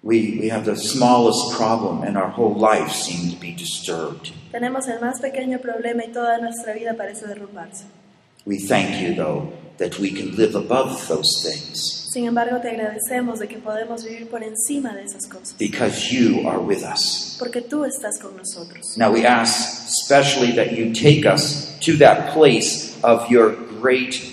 We, 0.04 0.38
we 0.40 0.50
have 0.50 0.66
the 0.66 0.76
smallest 0.76 1.56
problem, 1.58 2.04
and 2.04 2.18
our 2.18 2.30
whole 2.30 2.56
life 2.56 2.92
seems 2.92 3.34
to 3.34 3.40
be 3.40 3.54
disturbed. 3.54 4.32
Tenemos 4.52 4.88
el 4.88 5.00
más 5.00 5.20
pequeño 5.20 5.60
problema 5.60 6.04
y 6.04 6.12
toda 6.12 6.38
nuestra 6.40 6.74
vida 6.74 6.96
parece 6.96 7.28
derrumbarse. 7.28 7.86
We 8.46 8.58
thank 8.58 9.00
you, 9.02 9.16
though, 9.16 9.54
that 9.78 10.00
we 10.00 10.12
can 10.12 10.36
live 10.36 10.56
above 10.56 11.08
those 11.08 11.42
things 11.44 12.02
Sin 12.12 12.26
embargo, 12.26 12.60
te 12.60 12.70
agradecemos 12.70 13.40
de 13.40 13.48
que 13.48 13.58
podemos 13.58 14.04
vivir 14.04 14.28
por 14.28 14.44
encima 14.44 14.94
de 14.94 15.04
esas 15.04 15.26
cosas, 15.28 15.56
because 15.58 16.12
you 16.12 16.46
are 16.46 16.60
with 16.60 16.84
us. 16.84 17.38
porque 17.40 17.62
tú 17.62 17.86
estás 17.86 18.20
con 18.20 18.36
nosotros. 18.36 18.98
Now, 18.98 19.14
we 19.14 19.26
ask 19.26 19.88
especially 19.88 20.52
that 20.56 20.74
you 20.74 20.92
take 20.94 21.26
us 21.26 21.78
to 21.80 21.96
that 21.98 22.34
place 22.34 23.00
of 23.02 23.30
your 23.32 23.56
great 23.80 24.31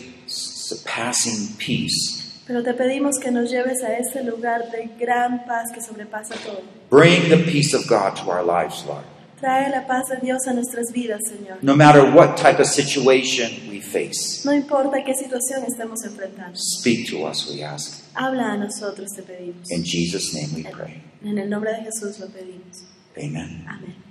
surpassing 0.68 1.56
peace. 1.58 2.24
Pero 2.46 2.62
te 2.62 2.72
pedimos 2.74 3.18
que 3.18 3.30
nos 3.30 3.50
lleves 3.50 3.82
a 3.82 3.96
ese 3.98 4.22
lugar 4.24 4.70
de 4.70 4.88
gran 4.98 5.44
paz 5.44 5.70
que 5.72 5.80
sobrepasa 5.82 6.34
todo. 6.44 6.62
Bring 6.90 7.28
the 7.28 7.38
peace 7.50 7.74
of 7.76 7.86
God 7.86 8.14
to 8.16 8.30
our 8.30 8.42
lives, 8.42 8.84
Lord. 8.86 9.04
Trae 9.40 9.70
la 9.70 9.86
paz 9.86 10.08
de 10.08 10.16
Dios 10.20 10.46
a 10.48 10.52
nuestras 10.52 10.90
vidas, 10.92 11.20
Señor. 11.28 11.58
No 11.62 11.76
matter 11.76 12.02
what 12.12 12.36
type 12.36 12.58
of 12.60 12.66
situation 12.66 13.68
we 13.70 13.80
face, 13.80 14.44
No 14.44 14.52
importa 14.52 15.04
qué 15.04 15.14
situación 15.14 15.64
estemos 15.64 16.02
enfrentando. 16.04 16.56
speak 16.56 17.08
to 17.10 17.24
us, 17.24 17.46
we 17.48 17.62
ask. 17.62 18.02
Habla 18.14 18.52
a 18.52 18.56
nosotros, 18.56 19.10
te 19.14 19.22
pedimos. 19.22 19.70
In 19.70 19.84
Jesus' 19.84 20.32
name 20.34 20.48
we 20.56 20.64
pray. 20.70 21.02
En 21.22 21.38
el 21.38 21.48
nombre 21.48 21.70
de 21.72 21.82
Jesús 21.84 22.18
lo 22.18 22.26
pedimos. 22.28 22.82
Amen. 23.16 23.64
Amén. 23.68 24.07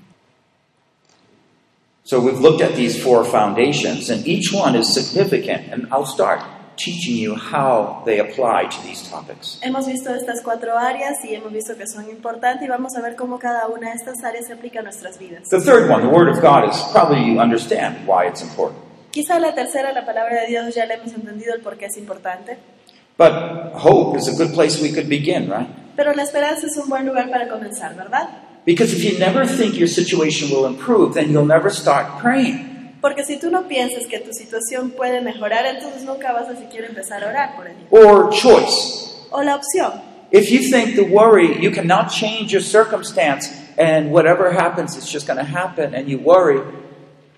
So 2.07 2.21
we've 2.21 2.39
looked 2.39 2.61
at 2.61 2.77
these 2.77 2.95
four 3.03 3.25
foundations, 3.25 4.09
and 4.09 4.25
each 4.25 4.53
one 4.53 4.77
is 4.77 4.87
significant, 4.93 5.73
and 5.73 5.87
I'll 5.91 6.05
start 6.05 6.39
teaching 6.77 7.17
you 7.17 7.35
how 7.35 8.01
they 8.05 8.19
apply 8.19 8.67
to 8.67 8.81
these 8.83 9.03
topics. 9.09 9.59
Hemos 9.61 9.87
visto 9.87 10.13
estas 10.13 10.41
cuatro 10.41 10.77
áreas 10.77 11.17
y 11.25 11.35
hemos 11.35 11.51
visto 11.51 11.75
que 11.75 11.85
son 11.85 12.09
importantes 12.09 12.63
y 12.63 12.69
vamos 12.69 12.95
a 12.95 13.01
ver 13.01 13.17
cómo 13.17 13.37
cada 13.37 13.67
una 13.67 13.89
de 13.89 13.95
estas 13.95 14.23
áreas 14.23 14.45
se 14.47 14.53
aplica 14.53 14.79
a 14.79 14.83
nuestras 14.83 15.19
vidas. 15.19 15.49
The 15.49 15.59
third 15.59 15.89
one, 15.91 16.01
the 16.01 16.07
Word 16.07 16.29
of 16.29 16.39
God, 16.41 16.69
is 16.71 16.81
probably 16.93 17.29
you 17.29 17.41
understand 17.41 18.07
why 18.07 18.25
it's 18.25 18.41
important. 18.41 18.79
Quizá 19.11 19.37
la 19.39 19.53
tercera, 19.53 19.91
la 19.91 20.05
palabra 20.05 20.43
de 20.43 20.47
Dios, 20.47 20.73
ya 20.73 20.85
le 20.85 20.93
hemos 20.93 21.11
entendido 21.11 21.55
el 21.55 21.61
por 21.61 21.75
qué 21.77 21.87
es 21.87 21.97
importante, 21.97 22.57
But 23.17 23.73
hope 23.73 24.17
is 24.17 24.29
a 24.29 24.41
good 24.41 24.53
place 24.53 24.81
we 24.81 24.93
could 24.93 25.09
begin, 25.09 25.49
right? 25.49 25.67
pero 25.97 26.13
la 26.13 26.23
esperanza 26.23 26.67
es 26.67 26.77
un 26.77 26.87
buen 26.87 27.05
lugar 27.05 27.29
para 27.29 27.49
comenzar, 27.49 27.95
¿verdad? 27.97 28.29
Because 28.67 28.93
if 28.93 29.01
you 29.01 29.17
never 29.17 29.45
think 29.45 29.79
your 29.79 29.87
situation 29.87 30.49
will 30.49 30.65
improve, 30.65 31.13
then 31.13 31.31
you'll 31.31 31.45
never 31.45 31.69
start 31.69 32.19
praying. 32.19 32.97
Porque 32.99 33.23
si 33.23 33.39
tú 33.39 33.49
no 33.49 33.65
piensas 33.65 34.05
que 34.07 34.19
tu 34.19 34.33
situación 34.33 34.91
puede 34.91 35.21
mejorar, 35.21 35.65
entonces 35.65 36.03
nunca 36.03 36.33
vas 36.33 36.49
a 36.49 36.55
siquiera 36.57 36.87
empezar 36.87 37.23
a 37.23 37.29
orar 37.29 37.55
por 37.55 37.65
ello. 37.67 37.87
Or 37.89 38.29
choice. 38.29 39.25
O 39.31 39.41
la 39.41 39.55
opción, 39.55 40.01
If 40.29 40.51
you 40.51 40.69
think 40.69 40.95
the 40.97 41.05
worry, 41.05 41.57
you 41.63 41.71
cannot 41.71 42.11
change 42.11 42.51
your 42.51 42.61
circumstance, 42.61 43.49
and 43.77 44.11
whatever 44.11 44.51
happens, 44.51 44.97
it's 44.97 45.09
just 45.09 45.25
going 45.25 45.37
to 45.39 45.45
happen, 45.45 45.95
and 45.95 46.09
you 46.09 46.17
worry, 46.19 46.59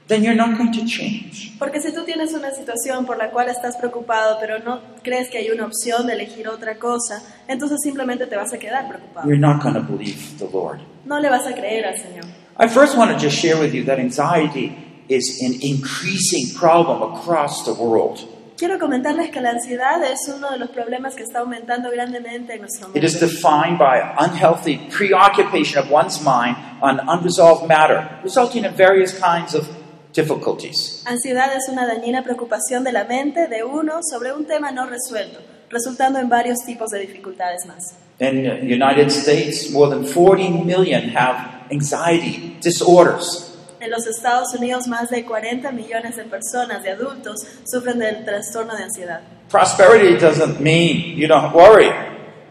then 0.10 0.22
you're 0.24 0.36
not 0.36 0.58
going 0.58 0.72
to 0.74 0.84
change. 0.86 1.54
porque 1.58 1.80
si 1.80 1.94
tú 1.94 2.04
tienes 2.04 2.34
una 2.34 2.52
situación 2.52 3.06
por 3.06 3.18
la 3.18 3.30
cual 3.30 3.48
estás 3.50 3.78
preocupado, 3.78 4.38
pero 4.42 4.60
no 4.60 4.82
crees 5.04 5.30
que 5.30 5.38
hay 5.38 5.50
una 5.52 5.66
opción 5.66 6.06
de 6.08 6.14
elegir 6.14 6.48
otra 6.50 6.76
cosa, 6.78 7.22
entonces 7.48 7.78
simplemente 7.82 8.26
te 8.28 8.36
vas 8.36 8.52
a 8.54 8.58
quedar 8.58 8.88
preocupado. 8.90 9.28
You're 9.28 9.40
not 9.40 9.62
going 9.64 9.76
to 9.76 9.82
believe 9.82 10.38
the 10.38 10.50
Lord. 10.52 10.80
No 11.06 11.20
le 11.22 11.30
vas 11.30 11.46
a 11.48 11.54
creer 11.54 11.86
al 11.86 11.96
Señor. 11.96 12.26
I 12.60 12.68
first 12.68 12.98
want 12.98 13.12
to 13.12 13.18
just 13.18 13.38
share 13.38 13.58
with 13.58 13.74
you 13.74 13.86
that 13.86 14.00
anxiety 14.00 14.76
is 15.08 15.42
an 15.42 15.54
increasing 15.62 16.54
problem 16.60 17.02
across 17.14 17.64
the 17.66 17.72
world. 17.74 18.20
Quiero 18.58 18.78
comentarles 18.78 19.32
que 19.32 19.40
la 19.40 19.52
ansiedad 19.52 20.04
es 20.04 20.28
uno 20.28 20.52
de 20.52 20.58
los 20.58 20.70
problemas 20.72 21.16
que 21.16 21.24
está 21.24 21.40
aumentando 21.40 21.90
grandemente 21.92 22.56
en 22.56 22.60
nuestro 22.60 22.88
It 22.90 22.94
mundo. 22.94 23.08
is 23.08 23.18
defined 23.18 23.78
by 23.80 24.02
unhealthy 24.20 24.78
preoccupation 24.90 25.80
of 25.82 25.90
one's 25.90 26.20
mind 26.22 26.58
on 26.82 27.00
unresolved 27.08 27.68
matter, 27.70 28.20
resulting 28.22 28.66
in 28.66 28.74
various 28.76 29.18
kinds 29.18 29.56
of 29.56 29.66
difficulties. 30.14 31.04
Ansiedad 31.06 31.56
es 31.56 31.70
una 31.70 31.86
dañina 31.86 32.24
preocupación 32.24 32.84
de 32.84 32.92
la 32.92 33.06
mente 33.06 33.48
de 33.48 33.64
uno 33.64 34.00
sobre 34.02 34.34
un 34.34 34.46
tema 34.46 34.72
no 34.72 34.86
resuelto, 34.86 35.40
resultando 35.70 36.20
en 36.20 36.30
varios 36.30 36.60
tipos 36.66 36.90
de 36.90 37.00
dificultades 37.00 37.66
más. 37.66 37.96
In 38.20 38.44
the 38.44 38.76
United 38.76 39.08
States, 39.08 39.72
more 39.72 39.90
than 39.90 40.06
40 40.06 40.66
million 40.66 41.16
have 41.16 41.38
anxiety 41.72 42.58
disorders. 42.62 43.46
En 43.80 43.92
los 43.92 44.06
Estados 44.08 44.54
Unidos, 44.54 44.88
más 44.88 45.10
de 45.10 45.24
40 45.24 45.72
millones 45.72 46.18
de 46.18 46.26
personas, 46.26 46.84
de 46.84 46.92
adultos, 46.92 47.40
sufren 47.66 47.98
del 47.98 48.26
trastorno 48.26 48.76
de 48.76 48.84
ansiedad. 48.84 49.22
Prosperity 49.50 50.18
doesn't 50.18 50.60
mean 50.60 51.16
you 51.16 51.28
don't 51.28 51.54
worry. 51.54 51.90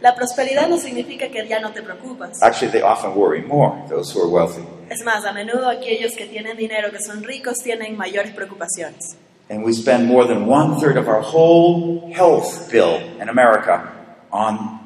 La 0.01 0.15
prosperidad 0.15 0.69
no 0.69 0.79
significa 0.79 1.29
que 1.29 1.47
ya 1.49 1.61
no 1.61 1.73
te 1.73 1.83
preocupas. 1.83 2.43
Actually, 2.43 2.71
they 2.73 2.83
often 2.83 3.15
worry 3.17 3.43
more, 3.43 3.73
those 3.89 4.13
who 4.15 4.21
are 4.23 4.29
wealthy. 4.31 4.63
Es 4.91 5.03
más, 5.05 5.25
a 5.25 5.33
menudo 5.33 5.69
aquellos 5.69 6.13
que 6.17 6.27
tienen 6.27 6.57
dinero, 6.57 6.91
que 6.91 7.01
son 7.01 7.23
ricos, 7.25 7.59
tienen 7.63 7.97
mayores 7.97 8.33
preocupaciones. 8.33 9.17
And 9.51 9.65
we 9.65 9.73
spend 9.73 10.07
more 10.07 10.27
than 10.27 10.47
one 10.49 10.79
third 10.81 10.97
of 10.97 11.09
our 11.09 11.23
whole 11.23 12.13
health 12.15 12.71
bill 12.71 12.99
in 13.21 13.29
America 13.29 13.91
on 14.31 14.79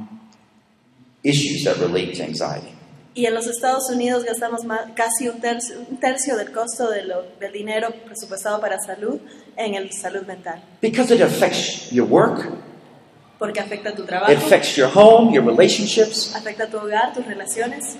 issues 1.22 1.64
that 1.64 1.76
relate 1.78 2.14
to 2.16 2.22
anxiety. 2.24 2.68
Y 3.14 3.26
en 3.26 3.34
los 3.34 3.46
Estados 3.46 3.90
Unidos 3.90 4.24
gastamos 4.24 4.64
más- 4.64 4.90
casi 4.94 5.28
un 5.28 5.38
tercio, 5.40 5.76
un 5.90 5.98
tercio 5.98 6.36
del 6.36 6.50
costo 6.50 6.88
de 6.90 7.04
lo- 7.04 7.24
del 7.38 7.52
dinero 7.52 7.90
presupuestado 8.06 8.58
para 8.60 8.78
salud 8.78 9.20
en 9.56 9.74
el 9.74 9.92
salud 9.92 10.22
mental, 10.26 10.62
Because 10.80 11.12
it 11.14 11.20
affects 11.20 11.90
your 11.90 12.06
work, 12.08 12.48
porque 13.42 13.58
afecta 13.58 13.92
tu 13.92 14.04
it 14.04 14.38
affects 14.38 14.76
your 14.76 14.86
home, 14.86 15.34
your 15.34 15.42
relationships. 15.42 16.32
afecta 16.32 16.70
tu 16.70 16.78
hogar, 16.78 17.12
tus 17.12 17.26
relaciones. 17.26 17.96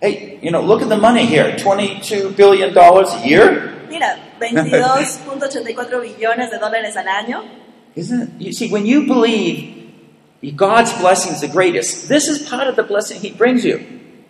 Hey, 0.00 0.40
you 0.42 0.50
know, 0.50 0.60
look 0.60 0.82
at 0.82 0.88
the 0.88 0.96
money 0.96 1.24
here 1.24 1.54
$22 1.54 2.34
billion 2.34 2.76
a 2.76 3.24
year. 3.24 3.86
Mira, 3.88 4.18
22.84 4.40 6.16
billones 6.18 6.50
de 6.50 6.58
dólares 6.58 6.96
al 6.96 7.06
año. 7.06 7.44
Isn't 7.94 8.22
it? 8.22 8.30
You 8.40 8.52
see, 8.52 8.72
when 8.72 8.84
you 8.84 9.06
believe 9.06 9.92
God's 10.56 10.92
blessing 10.94 11.32
is 11.32 11.42
the 11.42 11.46
greatest, 11.46 12.08
this 12.08 12.26
is 12.26 12.40
part 12.48 12.66
of 12.66 12.74
the 12.74 12.82
blessing 12.82 13.20
He 13.20 13.30
brings 13.30 13.64
you. 13.64 13.78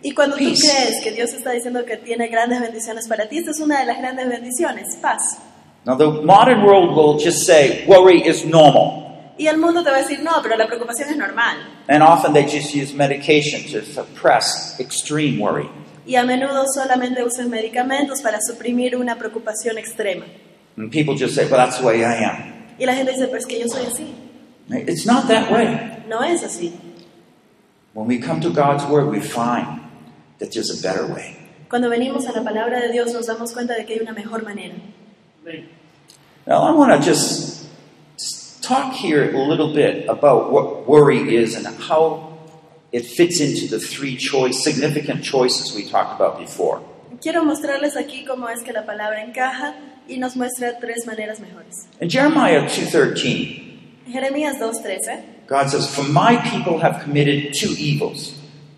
Y 0.03 0.11
cuando 0.11 0.35
tú 0.35 0.43
crees 0.43 1.01
que 1.01 1.13
Dios 1.13 1.33
está 1.33 1.49
diciendo 1.49 1.83
que 1.83 1.97
tiene 1.97 2.27
grandes 2.27 2.61
bendiciones 2.61 3.07
para 3.07 3.27
ti, 3.27 3.39
esta 3.39 3.49
es 3.49 3.59
una 3.59 3.79
de 3.79 3.87
las 3.87 3.97
grandes 3.97 4.29
bendiciones, 4.29 4.97
paz. 5.01 5.39
Now, 5.83 5.97
the 5.97 6.11
modern 6.21 6.63
world 6.63 6.95
will 6.95 7.17
just 7.17 7.43
say 7.43 7.87
worry 7.87 8.21
is 8.21 8.45
normal. 8.45 9.02
Y 9.37 9.47
el 9.47 9.57
mundo 9.57 9.83
te 9.83 9.89
va 9.89 9.97
a 9.97 10.01
decir, 10.01 10.21
no, 10.21 10.31
pero 10.43 10.55
la 10.55 10.67
preocupación 10.67 11.09
es 11.09 11.17
normal. 11.17 11.57
And 11.87 12.03
often 12.03 12.33
they 12.33 12.43
just 12.43 12.73
use 12.75 12.93
medication 12.93 13.63
to 13.71 13.85
suppress 13.85 14.79
extreme 14.79 15.39
worry. 15.39 15.67
Y 16.05 16.15
a 16.15 16.23
menudo 16.23 16.65
solamente 16.73 17.23
usan 17.23 17.49
medicamentos 17.49 18.21
para 18.21 18.39
suprimir 18.41 18.95
una 18.95 19.17
preocupación 19.17 19.77
extrema. 19.77 20.25
And 20.77 20.91
people 20.91 21.15
just 21.15 21.35
say, 21.35 21.45
well, 21.45 21.57
that's 21.57 21.79
the 21.79 21.85
way 21.85 22.03
I 22.03 22.23
am. 22.23 22.75
Y 22.77 22.85
la 22.85 22.93
gente 22.93 23.11
dice, 23.11 23.27
pero 23.27 23.37
es 23.37 23.45
que 23.45 23.59
yo 23.59 23.67
soy 23.67 23.85
así. 23.85 24.13
It's 24.69 25.05
not 25.05 25.27
that 25.27 25.51
way. 25.51 26.03
No 26.07 26.23
es 26.23 26.43
así. 26.43 26.73
When 27.93 28.07
we 28.07 28.17
come 28.19 28.41
to 28.41 28.49
God's 28.49 28.85
Word, 28.85 29.09
we 29.09 29.19
find 29.19 29.81
that 30.39 30.51
there's 30.51 30.71
a 30.71 30.81
better 30.81 31.05
way. 31.05 31.37
Cuando 31.69 31.89
venimos 31.89 32.27
a 32.27 32.31
la 32.31 32.43
palabra 32.43 32.79
de 32.79 32.91
Dios 32.91 33.13
nos 33.13 33.27
damos 33.27 33.51
cuenta 33.53 33.75
de 33.75 33.85
que 33.85 33.93
hay 33.93 33.99
una 33.99 34.13
mejor 34.13 34.43
manera. 34.43 34.75
Now, 36.45 36.63
I 36.63 36.71
want 36.71 36.91
to 36.91 36.99
just, 36.99 37.52
just 37.52 37.52
talk 38.63 38.93
here 38.93 39.33
a 39.35 39.37
little 39.37 39.73
bit 39.73 40.07
about 40.07 40.51
what 40.51 40.87
worry 40.87 41.35
is 41.35 41.55
and 41.55 41.67
how 41.67 42.37
it 42.91 43.05
fits 43.05 43.39
into 43.39 43.67
the 43.67 43.79
three 43.79 44.15
choice, 44.15 44.63
significant 44.63 45.23
choices 45.23 45.75
we 45.75 45.83
talked 45.89 46.15
about 46.19 46.39
before. 46.39 46.81
Quiero 47.21 47.43
mostrarles 47.43 47.95
aquí 47.95 48.25
cómo 48.25 48.49
es 48.49 48.63
que 48.63 48.73
la 48.73 48.85
palabra 48.85 49.23
encaja 49.23 49.75
y 50.07 50.17
nos 50.17 50.35
muestra 50.35 50.79
tres 50.79 51.05
maneras 51.05 51.39
mejores. 51.39 51.87
In 51.99 52.09
Jeremiah 52.09 52.61
2.13, 52.67 54.07
Jeremías 54.11 54.57
2.13, 54.59 55.47
God 55.47 55.69
says, 55.69 55.93
For 55.93 56.03
my 56.03 56.37
people 56.49 56.79
have 56.79 57.01
committed 57.03 57.53
two 57.53 57.73
evils. 57.77 58.33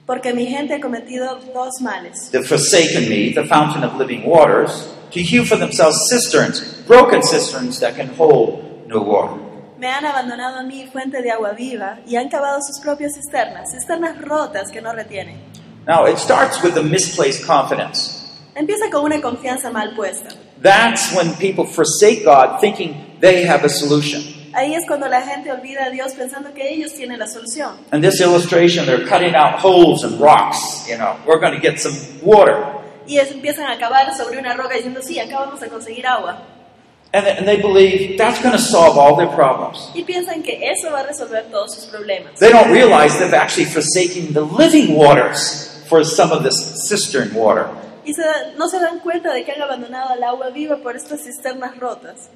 porque 0.05 0.33
mi 0.33 0.45
gente 0.45 0.73
ha 0.75 0.79
cometido 0.79 1.39
dos 1.53 1.81
males. 1.81 2.29
They've 2.31 2.45
forsaken 2.47 3.09
me, 3.09 3.33
the 3.33 3.45
fountain 3.45 3.83
of 3.83 3.95
living 3.95 4.23
waters, 4.25 4.87
to 5.11 5.21
hew 5.21 5.43
for 5.45 5.57
themselves 5.57 5.97
cisterns, 6.09 6.61
broken 6.85 7.23
cisterns 7.23 7.79
that 7.79 7.95
can 7.95 8.09
hold 8.09 8.87
no 8.87 9.01
water. 9.01 9.41
Me 9.77 9.87
han 9.87 10.05
abandonado 10.05 10.59
a 10.59 10.63
mí, 10.63 10.87
fuente 10.91 11.21
de 11.21 11.31
agua 11.31 11.51
viva, 11.51 11.99
y 12.07 12.15
han 12.15 12.29
cavado 12.29 12.59
sus 12.61 12.79
propias 12.79 13.13
cisternas, 13.15 13.71
cisternas 13.71 14.19
rotas 14.21 14.71
que 14.71 14.81
no 14.81 14.93
retienen. 14.93 15.37
Now, 15.85 16.07
it 16.07 16.17
starts 16.17 16.63
with 16.63 16.77
a 16.77 16.81
misplaced 16.81 17.45
confidence. 17.45 18.21
Empieza 18.55 18.89
con 18.89 19.03
una 19.03 19.19
confianza 19.21 19.69
mal 19.69 19.93
puesta. 19.95 20.29
That's 20.61 21.13
when 21.13 21.33
people 21.35 21.65
forsake 21.65 22.23
God 22.23 22.59
thinking 22.61 23.17
they 23.19 23.45
have 23.45 23.65
a 23.65 23.69
solution. 23.69 24.23
Ahí 24.53 24.73
es 24.73 24.85
cuando 24.87 25.09
la 25.09 25.21
gente 25.21 25.51
olvida 25.51 25.83
a 25.83 25.89
Dios 25.89 26.13
pensando 26.13 26.53
que 26.53 26.73
ellos 26.73 26.93
tienen 26.93 27.19
la 27.19 27.27
solución. 27.27 27.75
In 27.91 27.99
this 28.01 28.21
illustration, 28.21 28.85
they're 28.85 29.05
cutting 29.05 29.35
out 29.35 29.59
holes 29.61 30.03
in 30.05 30.17
rocks. 30.17 30.87
You 30.87 30.95
know, 30.97 31.17
we're 31.27 31.39
going 31.41 31.53
to 31.53 31.59
get 31.59 31.77
some 31.77 31.93
water. 32.23 32.55
Y 33.05 33.17
es- 33.17 33.31
empiezan 33.31 33.69
a 33.69 33.77
cavar 33.77 34.15
sobre 34.15 34.39
una 34.39 34.53
roca 34.53 34.75
diciendo, 34.75 35.01
sí, 35.03 35.19
acá 35.19 35.39
vamos 35.39 35.61
a 35.61 35.67
conseguir 35.67 36.07
agua. 36.07 36.41
And, 37.15 37.25
and 37.25 37.47
they 37.47 37.61
believe 37.61 38.17
that's 38.17 38.41
going 38.41 38.51
to 38.51 38.61
solve 38.61 38.97
all 38.97 39.15
their 39.15 39.33
problems. 39.33 39.89
Y 39.95 40.03
piensan 40.03 40.43
que 40.43 40.59
eso 40.69 40.91
va 40.91 40.99
a 40.99 41.03
resolver 41.07 41.45
todos 41.49 41.73
sus 41.73 41.85
problemas. 41.85 42.37
They 42.39 42.51
don't 42.51 42.69
realize 42.73 43.17
they've 43.17 43.33
actually 43.33 43.67
forsaken 43.67 44.33
the 44.33 44.41
living 44.41 44.95
waters 44.95 45.81
for 45.87 46.03
some 46.03 46.33
of 46.33 46.43
this 46.43 46.57
cistern 46.89 47.33
water. 47.33 47.69
Y 48.03 48.11
se 48.11 48.21
no 48.57 48.67
se 48.67 48.79
dan 48.79 48.99
cuenta 48.99 49.31
de 49.31 49.45
que 49.45 49.53
han 49.53 49.61
abandonado 49.61 50.13
el 50.13 50.23
agua 50.23 50.49
viva 50.49 50.75
por 50.83 50.97
estas 50.97 51.21
cisternas 51.21 51.79
rotas. 51.79 52.29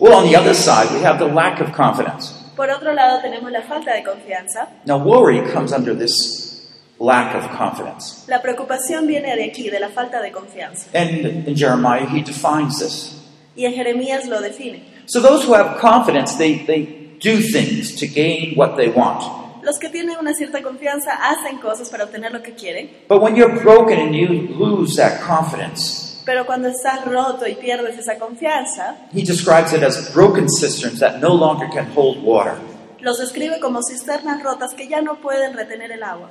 Well, 0.00 0.14
on 0.14 0.24
the 0.24 0.34
other 0.36 0.54
side, 0.54 0.92
we 0.92 1.04
have 1.04 1.20
the 1.20 1.32
lack 1.32 1.60
of 1.60 1.72
confidence. 1.72 2.32
Por 2.56 2.68
otro 2.70 2.92
lado, 2.92 3.20
tenemos 3.20 3.52
la 3.52 3.62
falta 3.62 3.94
de 3.94 4.02
confianza. 4.02 4.68
Now, 4.84 4.98
worry 4.98 5.40
comes 5.52 5.72
under 5.72 5.96
this 5.96 6.72
lack 6.98 7.36
of 7.36 7.56
confidence. 7.56 8.24
La 8.26 8.42
preocupación 8.42 9.06
viene 9.06 9.36
de 9.36 9.44
aquí, 9.44 9.70
de 9.70 9.78
la 9.78 9.90
falta 9.90 10.20
de 10.20 10.32
confianza. 10.32 10.88
And 10.92 11.46
in 11.46 11.54
Jeremiah, 11.54 12.06
he 12.06 12.20
defines 12.20 12.80
this. 12.80 13.20
Y 13.56 13.66
en 13.66 13.74
Jeremías 13.74 14.26
lo 14.26 14.40
define. 14.40 14.82
So, 15.06 15.20
those 15.20 15.44
who 15.46 15.54
have 15.54 15.78
confidence, 15.80 16.36
they, 16.36 16.64
they 16.66 17.16
do 17.20 17.40
things 17.40 17.94
to 17.96 18.06
gain 18.06 18.54
what 18.56 18.76
they 18.76 18.88
want. 18.88 19.22
Los 19.62 19.78
que 19.78 19.88
tienen 19.88 20.18
una 20.18 20.34
cierta 20.34 20.62
confianza 20.62 21.12
hacen 21.12 21.58
cosas 21.58 21.88
para 21.88 22.04
obtener 22.04 22.32
lo 22.32 22.42
que 22.42 22.52
quieren, 22.54 22.90
But 23.08 23.22
when 23.22 23.34
you're 23.34 23.62
broken 23.62 23.98
and 23.98 24.14
you 24.14 24.28
lose 24.58 24.96
that 24.96 25.20
confidence, 25.22 26.20
pero 26.26 26.44
cuando 26.44 26.68
estás 26.68 27.04
roto 27.06 27.46
y 27.46 27.54
pierdes 27.54 27.98
esa 27.98 28.18
confianza, 28.18 28.96
he 29.14 29.22
describes 29.22 29.72
it 29.72 29.82
as 29.82 30.12
broken 30.12 30.48
cisterns 30.48 30.98
that 31.00 31.20
no 31.20 31.34
longer 31.34 31.66
can 31.70 31.86
hold 31.94 32.22
water. 32.22 32.56
los 33.00 33.18
describe 33.18 33.58
como 33.60 33.80
cisternas 33.82 34.42
rotas 34.42 34.74
que 34.74 34.88
ya 34.88 35.00
no 35.00 35.20
pueden 35.20 35.54
retener 35.54 35.92
el 35.92 36.02
agua. 36.02 36.30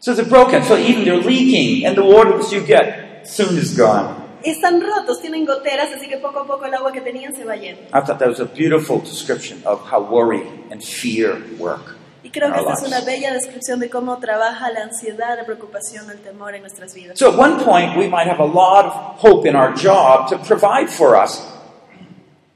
So 0.00 0.14
they're 0.14 0.28
broken, 0.28 0.64
so 0.64 0.76
even 0.76 1.04
they're 1.04 1.22
leaking, 1.22 1.86
and 1.86 1.96
the 1.96 2.02
water 2.02 2.36
that 2.38 2.50
you 2.50 2.60
get 2.66 3.28
soon 3.28 3.56
is 3.56 3.76
gone. 3.76 4.21
Están 4.44 4.80
rotos, 4.80 5.20
tienen 5.20 5.44
goteras, 5.44 5.88
así 5.96 6.08
que 6.08 6.16
poco 6.18 6.40
a 6.40 6.46
poco 6.46 6.64
el 6.66 6.74
agua 6.74 6.92
que 6.92 7.00
tenían 7.00 7.34
se 7.34 7.44
va 7.44 7.56
yendo. 7.56 7.82
I 7.88 8.00
thought 8.00 8.18
that 8.18 8.28
was 8.28 8.40
a 8.40 8.44
beautiful 8.44 9.00
description 9.00 9.60
of 9.64 9.80
how 9.90 10.00
worry 10.00 10.42
and 10.70 10.82
fear 10.82 11.36
work. 11.58 11.96
Y 12.24 12.30
creo 12.30 12.52
que 12.52 12.60
esta 12.60 12.74
es 12.74 12.82
una 12.82 13.00
bella 13.00 13.32
descripción 13.32 13.80
de 13.80 13.90
cómo 13.90 14.18
trabaja 14.18 14.70
la 14.70 14.84
ansiedad, 14.84 15.36
la 15.36 15.44
preocupación, 15.44 16.08
el 16.10 16.20
temor 16.20 16.54
en 16.54 16.60
nuestras 16.62 16.94
vidas. 16.94 17.18
So 17.18 17.28
at 17.28 17.38
one 17.38 17.64
point, 17.64 17.96
we 17.96 18.06
might 18.08 18.28
have 18.28 18.40
a 18.40 18.46
lot 18.46 18.86
of 18.86 18.92
hope 19.20 19.48
in 19.48 19.56
our 19.56 19.74
job 19.74 20.28
to 20.30 20.38
provide 20.38 20.88
for 20.88 21.16
us. 21.16 21.42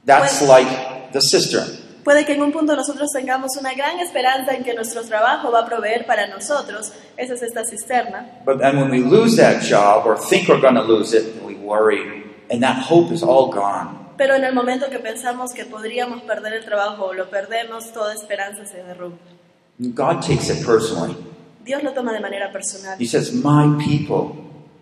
That's 0.05 0.41
Well- 0.41 0.49
like 0.63 1.11
the 1.11 1.19
cistern. 1.19 1.86
Puede 2.07 2.23
que 2.23 2.35
en 2.35 2.41
un 2.41 2.53
punto 2.53 2.73
nosotros 2.73 3.09
tengamos 3.11 3.57
una 3.59 3.73
gran 3.73 3.99
esperanza 3.99 4.53
en 4.53 4.63
que 4.63 4.73
nuestro 4.73 5.03
trabajo 5.03 5.51
va 5.51 5.63
a 5.63 5.65
proveer 5.65 6.05
para 6.05 6.25
nosotros. 6.27 6.93
Esa 7.17 7.33
es 7.33 7.41
esta 7.43 7.65
cisterna. 7.65 8.43
But 8.45 8.59
then 8.59 8.77
when 8.77 8.89
we 8.89 8.99
lose 8.99 9.35
that 9.35 9.61
job 9.61 10.05
or 10.05 10.17
think 10.17 10.47
we're 10.47 10.61
going 10.61 10.75
to 10.75 10.83
lose 10.83 11.13
it, 11.13 11.35
we 11.43 11.55
worry, 11.55 12.23
and 12.49 12.63
that 12.63 12.77
hope 12.89 13.13
is 13.13 13.21
all 13.21 13.51
gone. 13.51 14.13
Pero 14.17 14.35
en 14.35 14.45
el 14.45 14.53
momento 14.53 14.89
que 14.89 14.99
pensamos 14.99 15.51
que 15.53 15.65
podríamos 15.65 16.21
perder 16.21 16.53
el 16.53 16.63
trabajo 16.63 17.07
o 17.07 17.13
lo 17.13 17.29
perdemos, 17.29 17.91
toda 17.91 18.13
esperanza 18.13 18.65
se 18.65 18.81
derrumba. 18.83 19.17
God 19.77 20.21
takes 20.21 20.49
it 20.49 20.65
personally. 20.65 21.13
Dios 21.65 21.83
lo 21.83 21.91
toma 21.91 22.13
de 22.13 22.21
manera 22.21 22.53
personal. 22.53 22.95
He 22.97 23.05
says, 23.05 23.33
My 23.33 23.67
people 23.85 24.33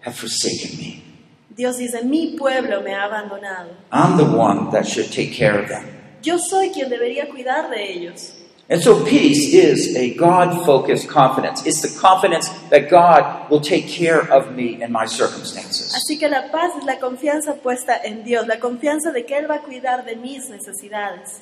have 0.02 0.16
forsaken 0.16 0.78
me. 0.78 1.04
Dios 1.50 1.78
dice, 1.78 2.04
mi 2.04 2.38
pueblo 2.38 2.84
me 2.84 2.94
ha 2.94 3.06
abandonado. 3.06 3.72
I'm 3.92 4.16
the 4.16 4.26
one 4.26 4.70
that 4.70 4.86
should 4.86 5.12
take 5.12 5.34
care 5.34 5.60
of 5.60 5.70
them. 5.70 5.95
Yo 6.26 6.40
soy 6.40 6.72
quien 6.72 6.90
debería 6.90 7.30
cuidar 7.30 7.70
de 7.70 7.94
ellos. 7.94 8.34
And 8.68 8.82
so 8.82 9.06
peace 9.06 9.54
is 9.54 9.96
a 9.96 10.16
God 10.16 10.66
focused 10.66 11.08
confidence. 11.08 11.64
It's 11.68 11.82
the 11.82 12.00
confidence 12.02 12.50
that 12.72 12.90
God 12.90 13.48
will 13.52 13.62
take 13.62 13.88
care 13.88 14.20
of 14.20 14.56
me 14.56 14.82
in 14.82 14.92
my 14.92 15.06
circumstances. 15.06 15.94
Así 15.94 16.18
que 16.18 16.28
la 16.28 16.50
paz 16.52 16.72
es 16.76 16.84
la 16.84 16.98
confianza 17.00 17.54
puesta 17.62 17.96
en 18.04 18.24
Dios, 18.24 18.48
la 18.48 18.60
confianza 18.60 19.12
de 19.12 19.24
que 19.24 19.38
Él 19.38 19.48
va 19.48 19.58
a 19.58 19.62
cuidar 19.62 20.04
de 20.04 20.16
mis 20.16 20.50
necesidades. 20.50 21.42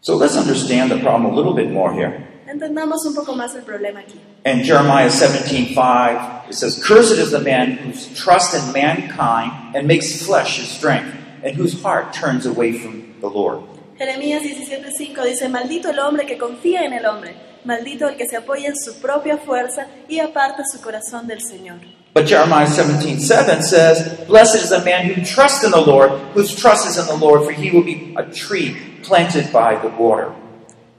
So 0.00 0.16
let's 0.16 0.34
understand 0.34 0.90
the 0.90 0.98
problem 0.98 1.26
a 1.26 1.36
little 1.36 1.52
bit 1.52 1.70
more 1.70 1.92
here. 1.92 2.26
Entendamos 2.46 3.04
un 3.04 3.14
poco 3.14 3.34
más 3.34 3.54
el 3.54 3.62
problema 3.62 4.00
aquí. 4.00 4.18
In 4.46 4.64
Jeremiah 4.64 5.10
17:5, 5.10 6.48
it 6.48 6.54
says, 6.54 6.82
Cursed 6.82 7.18
is 7.18 7.30
the 7.30 7.38
man 7.38 7.72
whose 7.76 8.08
trust 8.14 8.54
in 8.54 8.72
mankind 8.72 9.76
and 9.76 9.86
makes 9.86 10.26
flesh 10.26 10.58
his 10.58 10.68
strength, 10.68 11.14
and 11.42 11.56
whose 11.56 11.74
heart 11.82 12.12
turns 12.12 12.46
away 12.46 12.72
from 12.72 13.14
the 13.20 13.28
Lord. 13.28 13.60
Jeremías 13.98 14.42
17:5 14.42 15.24
dice, 15.24 15.48
maldito 15.48 15.90
el 15.90 15.98
hombre 15.98 16.26
que 16.26 16.36
confía 16.36 16.84
en 16.84 16.92
el 16.92 17.06
hombre, 17.06 17.34
maldito 17.64 18.08
el 18.08 18.16
que 18.16 18.26
se 18.26 18.36
apoya 18.36 18.68
en 18.68 18.76
su 18.76 19.00
propia 19.00 19.36
fuerza 19.38 19.86
y 20.08 20.18
aparta 20.18 20.64
su 20.64 20.80
corazón 20.80 21.26
del 21.26 21.40
Señor. 21.40 21.78
But 22.14 22.26
Jeremiah 22.26 22.66
17:7 22.66 23.62
says, 23.62 24.26
Blessed 24.26 24.62
is 24.62 24.70
the 24.70 24.82
man 24.84 25.06
who 25.06 25.24
trusts 25.24 25.64
in 25.64 25.70
the 25.70 25.80
Lord, 25.80 26.10
whose 26.34 26.54
trust 26.54 26.86
is 26.86 26.98
in 26.98 27.06
the 27.06 27.16
Lord, 27.16 27.44
for 27.44 27.52
he 27.52 27.70
will 27.70 27.84
be 27.84 28.14
a 28.16 28.24
tree 28.24 28.76
planted 29.02 29.52
by 29.52 29.76
the 29.76 29.88
water. 29.88 30.32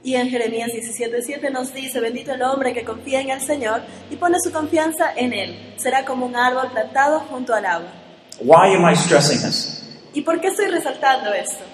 Y 0.02 0.16
en 0.16 0.28
Jeremías 0.28 0.70
17:7 0.72 1.50
nos 1.50 1.72
dice, 1.72 2.00
bendito 2.00 2.32
el 2.32 2.42
hombre 2.42 2.74
que 2.74 2.84
confía 2.84 3.20
en 3.20 3.30
el 3.30 3.40
Señor 3.40 3.82
y 4.10 4.16
pone 4.16 4.38
su 4.42 4.50
confianza 4.50 5.12
en 5.16 5.32
Él, 5.32 5.74
será 5.76 6.04
como 6.04 6.26
un 6.26 6.36
árbol 6.36 6.70
plantado 6.72 7.20
junto 7.20 7.54
al 7.54 7.64
agua. 7.64 7.88
Why 8.40 8.74
am 8.74 8.84
I 8.84 8.94
stressing 8.94 9.40
this? 9.40 9.83
¿Y 10.14 10.22
por 10.22 10.40
qué 10.40 10.48
estoy 10.48 10.66
resaltando 10.66 11.32
esto? 11.32 11.64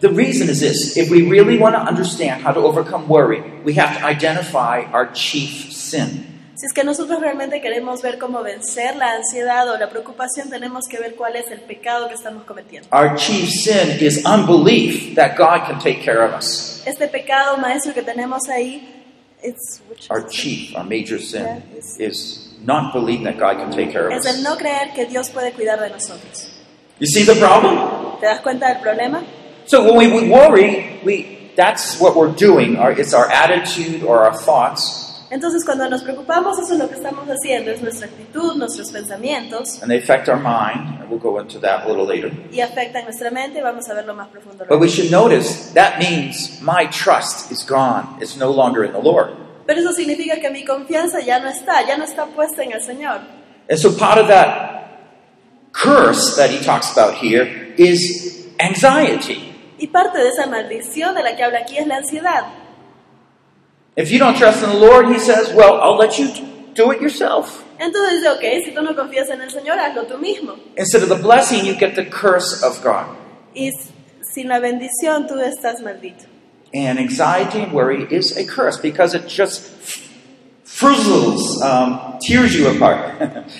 The 0.00 0.08
reason 0.08 0.48
is 0.48 0.60
this 0.60 0.96
if 0.96 1.10
we 1.10 1.22
really 1.22 1.58
want 1.58 1.74
to 1.74 1.82
understand 1.82 2.42
how 2.44 2.52
to 2.52 2.60
overcome 2.60 3.06
worry, 3.08 3.42
we 3.64 3.74
have 3.74 3.98
to 3.98 4.06
identify 4.06 4.84
our 4.92 5.10
chief 5.12 5.72
sin. 5.72 6.34
Si 6.54 6.64
es 6.64 6.72
que 6.72 6.84
nosotros 6.84 7.20
realmente 7.20 7.60
queremos 7.60 8.00
ver 8.00 8.18
cómo 8.18 8.42
vencer 8.42 8.96
la 8.96 9.12
ansiedad 9.12 9.68
o 9.70 9.76
la 9.78 9.90
preocupación, 9.90 10.48
tenemos 10.48 10.86
que 10.88 10.98
ver 10.98 11.14
cuál 11.14 11.36
es 11.36 11.50
el 11.50 11.60
pecado 11.60 12.08
que 12.08 12.14
estamos 12.14 12.44
cometiendo. 12.44 12.88
Our 12.92 13.14
chief 13.16 13.50
sin 13.50 13.98
is 14.00 14.24
unbelief 14.24 15.14
that 15.16 15.36
God 15.36 15.66
can 15.66 15.78
take 15.78 16.02
care 16.02 16.24
of 16.24 16.32
us. 16.34 16.82
Este 16.86 17.08
pecado 17.08 17.58
maestro 17.58 17.92
que 17.92 18.02
tenemos 18.02 18.48
ahí 18.48 19.04
es, 19.42 19.82
Our 20.08 20.26
chief, 20.28 20.74
our 20.74 20.84
major 20.84 21.20
sin 21.20 21.62
is 21.98 22.54
not 22.64 22.94
believing 22.94 23.24
that 23.24 23.34
God 23.38 23.58
can 23.58 23.70
take 23.70 23.92
care 23.92 24.06
of 24.06 24.12
es 24.14 24.24
el 24.24 24.36
us. 24.36 24.42
no 24.42 24.56
creer 24.56 24.94
que 24.94 25.04
Dios 25.04 25.28
puede 25.28 25.52
cuidar 25.52 25.78
de 25.78 25.90
nosotros. 25.90 26.55
You 26.98 27.06
see 27.06 27.24
the 27.24 27.34
problem? 27.38 28.18
¿Te 28.20 28.26
das 28.26 28.40
cuenta 28.40 28.68
del 28.68 28.80
problema? 28.80 29.22
So 29.66 29.84
when 29.84 29.96
we 29.96 30.30
worry, 30.30 31.00
we 31.04 31.50
that's 31.54 32.00
what 32.00 32.16
we're 32.16 32.32
doing. 32.32 32.76
Our, 32.76 32.92
it's 32.92 33.12
our 33.12 33.30
attitude 33.30 34.02
or 34.02 34.24
our 34.24 34.32
thoughts. 34.34 35.02
Entonces 35.30 35.64
cuando 35.64 35.88
nos 35.90 36.02
preocupamos, 36.02 36.58
eso 36.58 36.74
es 36.74 36.78
lo 36.78 36.88
que 36.88 36.94
estamos 36.94 37.26
haciendo, 37.28 37.72
es 37.72 37.82
nuestra 37.82 38.06
actitud, 38.06 38.54
nuestros 38.56 38.92
pensamientos, 38.92 39.82
and 39.82 39.90
they 39.90 39.98
affect 39.98 40.28
our 40.28 40.38
mind. 40.38 41.00
And 41.00 41.10
we'll 41.10 41.18
go 41.18 41.38
into 41.38 41.58
that 41.60 41.84
a 41.84 41.88
little 41.88 42.06
later. 42.06 42.30
y 42.50 42.60
afectan 42.60 43.04
nuestra 43.04 43.30
mente 43.30 43.60
vamos 43.60 43.88
a 43.90 43.94
verlo 43.94 44.14
más 44.14 44.28
profundo. 44.28 44.64
But 44.66 44.78
we 44.78 44.88
should 44.88 45.10
notice 45.10 45.72
that 45.74 45.98
means 45.98 46.62
my 46.62 46.86
trust 46.86 47.50
is 47.50 47.62
gone. 47.62 48.06
It's 48.22 48.36
no 48.36 48.50
longer 48.50 48.84
in 48.84 48.92
the 48.92 49.02
Lord. 49.02 49.32
Pero 49.66 49.80
eso 49.80 49.92
significa 49.92 50.40
que 50.40 50.48
mi 50.48 50.64
confianza 50.64 51.20
ya 51.20 51.40
no 51.40 51.48
está, 51.48 51.84
ya 51.86 51.98
no 51.98 52.04
está 52.04 52.26
puesta 52.26 52.62
en 52.62 52.72
el 52.72 52.80
Señor. 52.80 53.20
And 53.68 53.78
so 53.78 53.90
part 53.92 54.18
of 54.18 54.28
that 54.28 54.85
curse 55.76 56.36
that 56.36 56.50
he 56.50 56.58
talks 56.58 56.92
about 56.92 57.14
here 57.14 57.74
is 57.76 58.48
anxiety. 58.58 59.52
Y 59.78 59.88
parte 59.88 60.18
de 60.18 60.28
esa 60.28 60.46
maldición 60.46 61.14
de 61.14 61.22
la 61.22 61.36
que 61.36 61.44
habla 61.44 61.60
aquí 61.60 61.76
es 61.76 61.86
la 61.86 61.96
ansiedad. 61.96 62.46
If 63.96 64.10
you 64.10 64.18
don't 64.18 64.36
trust 64.36 64.62
in 64.62 64.70
the 64.70 64.78
Lord, 64.78 65.06
he 65.06 65.18
says, 65.18 65.52
well, 65.54 65.80
I'll 65.80 65.96
let 65.96 66.18
you 66.18 66.28
do 66.74 66.90
it 66.92 67.00
yourself. 67.00 67.64
Entonces 67.78 68.20
dice, 68.20 68.28
ok, 68.28 68.64
si 68.64 68.70
tú 68.72 68.82
no 68.82 68.94
confías 68.94 69.28
en 69.30 69.40
el 69.42 69.50
Señor, 69.50 69.78
hazlo 69.78 70.06
tú 70.06 70.18
mismo. 70.18 70.58
Instead 70.76 71.02
of 71.02 71.08
the 71.08 71.22
blessing, 71.22 71.64
you 71.64 71.74
get 71.74 71.94
the 71.94 72.04
curse 72.04 72.62
of 72.62 72.82
God. 72.82 73.06
Y 73.54 73.70
sin 74.34 74.48
la 74.48 74.60
bendición 74.60 75.26
tú 75.26 75.34
estás 75.40 75.82
maldito. 75.82 76.24
And 76.74 76.98
anxiety 76.98 77.60
and 77.60 77.72
worry 77.72 78.06
is 78.10 78.36
a 78.36 78.44
curse 78.46 78.78
because 78.78 79.14
it 79.14 79.28
just 79.28 79.62
frizzles, 80.78 81.62
um, 81.62 82.18
tears 82.20 82.54
you 82.54 82.68
apart. 82.68 83.14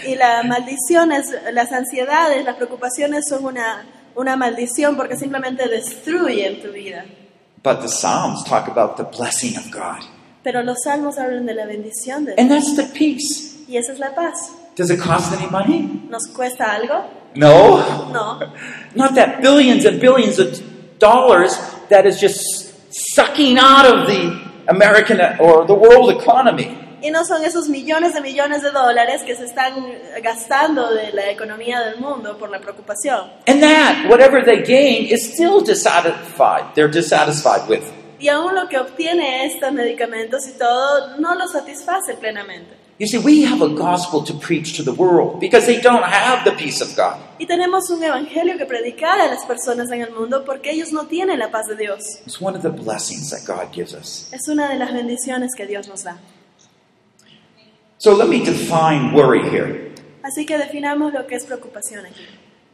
Y 0.07 0.15
la 0.17 0.43
maldición 0.43 1.13
es, 1.13 1.35
las 1.53 1.73
ansiedades, 1.73 2.45
las 2.45 2.57
preocupaciones 2.57 3.25
son 3.29 3.45
una, 3.45 3.87
una 4.15 4.37
maldición 4.37 4.97
porque 4.97 5.17
simplemente 5.17 5.69
destruyen 5.69 6.63
tu 6.63 6.73
vida. 6.73 7.05
but 7.63 7.81
the 7.81 7.89
Psalms 7.89 8.45
talk 8.45 8.69
about 8.69 8.97
the 8.97 9.03
blessing 9.03 9.57
of 9.57 9.71
God. 9.73 10.01
Pero 10.45 10.63
los 10.63 10.77
salmos 10.85 11.19
hablan 11.19 11.47
de 11.47 11.55
la 11.55 11.67
bendición 11.67 12.25
de 12.25 12.35
Dios. 12.35 12.39
And 12.39 12.49
that's 12.49 12.77
the 12.77 12.85
peace. 12.97 13.57
Y 13.67 13.77
esa 13.77 13.93
es 13.93 13.99
la 13.99 14.15
paz. 14.15 14.53
Does 14.77 14.91
it 14.91 15.01
cost 15.01 15.33
any 15.33 15.51
money? 15.51 16.07
¿Nos 16.09 16.29
cuesta 16.29 16.77
algo? 16.77 17.07
No. 17.35 18.13
No. 18.13 18.39
Not 18.95 19.15
that 19.17 19.41
billions 19.43 19.85
and 19.85 20.01
billions 20.01 20.39
of 20.39 20.63
dollars 21.01 21.59
that 21.89 22.07
is 22.07 22.21
just 22.21 22.45
sucking 23.15 23.59
out 23.59 23.85
of 23.85 24.07
the 24.07 24.39
American 24.69 25.19
or 25.41 25.67
the 25.67 25.75
world 25.75 26.11
economy. 26.11 26.86
Y 27.07 27.11
no 27.13 27.25
son 27.25 27.45
esos 27.45 27.69
millones 27.69 28.15
de 28.15 28.21
millones 28.21 28.63
de 28.63 28.73
dólares 28.73 29.23
que 29.23 29.37
se 29.37 29.45
están 29.45 29.75
gastando 30.25 30.93
de 30.93 31.13
la 31.13 31.31
economía 31.31 31.79
del 31.79 32.01
mundo 32.01 32.37
por 32.37 32.51
la 32.51 32.59
preocupación. 32.59 33.31
And 33.47 33.61
that, 33.61 34.11
whatever 34.11 34.45
they 34.45 34.61
gain, 34.65 35.07
is 35.07 35.33
still 35.33 35.63
dissatisfied. 35.65 36.75
They're 36.75 36.91
dissatisfied 36.91 37.69
with. 37.69 37.85
Y 38.19 38.27
aún 38.27 38.57
lo 38.57 38.69
que 38.69 38.77
obtiene 38.77 39.47
estos 39.47 39.73
medicamentos 39.73 40.49
y 40.49 40.59
todo 40.59 41.17
no 41.19 41.37
lo 41.37 41.47
satisface 41.47 42.15
plenamente. 42.15 42.75
You 42.99 43.07
see, 43.07 43.19
we 43.19 43.45
have 43.45 43.63
a 43.63 43.69
gospel 43.69 44.25
to 44.25 44.35
preach 44.35 44.77
to 44.77 44.83
the 44.83 44.93
world 44.93 45.39
because 45.39 45.67
they 45.67 45.81
don't 45.81 46.03
have 46.03 46.43
the 46.45 46.57
peace 46.57 46.83
of 46.83 46.97
God. 46.97 47.19
Y 47.39 47.47
tenemos 47.47 47.89
un 47.91 48.03
evangelio 48.03 48.59
que 48.59 48.67
predicar 48.67 49.21
a 49.21 49.29
las 49.29 49.45
personas 49.45 49.93
en 49.93 50.01
el 50.01 50.11
mundo 50.11 50.45
porque 50.45 50.73
ellos 50.73 50.91
no 50.91 51.07
tienen 51.07 51.39
la 51.39 51.53
paz 51.53 51.69
de 51.69 51.77
Dios. 51.77 52.19
It's 52.27 52.41
one 52.41 52.57
of 52.57 52.63
the 52.63 52.71
blessings 52.71 53.31
that 53.31 53.47
God 53.47 53.73
gives 53.73 53.95
us. 53.95 54.29
Es 54.33 54.49
una 54.49 54.69
de 54.71 54.77
las 54.77 54.93
bendiciones 54.93 55.55
que 55.55 55.67
Dios 55.67 55.87
nos 55.87 56.03
da. 56.03 56.19
So 58.07 58.15
let 58.15 58.29
me 58.29 58.39
define 58.39 59.13
worry 59.13 59.43
here. 59.51 59.91
Así 60.23 60.47
que 60.47 60.57
definamos 60.57 61.13
lo 61.13 61.27
que 61.27 61.35
es 61.35 61.45
preocupación 61.45 62.07
aquí. 62.07 62.25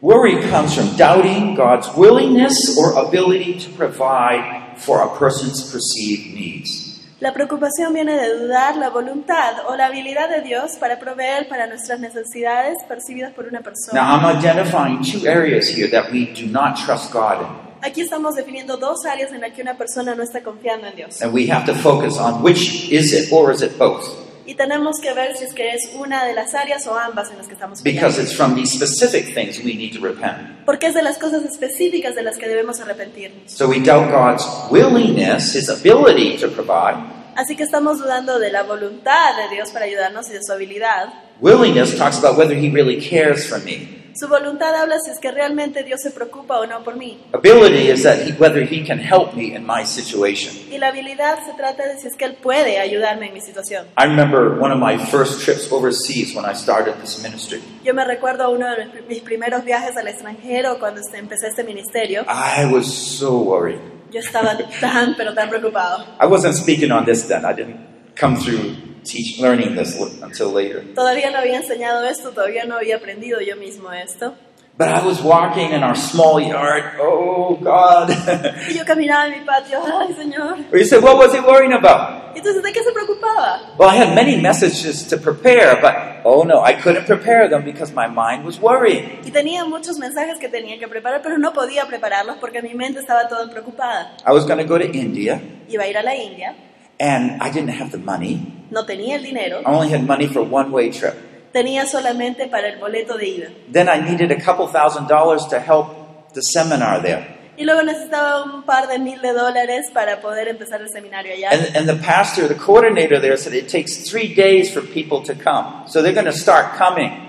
Worry 0.02 0.38
comes 0.50 0.74
from 0.74 0.94
doubting 0.98 1.54
God's 1.54 1.88
willingness 1.96 2.76
or 2.76 2.98
ability 2.98 3.58
to 3.60 3.70
provide 3.70 4.76
for 4.76 5.00
a 5.00 5.08
person's 5.18 5.72
perceived 5.72 6.34
needs. 6.34 7.00
La 7.20 7.32
preocupación 7.32 7.94
viene 7.94 8.14
de 8.14 8.40
dudar 8.40 8.76
la 8.76 8.90
voluntad 8.90 9.54
o 9.70 9.74
la 9.74 9.86
habilidad 9.86 10.28
de 10.28 10.42
Dios 10.42 10.72
para 10.78 10.98
proveer 10.98 11.48
para 11.48 11.66
nuestras 11.66 11.98
necesidades 11.98 12.76
percibidas 12.86 13.32
por 13.32 13.46
una 13.46 13.62
Now. 13.94 14.02
I'm 14.02 14.36
identifying 14.36 15.02
two 15.02 15.26
areas 15.26 15.66
here 15.66 15.88
that 15.92 16.12
we 16.12 16.26
do 16.26 16.46
not 16.46 16.76
trust 16.76 17.10
God 17.10 17.40
in. 17.40 17.48
Aquí 17.80 18.02
estamos 18.02 18.34
definiendo 18.34 18.76
dos 18.76 19.06
áreas 19.06 19.32
en 19.32 19.40
las 19.40 19.52
que 19.54 19.62
una 19.62 19.78
persona 19.78 20.14
no 20.14 20.22
está 20.22 20.42
confiando 20.42 20.88
en 20.88 20.94
Dios. 20.94 21.22
And 21.22 21.32
we 21.32 21.50
have 21.50 21.64
to 21.64 21.74
focus 21.74 22.18
on 22.18 22.42
which 22.42 22.92
is 22.92 23.14
it 23.14 23.32
or 23.32 23.50
is 23.50 23.62
it 23.62 23.78
both? 23.78 24.30
Y 24.44 24.54
tenemos 24.54 24.98
que 25.00 25.12
ver 25.14 25.36
si 25.36 25.44
es 25.44 25.54
que 25.54 25.70
es 25.70 25.90
una 25.94 26.24
de 26.24 26.34
las 26.34 26.54
áreas 26.54 26.86
o 26.86 26.98
ambas 26.98 27.30
en 27.30 27.38
las 27.38 27.46
que 27.46 27.54
estamos 27.54 27.82
Because 27.82 28.20
it's 28.20 28.34
from 28.34 28.54
these 28.54 28.72
specific 28.72 29.34
things 29.34 29.58
we 29.58 29.74
need 29.74 29.94
to 29.94 30.00
repent. 30.00 30.64
Porque 30.64 30.86
es 30.86 30.94
de 30.94 31.02
las 31.02 31.18
cosas 31.18 31.44
específicas 31.44 32.14
de 32.14 32.22
las 32.22 32.36
que 32.38 32.48
debemos 32.48 32.80
arrepentirnos. 32.80 33.52
So 33.52 33.68
we 33.68 33.78
doubt 33.80 34.10
God's 34.10 34.44
willingness, 34.70 35.54
His 35.54 35.68
ability 35.68 36.38
to 36.38 36.48
provide. 36.48 36.96
Así 37.36 37.56
que 37.56 37.62
estamos 37.62 37.98
dudando 37.98 38.38
de 38.38 38.50
la 38.50 38.62
voluntad 38.64 39.36
de 39.36 39.54
Dios 39.54 39.70
para 39.70 39.86
ayudarnos 39.86 40.28
y 40.28 40.32
de 40.32 40.42
su 40.42 40.52
habilidad. 40.52 41.12
Willingness 41.40 41.96
talks 41.96 42.18
about 42.18 42.36
whether 42.36 42.54
He 42.56 42.68
really 42.70 43.00
cares 43.00 43.46
for 43.46 43.58
me. 43.60 44.01
Su 44.14 44.28
voluntad 44.28 44.74
habla 44.74 44.96
si 45.04 45.10
es 45.10 45.18
que 45.18 45.30
realmente 45.30 45.82
Dios 45.82 46.00
se 46.02 46.10
preocupa 46.10 46.58
o 46.58 46.66
no 46.66 46.82
por 46.84 46.96
mí. 46.96 47.18
Ability 47.32 47.90
is 47.90 48.02
that 48.02 48.18
he, 48.26 48.32
whether 48.38 48.62
He 48.62 48.84
can 48.86 48.98
help 48.98 49.34
me 49.34 49.54
in 49.54 49.64
my 49.66 49.84
situation. 49.84 50.54
Y 50.70 50.78
la 50.78 50.88
habilidad 50.88 51.38
se 51.44 51.52
trata 51.56 51.86
de 51.86 51.98
si 51.98 52.08
es 52.08 52.16
que 52.16 52.24
Él 52.26 52.34
puede 52.42 52.78
ayudarme 52.78 53.28
en 53.28 53.34
mi 53.34 53.40
situación. 53.40 53.86
I 53.98 54.04
remember 54.04 54.58
one 54.60 54.72
of 54.72 54.78
my 54.78 54.98
first 54.98 55.42
trips 55.44 55.70
overseas 55.72 56.34
when 56.34 56.44
I 56.44 56.54
started 56.54 56.94
this 57.00 57.22
ministry. 57.22 57.60
Yo 57.84 57.94
me 57.94 58.04
recuerdo 58.04 58.50
uno 58.50 58.66
de 58.76 59.02
mis- 59.08 59.20
primeros 59.22 59.64
viajes 59.64 59.96
al 59.96 60.08
extranjero 60.08 60.78
cuando 60.78 61.00
este- 61.00 61.18
empecé 61.18 61.48
este 61.48 61.64
ministerio. 61.64 62.22
I 62.28 62.66
was 62.66 62.86
so 62.86 63.38
worried. 63.38 63.78
Yo 64.10 64.20
estaba 64.20 64.56
tan, 64.80 65.14
pero 65.16 65.32
tan 65.34 65.48
preocupado. 65.48 66.04
I 66.20 66.26
wasn't 66.26 66.54
speaking 66.54 66.92
on 66.92 67.04
this 67.06 67.26
then. 67.26 67.44
I 67.46 67.54
didn't 67.54 67.80
come 68.14 68.36
through 68.36 68.76
teach, 69.04 69.38
learning 69.38 69.74
this 69.76 69.96
until 70.22 70.50
later. 70.52 70.82
Todavía 70.94 71.30
no 71.30 71.38
había 71.38 71.58
enseñado 71.58 72.04
esto, 72.04 72.30
todavía 72.30 72.64
no 72.64 72.76
había 72.76 72.96
aprendido 72.96 73.40
yo 73.40 73.56
mismo 73.56 73.92
esto. 73.92 74.34
But 74.78 74.88
I 74.88 75.04
was 75.04 75.20
walking 75.20 75.70
in 75.72 75.82
our 75.82 75.94
small 75.94 76.40
yard. 76.40 76.98
Oh, 76.98 77.56
God. 77.60 78.08
Y 78.70 78.74
yo 78.74 78.84
caminaba 78.86 79.26
en 79.26 79.40
mi 79.40 79.46
patio, 79.46 79.78
ay 79.84 80.14
Señor. 80.14 80.64
you 80.72 80.84
said, 80.86 81.02
what 81.02 81.18
was 81.18 81.34
he 81.34 81.40
worrying 81.40 81.74
about? 81.74 82.34
Entonces, 82.34 82.62
¿de 82.62 82.72
qué 82.72 82.82
se 82.82 82.90
preocupaba? 82.90 83.76
Well, 83.78 83.90
I 83.90 83.96
had 83.96 84.14
many 84.14 84.40
messages 84.40 85.06
to 85.08 85.18
prepare, 85.18 85.78
but 85.82 86.22
oh 86.24 86.44
no, 86.44 86.62
I 86.62 86.72
couldn't 86.72 87.04
prepare 87.04 87.50
them 87.50 87.64
because 87.64 87.92
my 87.92 88.06
mind 88.08 88.46
was 88.46 88.58
worrying. 88.58 89.20
Y 89.26 89.30
tenía 89.30 89.66
muchos 89.66 89.98
mensajes 89.98 90.38
que 90.38 90.48
tenía 90.48 90.78
que 90.78 90.88
preparar, 90.88 91.20
pero 91.22 91.36
no 91.36 91.52
podía 91.52 91.84
prepararlos 91.86 92.38
porque 92.40 92.62
mi 92.62 92.72
mente 92.72 93.00
estaba 93.00 93.28
toda 93.28 93.50
preocupada. 93.50 94.16
I 94.26 94.32
was 94.32 94.46
going 94.46 94.58
to 94.58 94.64
go 94.64 94.78
to 94.78 94.90
India, 94.90 95.38
Iba 95.68 95.82
a 95.84 95.88
ir 95.88 95.98
a 95.98 96.02
la 96.02 96.14
India, 96.14 96.54
and 96.98 97.42
I 97.42 97.50
didn't 97.50 97.78
have 97.78 97.90
the 97.90 97.98
money. 97.98 98.40
No 98.72 98.84
tenía 98.84 99.16
el 99.16 99.22
dinero, 99.22 99.60
I 99.60 99.64
only 99.66 99.92
had 99.92 100.02
money 100.02 100.26
for 100.26 100.42
one 100.42 100.70
way 100.70 100.90
trip. 100.90 101.14
tenía 101.52 101.86
solamente 101.86 102.48
para 102.48 102.68
el 102.68 102.78
boleto 102.78 103.16
de 103.16 103.28
ida. 103.28 103.48
Then 103.70 103.88
I 103.88 104.00
needed 104.00 104.32
a 104.32 104.42
couple 104.42 104.66
thousand 104.66 105.06
dollars 105.06 105.46
to 105.48 105.60
help 105.60 106.32
the 106.34 106.40
seminar 106.42 107.02
there. 107.02 107.40
Y 107.56 107.64
luego 107.64 107.82
necesitaba 107.82 108.42
un 108.44 108.62
par 108.62 108.88
de 108.88 108.98
mil 108.98 109.20
de 109.20 109.32
dólares 109.34 109.90
para 109.92 110.20
poder 110.20 110.48
empezar 110.48 110.80
el 110.80 110.88
seminario 110.88 111.34
allá. 111.34 111.50
And, 111.50 111.76
and 111.76 111.86
the 111.86 112.04
pastor, 112.04 112.48
the 112.48 112.56
coordinator 112.56 113.20
there 113.20 113.36
said 113.36 113.52
it 113.52 113.68
takes 113.68 114.08
three 114.10 114.34
days 114.34 114.72
for 114.72 114.82
people 114.82 115.22
to 115.22 115.34
come. 115.34 115.86
So 115.86 116.02
they're 116.02 116.14
going 116.14 116.24
to 116.24 116.32
start 116.32 116.78
coming. 116.78 117.28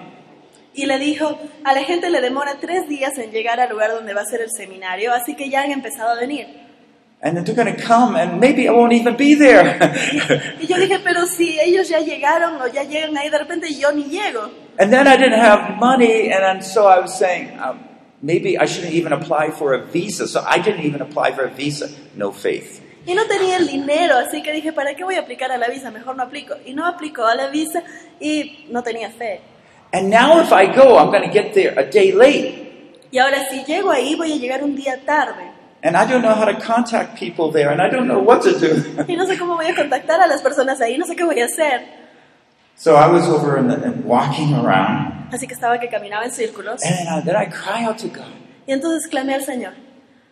Y 0.74 0.86
le 0.88 0.98
dijo, 0.98 1.38
a 1.66 1.74
la 1.74 1.84
gente 1.84 2.10
le 2.10 2.20
demora 2.20 2.56
tres 2.60 2.88
días 2.88 3.18
en 3.20 3.32
llegar 3.32 3.60
al 3.60 3.70
lugar 3.70 3.92
donde 3.92 4.14
va 4.16 4.22
a 4.22 4.26
ser 4.26 4.42
el 4.42 4.50
seminario, 4.50 5.14
así 5.14 5.36
que 5.36 5.50
ya 5.50 5.62
han 5.62 5.72
empezado 5.72 6.12
a 6.12 6.16
venir. 6.16 6.48
And 7.26 7.38
then 7.38 7.46
they're 7.46 7.56
going 7.56 7.74
to 7.74 7.82
come, 7.82 8.18
and 8.18 8.42
maybe 8.42 8.68
I 8.68 8.74
won't 8.74 8.92
even 8.92 9.16
be 9.16 9.34
there. 9.36 9.80
Y 10.60 10.68
yo 10.68 10.76
dije, 10.78 11.00
pero 11.02 11.26
si 11.26 11.58
ellos 11.58 11.88
ya 11.88 12.00
llegaron 12.00 12.62
o 12.62 12.68
ya 12.68 12.84
llegan 12.84 13.16
ahí, 13.18 13.30
de 13.30 13.40
repente 13.40 13.74
yo 13.74 13.92
ni 13.94 14.04
llego. 14.04 14.52
and 14.78 14.92
then 14.92 15.08
I 15.08 15.16
didn't 15.16 15.40
have 15.40 15.80
money, 15.80 16.30
and 16.30 16.62
so 16.62 16.86
I 16.86 17.00
was 17.00 17.18
saying, 17.18 17.58
um, 17.60 17.80
maybe 18.22 18.58
I 18.58 18.66
shouldn't 18.66 18.94
even 18.94 19.14
apply 19.14 19.52
for 19.52 19.74
a 19.74 19.86
visa. 19.86 20.28
So 20.28 20.44
I 20.46 20.60
didn't 20.60 20.82
even 20.82 21.02
apply 21.02 21.32
for 21.32 21.46
a 21.46 21.50
visa. 21.50 21.90
No 22.14 22.34
faith. 22.34 22.82
Y 23.06 23.14
no 23.14 23.24
tenía 23.26 23.58
el 23.58 23.68
dinero, 23.68 24.18
así 24.18 24.42
que 24.44 24.52
dije, 24.52 24.74
¿para 24.74 24.94
qué 24.96 25.06
voy 25.06 25.16
a 25.16 25.22
aplicar 25.22 25.52
a 25.52 25.58
la 25.58 25.68
visa? 25.68 25.92
Mejor 25.92 26.18
no 26.18 26.24
aplico. 26.24 26.56
Y 26.66 26.74
no 26.74 26.86
aplicó 26.86 27.26
a 27.26 27.36
la 27.36 27.48
visa 27.48 27.84
y 28.20 28.66
no 28.70 28.84
tenía 28.84 29.10
fe. 29.10 29.40
And 29.94 30.10
now 30.10 30.42
if 30.42 30.52
I 30.52 30.66
go, 30.66 30.98
I'm 30.98 31.12
going 31.12 31.24
to 31.24 31.32
get 31.32 31.54
there 31.54 31.74
a 31.78 31.90
day 31.90 32.12
late. 32.12 33.00
Y 33.12 33.20
ahora 33.20 33.46
si 33.50 33.64
llego 33.64 33.92
ahí 33.92 34.16
voy 34.16 34.34
a 34.34 34.38
llegar 34.38 34.64
un 34.64 34.76
día 34.76 35.00
tarde. 35.06 35.53
And 35.86 35.98
I 35.98 36.06
don't 36.10 36.22
know 36.22 36.34
how 36.34 36.46
to 36.46 36.58
contact 36.62 37.20
people 37.20 37.52
there, 37.52 37.70
and 37.70 37.82
I 37.82 37.90
don't 37.90 38.08
know 38.08 38.20
what 38.20 38.42
to 38.44 38.58
do. 38.58 39.04
Y 39.08 39.16
no 39.18 39.26
sé 39.26 39.38
cómo 39.38 39.56
voy 39.58 39.68
a 39.68 39.76
contactar 39.76 40.22
a 40.22 40.28
las 40.28 40.42
personas 40.42 40.80
ahí, 40.80 40.98
no 40.98 41.06
sé 41.06 41.16
qué 41.16 41.26
voy 41.26 41.40
a 41.42 41.46
hacer. 41.46 41.82
so 42.76 42.96
I 42.96 43.08
was 43.08 43.28
over 43.28 43.58
in 43.58 43.68
the, 43.68 43.76
and 43.84 44.04
walking 44.06 44.54
around, 44.54 45.30
Así 45.32 45.46
que 45.48 45.54
estaba 45.54 45.80
que 45.80 45.90
caminaba 45.90 46.24
en 46.26 46.32
círculos. 46.32 46.82
and 46.84 46.96
then 46.96 47.08
I, 47.08 47.22
then 47.22 47.36
I 47.36 47.46
cry 47.46 47.84
out 47.84 47.98
to 48.00 48.08
God. 48.08 48.32
Y 48.66 48.72
entonces 48.74 49.08
clamé 49.10 49.34
al 49.34 49.44
Señor, 49.44 49.74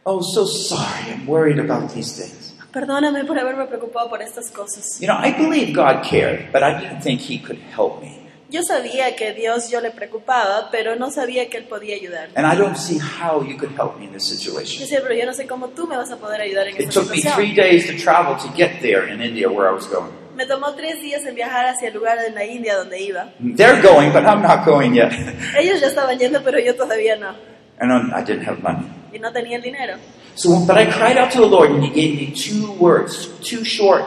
Oh, 0.06 0.22
so 0.22 0.46
sorry. 0.46 1.12
I'm 1.12 1.28
worried 1.28 1.60
about 1.60 1.94
these 1.94 2.14
things. 2.16 2.54
perdóname 2.72 3.26
por 3.26 3.38
haberme 3.38 3.66
preocupado 3.66 4.10
por 4.10 4.22
estas 4.22 4.50
cosas. 4.52 5.00
You 5.02 5.08
know, 5.08 5.18
I 5.18 5.34
believe 5.34 5.74
God 5.76 6.02
cared, 6.04 6.52
but 6.54 6.64
I 6.64 6.80
didn't 6.80 7.02
think 7.02 7.20
He 7.20 7.38
could 7.38 7.60
help 7.76 8.02
me. 8.02 8.21
Yo 8.52 8.64
sabía 8.64 9.16
que 9.16 9.34
Dios 9.34 9.70
yo 9.72 9.80
le 9.80 9.92
preocupaba, 9.92 10.70
pero 10.72 10.98
no 10.98 11.10
sabía 11.10 11.50
que 11.50 11.58
Él 11.58 11.64
podía 11.64 11.96
ayudarme. 11.96 12.34
And 12.36 12.46
I 12.46 12.58
don't 12.58 12.76
see 12.76 13.00
how 13.00 13.42
you 13.42 13.58
could 13.58 13.72
help 13.80 13.98
me 13.98 14.06
in 14.06 14.12
this 14.12 14.30
Yo 14.30 14.36
situation. 14.36 14.82
decía, 14.82 15.00
pero 15.02 15.16
yo 15.16 15.26
no 15.26 15.34
sé 15.34 15.48
cómo 15.48 15.70
tú 15.70 15.88
me 15.88 15.96
vas 15.96 16.12
a 16.12 16.18
poder 16.18 16.42
ayudar 16.42 16.68
en 16.68 16.76
It 16.76 16.82
esta 16.82 17.00
took 17.00 17.10
me 17.10 17.16
situación. 17.18 17.36
three 17.36 17.56
days 17.56 17.88
to 17.88 17.94
travel 17.96 18.36
to 18.38 18.50
get 18.56 18.82
there 18.82 19.08
in 19.10 19.22
India 19.22 19.48
where 19.50 19.70
I 19.70 19.74
was 19.74 19.88
going. 19.88 20.12
Me 20.36 20.46
tomó 20.46 20.74
tres 20.76 21.02
días 21.02 21.26
en 21.26 21.36
viajar 21.36 21.66
hacia 21.66 21.88
el 21.88 21.94
lugar 21.94 22.18
en 22.28 22.36
la 22.36 22.44
India 22.46 22.76
donde 22.76 23.00
iba. 23.02 23.32
They're 23.40 23.82
going, 23.82 24.12
but 24.12 24.26
I'm 24.26 24.42
not 24.42 24.66
going 24.66 24.94
yet. 24.96 25.12
Ellos 25.58 25.80
ya 25.80 25.88
estaban 25.88 26.20
yendo, 26.20 26.44
pero 26.44 26.60
yo 26.60 26.76
todavía 26.76 27.16
no. 27.18 27.34
and 27.80 28.14
I 28.14 28.22
didn't 28.24 28.44
have 28.46 28.62
money. 28.62 28.86
Y 29.14 29.18
no 29.20 29.32
tenía 29.32 29.58
el 29.58 29.62
dinero. 29.64 29.96
So, 30.36 30.66
but 30.66 30.78
I 30.78 30.86
cried 30.86 31.18
out 31.18 31.32
to 31.32 31.40
the 31.40 31.48
Lord, 31.48 31.72
and 31.72 31.84
He 31.84 31.90
gave 31.90 32.16
me 32.16 32.32
two 32.34 32.72
words, 32.74 33.28
two 33.42 33.64
short 33.64 34.04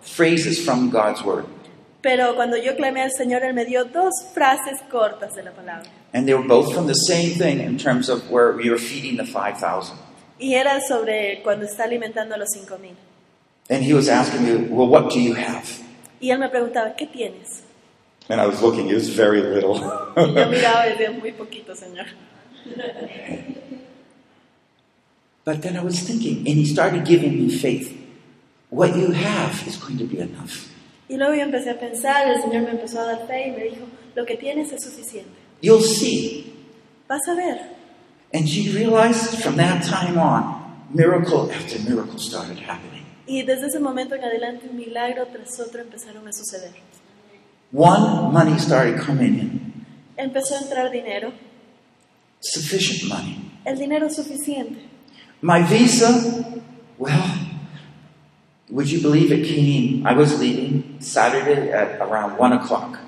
phrases 0.00 0.64
from 0.64 0.90
God's 0.90 1.22
Word. 1.22 1.44
Pero 2.08 2.34
cuando 2.36 2.56
yo 2.56 2.74
clamé 2.74 3.02
al 3.02 3.10
Señor, 3.10 3.44
Él 3.44 3.52
me 3.52 3.66
dio 3.66 3.84
dos 3.84 4.14
frases 4.32 4.80
cortas 4.90 5.34
de 5.34 5.42
la 5.42 5.50
palabra. 5.50 5.90
And 6.14 6.24
they 6.24 6.32
were 6.32 6.48
both 6.48 6.72
from 6.72 6.86
the 6.86 6.94
same 6.94 7.34
thing 7.34 7.60
in 7.60 7.76
terms 7.76 8.08
of 8.08 8.30
where 8.30 8.52
we 8.56 8.70
were 8.70 8.78
feeding 8.78 9.18
the 9.18 9.26
5,000. 9.26 9.94
Y 10.38 10.54
era 10.54 10.80
sobre 10.80 11.42
cuando 11.42 11.66
está 11.66 11.84
alimentando 11.84 12.34
a 12.34 12.38
los 12.38 12.48
cinco 12.50 12.78
mil. 12.78 12.96
And 13.68 13.84
He 13.84 13.92
was 13.92 14.08
asking 14.08 14.42
me, 14.42 14.68
Well, 14.70 14.88
what 14.88 15.10
do 15.10 15.20
you 15.20 15.34
have? 15.34 15.68
Y 16.18 16.30
Él 16.30 16.38
me 16.38 16.48
preguntaba, 16.48 16.96
¿qué 16.96 17.06
tienes? 17.06 17.62
And 18.30 18.40
I 18.40 18.46
was 18.46 18.62
looking, 18.62 18.88
it 18.88 18.94
was 18.94 19.10
very 19.10 19.42
little. 19.42 19.74
Y 20.16 20.32
yo 20.32 20.46
miraba 20.46 20.86
y 20.86 20.92
decía, 20.92 21.10
muy 21.10 21.32
poquito, 21.32 21.74
Señor. 21.74 22.06
but 25.44 25.60
then 25.60 25.76
I 25.76 25.84
was 25.84 26.00
thinking, 26.00 26.38
and 26.48 26.56
He 26.56 26.64
started 26.64 27.04
giving 27.04 27.36
me 27.36 27.54
faith. 27.54 27.94
What 28.70 28.96
you 28.96 29.12
have 29.12 29.62
is 29.68 29.76
going 29.76 29.98
to 29.98 30.04
be 30.04 30.20
enough. 30.20 30.67
Y 31.08 31.16
luego 31.16 31.34
yo 31.34 31.42
empecé 31.42 31.70
a 31.70 31.78
pensar, 31.80 32.28
el 32.28 32.40
Señor 32.42 32.62
me 32.64 32.70
empezó 32.72 33.00
a 33.00 33.04
dar 33.04 33.26
fe 33.26 33.48
y 33.48 33.50
me 33.52 33.64
dijo, 33.64 33.86
lo 34.14 34.26
que 34.26 34.36
tienes 34.36 34.72
es 34.72 34.82
suficiente. 34.84 35.30
You'll 35.62 35.82
see. 35.82 36.52
Vas 37.08 37.26
a 37.28 37.34
ver. 37.34 37.58
And 38.34 38.46
she 38.46 38.70
realized 38.70 39.42
from 39.42 39.56
that 39.56 39.82
time 39.82 40.18
on, 40.18 40.84
miracle 40.92 41.50
after 41.50 41.78
miracle 41.80 42.18
started 42.18 42.58
happening. 42.58 43.04
Y 43.26 43.42
desde 43.42 43.66
ese 43.68 43.78
momento 43.80 44.14
en 44.14 44.24
adelante, 44.24 44.68
un 44.70 44.76
milagro 44.76 45.26
tras 45.28 45.58
otro 45.60 45.80
empezaron 45.80 46.26
a 46.28 46.32
suceder. 46.32 46.72
One, 47.72 48.30
money 48.32 48.58
started 48.58 48.98
coming 49.04 49.38
in, 49.38 49.84
Empezó 50.16 50.56
a 50.56 50.60
entrar 50.60 50.90
dinero, 50.90 51.32
sufficient 52.40 53.08
money. 53.10 53.36
el 53.64 53.78
dinero 53.78 54.08
suficiente. 54.10 54.78
My 55.42 55.62
visa, 55.62 56.08
well, 56.98 57.12
would 58.70 58.90
you 58.90 59.00
believe 59.00 59.32
it 59.32 59.46
came? 59.46 60.06
I 60.06 60.12
was 60.14 60.38
leaving 60.40 60.96
Saturday 61.00 61.70
at 61.72 62.00
around 62.00 62.36
1 62.38 62.52
o'clock. 62.52 62.98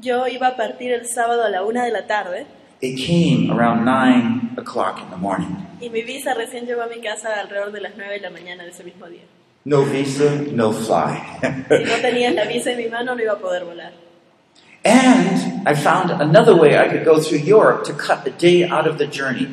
Yo 0.00 0.26
iba 0.28 0.48
a 0.48 0.56
partir 0.56 0.92
el 0.92 1.06
sábado 1.06 1.44
a 1.44 1.48
la 1.50 1.62
una 1.64 1.84
de 1.84 1.90
la 1.92 2.06
tarde 2.06 2.46
It 2.80 2.96
came 2.96 3.50
around 3.50 3.84
9 3.84 4.54
o'clock 4.56 5.00
in 5.02 5.10
the 5.10 5.16
morning. 5.16 5.56
y 5.80 5.90
mi 5.90 6.02
visa 6.02 6.34
recién 6.34 6.66
llegó 6.66 6.82
a 6.82 6.86
mi 6.88 7.00
casa 7.00 7.40
alrededor 7.40 7.72
de 7.72 7.80
las 7.80 7.92
nueve 7.96 8.14
de 8.14 8.20
la 8.20 8.30
mañana 8.30 8.62
de 8.64 8.70
ese 8.70 8.84
mismo 8.84 9.06
día. 9.06 9.22
No 9.64 9.82
visa, 9.84 10.24
no 10.52 10.72
fly. 10.72 11.18
Si 11.68 11.84
no 11.84 11.96
tenía 12.00 12.30
la 12.30 12.44
visa 12.44 12.70
en 12.72 12.78
mi 12.78 12.86
mano, 12.88 13.14
no 13.14 13.22
iba 13.22 13.32
a 13.32 13.38
poder 13.38 13.64
volar. 13.64 13.92
and 14.84 15.66
I 15.68 15.74
found 15.74 16.10
another 16.10 16.54
way 16.56 16.78
I 16.78 16.88
could 16.88 17.04
go 17.04 17.20
through 17.20 17.38
Europe 17.40 17.84
to 17.84 17.92
cut 17.92 18.24
a 18.26 18.30
day 18.30 18.64
out 18.64 18.86
of 18.86 18.96
the 18.98 19.06
journey. 19.06 19.48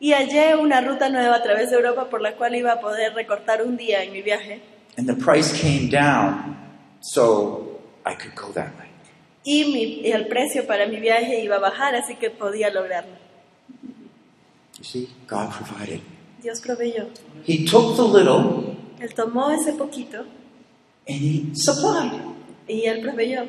Y 0.00 0.12
hallé 0.12 0.54
una 0.56 0.80
ruta 0.80 1.08
nueva 1.08 1.36
a 1.36 1.42
través 1.42 1.70
de 1.70 1.76
Europa 1.76 2.08
por 2.08 2.20
la 2.22 2.36
cual 2.36 2.54
iba 2.54 2.72
a 2.72 2.80
poder 2.80 3.14
recortar 3.14 3.62
un 3.62 3.76
día 3.76 4.02
en 4.04 4.12
mi 4.12 4.22
viaje. 4.22 4.60
And 4.96 5.06
the 5.08 5.14
price 5.14 5.52
came 5.60 5.88
down 5.90 6.56
so 7.00 7.80
I 8.06 8.14
could 8.14 8.34
go 8.34 8.52
that 8.54 8.70
way. 8.78 8.86
Y, 9.44 9.64
mi- 9.72 10.00
y 10.06 10.12
el 10.12 10.26
precio 10.28 10.66
para 10.66 10.86
mi 10.86 11.00
viaje 11.00 11.40
iba 11.42 11.56
a 11.56 11.60
bajar, 11.60 11.94
así 11.94 12.16
que 12.16 12.30
podía 12.30 12.70
lograrlo. 12.70 13.16
You 14.78 14.84
see, 14.84 15.08
God 15.28 15.50
provided. 15.50 16.00
Dios 16.42 16.60
proveyó. 16.60 17.08
He 17.46 17.64
took 17.64 17.96
the 17.96 18.02
little 18.02 18.76
Él 19.00 19.12
tomó 19.14 19.50
ese 19.50 19.72
poquito 19.72 20.20
and 21.08 21.20
He 21.20 21.46
supplied. 21.54 22.20
y 22.68 22.84
Él 22.86 23.00
proveyó. 23.00 23.44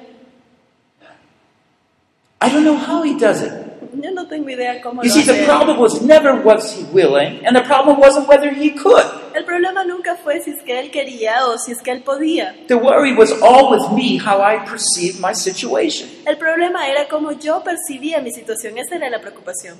I 2.41 2.49
don't 2.49 2.63
know 2.63 2.75
how 2.77 3.03
He 3.03 3.15
does 3.19 3.41
it. 3.43 3.51
Yo 3.93 4.12
no 4.12 4.27
tengo 4.27 4.50
idea 4.50 4.81
cómo 4.81 5.01
You 5.03 5.10
lo 5.10 5.13
see, 5.15 5.24
the 5.24 5.46
problem 5.46 5.79
was 5.79 6.01
never 6.01 6.34
was 6.36 6.74
He 6.77 6.84
willing, 6.93 7.46
and 7.46 7.55
the 7.55 7.63
problem 7.63 7.99
wasn't 7.99 8.28
whether 8.28 8.49
He 8.54 8.71
could. 8.71 9.04
El 9.36 9.45
problema 9.45 9.84
nunca 9.84 10.15
fue 10.15 10.41
si 10.41 10.52
es 10.52 10.62
que 10.63 10.80
Él 10.80 10.91
quería 10.91 11.45
o 11.47 11.58
si 11.58 11.71
es 11.71 11.82
que 11.82 11.91
Él 11.91 12.04
podía. 12.04 12.56
The 12.67 12.75
worry 12.75 13.13
was 13.13 13.32
all 13.41 13.71
with 13.71 13.91
me, 13.95 14.17
how 14.19 14.41
I 14.41 14.60
perceived 14.69 15.19
my 15.19 15.34
situation. 15.34 16.08
El 16.25 16.38
problema 16.38 16.88
era 16.88 17.08
cómo 17.08 17.32
yo 17.32 17.63
percibía 17.63 18.21
mi 18.21 18.32
situación. 18.32 18.78
Esa 18.78 18.95
era 18.95 19.10
la 19.10 19.19
preocupación. 19.21 19.78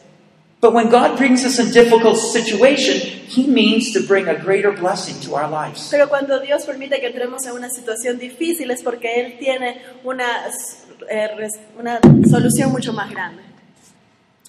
But 0.62 0.74
when 0.74 0.90
God 0.90 1.16
brings 1.18 1.46
us 1.46 1.58
in 1.58 1.72
difficult 1.72 2.18
situation, 2.18 2.98
He 3.30 3.48
means 3.48 3.94
to 3.94 4.02
bring 4.02 4.28
a 4.28 4.34
greater 4.36 4.72
blessing 4.72 5.16
to 5.22 5.36
our 5.36 5.48
lives. 5.50 5.88
Pero 5.90 6.10
cuando 6.10 6.40
Dios 6.42 6.66
permite 6.66 7.00
que 7.00 7.08
entremos 7.08 7.46
en 7.46 7.54
una 7.54 7.70
situación 7.70 8.18
difícil 8.20 8.70
es 8.72 8.84
porque 8.84 9.22
Él 9.22 9.38
tiene 9.40 9.82
una, 10.04 10.26
eh, 11.10 11.28
res- 11.38 11.60
una 11.80 12.00
solución 12.30 12.72
mucho 12.72 12.92
más 12.92 13.10
grande. 13.10 13.44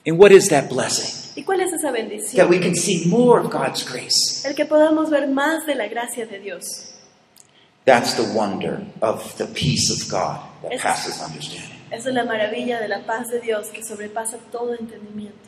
And 0.06 0.18
what 0.18 0.32
is 0.32 0.48
that 0.48 0.68
blessing? 0.68 1.20
¿Y 1.36 1.44
cuál 1.44 1.60
es 1.60 1.72
esa 1.72 1.92
That 2.36 2.48
we 2.48 2.58
can 2.58 2.74
see 2.74 3.06
more 3.06 3.40
of 3.40 3.50
God's 3.50 3.82
grace. 3.84 4.44
El 4.44 4.54
que 4.54 4.64
podamos 4.66 5.10
ver 5.10 5.28
más 5.28 5.66
de 5.66 5.74
la 5.74 5.88
gracia 5.88 6.26
de 6.26 6.38
Dios. 6.38 6.92
That's 7.84 8.14
the 8.14 8.24
wonder 8.34 8.82
of 9.00 9.36
the 9.38 9.46
peace 9.46 9.90
of 9.90 10.10
God 10.10 10.40
that 10.62 10.72
Es- 10.72 10.82
passes 10.82 11.20
understanding. 11.22 11.76
Esa 11.90 12.10
es 12.10 12.14
la 12.14 12.24
maravilla 12.24 12.80
de 12.80 12.88
la 12.88 13.00
paz 13.00 13.28
de 13.30 13.40
Dios 13.40 13.68
que 13.68 13.82
sobrepasa 13.82 14.38
todo 14.52 14.74
entendimiento. 14.74 15.38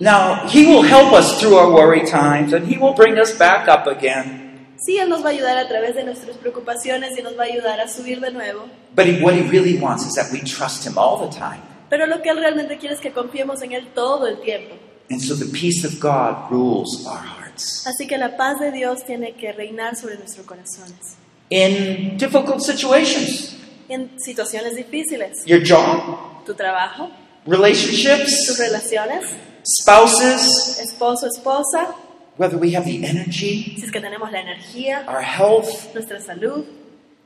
Now, 0.00 0.46
He 0.48 0.66
will 0.66 0.82
help 0.82 1.12
us 1.12 1.38
through 1.40 1.56
our 1.56 1.70
worry 1.70 2.04
times, 2.06 2.52
and 2.52 2.66
He 2.66 2.76
will 2.78 2.94
bring 2.94 3.18
us 3.18 3.36
back 3.36 3.68
up 3.68 3.86
again. 3.86 4.66
Sí, 4.76 4.98
Él 4.98 5.08
nos 5.08 5.22
va 5.22 5.28
a 5.28 5.32
ayudar 5.32 5.56
a 5.58 5.68
través 5.68 5.94
de 5.94 6.04
nuestras 6.04 6.36
preocupaciones 6.36 7.18
y 7.18 7.22
nos 7.22 7.38
va 7.38 7.44
a 7.44 7.46
ayudar 7.46 7.80
a 7.80 7.88
subir 7.88 8.20
de 8.20 8.30
nuevo. 8.32 8.68
But 8.94 9.06
what 9.22 9.34
He 9.34 9.42
really 9.42 9.78
wants 9.78 10.04
is 10.04 10.14
that 10.14 10.32
we 10.32 10.40
trust 10.40 10.86
Him 10.86 10.96
all 10.98 11.18
the 11.28 11.34
time. 11.36 11.60
Pero 11.94 12.06
lo 12.08 12.20
que 12.22 12.30
Él 12.30 12.38
realmente 12.38 12.76
quiere 12.76 12.96
es 12.96 13.00
que 13.00 13.12
confiemos 13.12 13.62
en 13.62 13.70
Él 13.70 13.86
todo 13.94 14.26
el 14.26 14.40
tiempo. 14.40 14.74
And 15.12 15.20
so 15.20 15.36
the 15.36 15.44
peace 15.44 15.86
of 15.86 16.00
God 16.00 16.50
rules 16.50 17.06
our 17.06 17.20
hearts. 17.20 17.86
Así 17.86 18.08
que 18.08 18.18
la 18.18 18.36
paz 18.36 18.58
de 18.58 18.72
Dios 18.72 19.04
tiene 19.06 19.34
que 19.34 19.52
reinar 19.52 19.94
sobre 19.94 20.16
nuestros 20.18 20.44
corazones. 20.44 21.14
In 21.50 22.16
difficult 22.18 22.62
situations, 22.62 23.54
En 23.88 24.10
situaciones 24.18 24.74
difíciles, 24.74 25.44
your 25.46 25.62
job, 25.64 26.44
tu 26.44 26.54
trabajo, 26.54 27.10
tus 27.44 27.54
relationships, 27.56 28.58
relaciones, 28.58 29.26
spouses, 29.64 30.80
esposo, 30.80 31.28
esposa, 31.28 31.94
whether 32.38 32.58
we 32.58 32.74
have 32.74 32.86
the 32.86 33.06
energy, 33.06 33.76
si 33.78 33.84
es 33.84 33.92
que 33.92 34.00
tenemos 34.00 34.32
la 34.32 34.40
energía, 34.40 35.04
our 35.06 35.22
health. 35.22 35.94
nuestra 35.94 36.18
salud. 36.20 36.64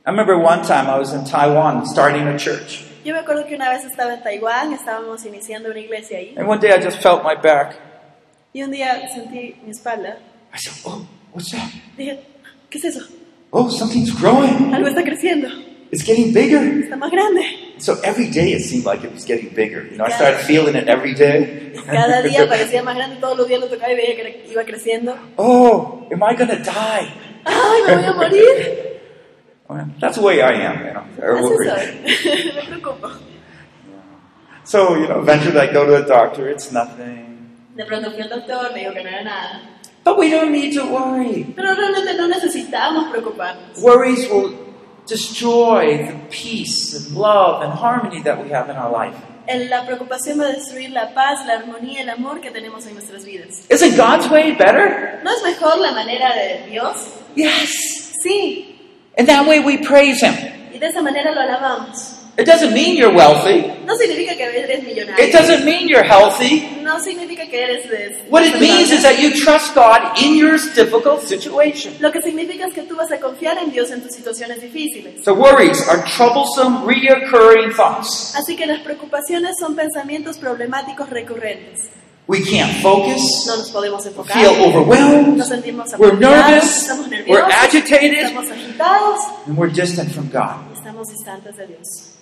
I 0.05 0.11
remember 0.11 0.37
one 0.37 0.61
time 0.61 0.87
I 0.87 0.99
was 0.99 1.11
in 1.11 1.25
Taiwan 1.25 1.87
starting 1.87 2.27
a 2.27 2.37
church. 2.37 2.83
Yo 3.05 3.13
me 3.13 3.19
acuerdo 3.19 3.45
que 3.45 3.55
una 3.55 3.69
vez 3.69 3.83
estaba 3.85 4.13
en 4.13 4.21
Taiwán, 4.23 4.73
estábamos 4.73 5.25
iniciando 5.25 5.69
una 5.69 5.79
iglesia 5.79 6.17
ahí, 6.17 6.33
And 6.37 6.47
one 6.47 6.59
day 6.59 6.71
I 6.71 6.83
just 6.83 7.01
felt 7.01 7.23
my 7.23 7.35
back. 7.35 7.75
y 8.53 8.63
un 8.63 8.71
día 8.71 9.07
sentí 9.13 9.55
mi 9.63 9.71
espalda. 9.71 10.17
I 10.53 10.57
said, 10.57 10.73
Oh, 10.85 11.05
what's 11.33 11.51
that? 11.51 11.69
Dije, 11.97 12.19
¿qué 12.69 12.77
es 12.79 12.85
eso? 12.85 13.01
Oh, 13.51 13.69
something's 13.69 14.11
growing. 14.19 14.73
Algo 14.73 14.87
está 14.89 15.03
creciendo, 15.03 15.47
It's 15.91 16.03
getting 16.03 16.33
bigger. 16.33 16.61
está 16.83 16.95
más 16.97 17.09
grande. 17.11 17.41
So 17.77 17.97
every 18.03 18.29
day 18.29 18.53
it 18.53 18.61
seemed 18.63 18.85
like 18.85 19.03
it 19.05 19.13
was 19.13 19.25
getting 19.25 19.49
bigger. 19.55 19.87
You 19.89 19.97
know, 19.97 20.05
I 20.05 20.11
started 20.11 20.39
feeling 20.41 20.75
it 20.75 20.87
every 20.89 21.13
day. 21.15 21.73
Cada 21.85 22.21
día 22.21 22.47
parecía 22.49 22.83
más 22.83 22.95
grande, 22.95 23.15
todos 23.21 23.37
los 23.37 23.47
días 23.47 23.59
lo 23.61 23.67
tocaba 23.67 23.91
y 23.93 23.95
veía 23.95 24.15
que 24.15 24.45
iba 24.51 24.63
creciendo. 24.65 25.15
oh, 25.37 26.07
am 26.11 26.21
I 26.23 26.35
going 26.35 26.49
to 26.49 26.57
die? 26.57 27.09
¡Ay, 27.45 27.81
me 27.87 27.95
voy 27.95 28.05
a 28.05 28.13
morir! 28.13 28.79
Well, 29.69 29.87
that's 29.99 30.15
the 30.17 30.23
way 30.23 30.41
I 30.41 30.53
am, 30.53 30.83
you 30.85 30.93
know. 30.93 31.03
or 31.21 31.37
Así 31.37 31.43
worried. 31.43 31.69
soy. 31.69 32.55
me 32.55 32.61
preocupo. 32.67 33.11
So, 34.63 34.95
you 34.95 35.07
know, 35.07 35.19
eventually 35.19 35.59
I 35.59 35.71
go 35.71 35.85
to 35.85 36.01
the 36.01 36.07
doctor, 36.07 36.49
it's 36.49 36.71
nothing. 36.71 37.27
De 37.75 37.85
pronto 37.85 38.09
fui 38.11 38.21
al 38.21 38.29
doctor, 38.29 38.71
me 38.73 38.81
dijo 38.81 38.93
que 38.93 39.03
no 39.03 39.09
era 39.09 39.23
nada. 39.23 39.61
But 40.03 40.17
we 40.17 40.29
don't 40.31 40.51
need 40.51 40.73
to 40.73 40.85
worry. 40.85 41.53
Pero 41.55 41.75
realmente 41.75 42.15
no 42.17 42.27
necesitamos 42.27 43.09
preocuparnos. 43.11 43.79
Worries 43.81 44.27
will 44.29 44.55
destroy 45.07 46.07
the 46.07 46.15
peace 46.29 46.95
and 46.95 47.15
love 47.15 47.61
and 47.61 47.71
harmony 47.71 48.21
that 48.23 48.41
we 48.43 48.49
have 48.49 48.69
in 48.69 48.75
our 48.75 48.91
life. 48.91 49.15
La 49.47 49.83
preocupación 49.85 50.39
va 50.39 50.45
a 50.47 50.51
destruir 50.53 50.91
la 50.91 51.13
paz, 51.13 51.45
la 51.47 51.53
armonía, 51.59 52.01
el 52.01 52.09
amor 52.09 52.39
que 52.39 52.51
tenemos 52.51 52.85
en 52.85 52.93
nuestras 52.93 53.23
vidas. 53.25 53.65
Isn't 53.69 53.97
God's 53.97 54.29
way 54.29 54.51
better? 54.55 55.19
¿No 55.23 55.31
es 55.31 55.43
mejor 55.43 55.79
la 55.79 55.91
manera 55.91 56.33
de 56.35 56.67
Dios? 56.69 57.07
Yes. 57.35 58.13
Sí. 58.21 58.78
And 59.17 59.27
that 59.27 59.47
way 59.47 59.59
we 59.59 59.77
praise 59.77 60.21
Him. 60.21 60.33
Y 60.73 60.79
de 60.79 60.87
esa 60.87 61.01
manera 61.01 61.31
lo 61.33 61.41
alabamos. 61.41 62.15
It 62.37 62.45
doesn't 62.45 62.73
mean 62.73 62.95
you're 62.95 63.13
wealthy. 63.13 63.67
No 63.85 63.97
significa 63.97 64.33
que 64.37 64.43
eres 64.45 64.79
It 64.79 64.85
millonario. 64.87 65.31
doesn't 65.33 65.65
mean 65.65 65.89
you're 65.89 66.05
healthy. 66.05 66.69
No 66.81 66.97
significa 67.01 67.45
que 67.49 67.61
eres 67.61 67.89
de... 67.89 68.27
What 68.29 68.43
it 68.45 68.61
means 68.61 68.91
is 68.91 69.01
that 69.01 69.19
you 69.19 69.31
trust 69.43 69.75
God 69.75 70.17
in 70.21 70.37
your 70.37 70.57
difficult 70.73 71.27
situation. 71.27 71.95
Lo 71.99 72.13
que 72.13 72.21
significa 72.21 72.65
es 72.65 72.73
que 72.73 72.83
tú 72.83 72.95
vas 72.95 73.11
a 73.11 73.19
confiar 73.19 73.57
en 73.57 73.71
Dios 73.71 73.91
en 73.91 74.01
tus 74.01 74.13
situaciones 74.13 74.61
difíciles. 74.61 75.21
So 75.25 75.33
worries 75.33 75.85
are 75.89 76.01
troublesome, 76.15 76.85
reoccurring 76.85 77.73
thoughts. 77.75 78.33
Así 78.37 78.55
que 78.55 78.65
las 78.65 78.79
preocupaciones 78.83 79.57
son 79.59 79.75
pensamientos 79.75 80.37
problemáticos 80.37 81.09
recurrentes. 81.09 81.89
We 82.29 82.45
can't 82.45 82.71
focus, 82.83 83.47
No 83.47 83.57
nos 83.57 83.71
podemos 83.71 84.05
enfocar. 84.05 84.37
feel 84.37 84.51
overwhelmed, 84.63 85.35
Nos 85.35 85.49
sentimos 85.49 85.97
we're 85.97 86.15
nervous, 86.15 86.83
estamos 86.87 87.07
we're 87.27 87.41
agitated, 87.41 88.27
estamos 88.27 88.51
agitados 88.51 89.19
and 89.47 89.57
we're 89.57 89.73
distant 89.73 90.11
from 90.11 90.29
God. 90.29 90.59
estamos 90.77 91.07
distantes 91.09 91.57
de 91.57 91.65
Dios. 91.65 92.17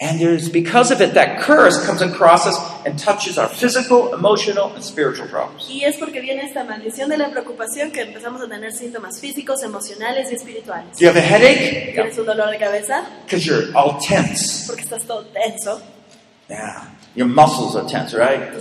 And 0.00 0.20
there's 0.20 0.48
because 0.48 0.92
of 0.92 1.00
it 1.00 1.14
that 1.14 1.40
curse 1.40 1.84
comes 1.84 2.02
across 2.02 2.46
us 2.46 2.56
and 2.86 2.96
touches 2.96 3.36
our 3.36 3.48
physical, 3.48 4.14
emotional, 4.14 4.72
and 4.74 4.84
spiritual 4.84 5.26
problems. 5.26 5.68
Y 5.68 5.82
es 5.82 5.96
porque 5.96 6.20
viene 6.20 6.42
esta 6.46 6.62
maldición 6.62 7.08
de 7.10 7.18
la 7.18 7.28
preocupación 7.30 7.90
que 7.90 8.02
empezamos 8.02 8.40
a 8.40 8.46
tener 8.48 8.70
síntomas 8.70 9.18
físicos, 9.18 9.64
emocionales 9.64 10.30
y 10.30 10.36
espirituales. 10.36 10.96
Do 10.96 11.04
you 11.04 11.08
have 11.08 11.16
a 11.18 11.20
headache? 11.20 11.94
¿Tienes 11.94 12.16
un 12.16 12.26
dolor 12.26 12.48
de 12.50 12.58
cabeza? 12.58 13.04
Because 13.24 13.44
you're 13.44 13.72
all 13.74 13.98
tense. 13.98 14.68
Porque 14.68 14.84
estás 14.84 15.02
todo 15.04 15.24
tenso. 15.34 15.80
Yeah. 16.48 16.94
Your 17.18 17.26
muscles 17.26 17.74
are 17.74 17.84
tense, 17.88 18.14
right? 18.14 18.52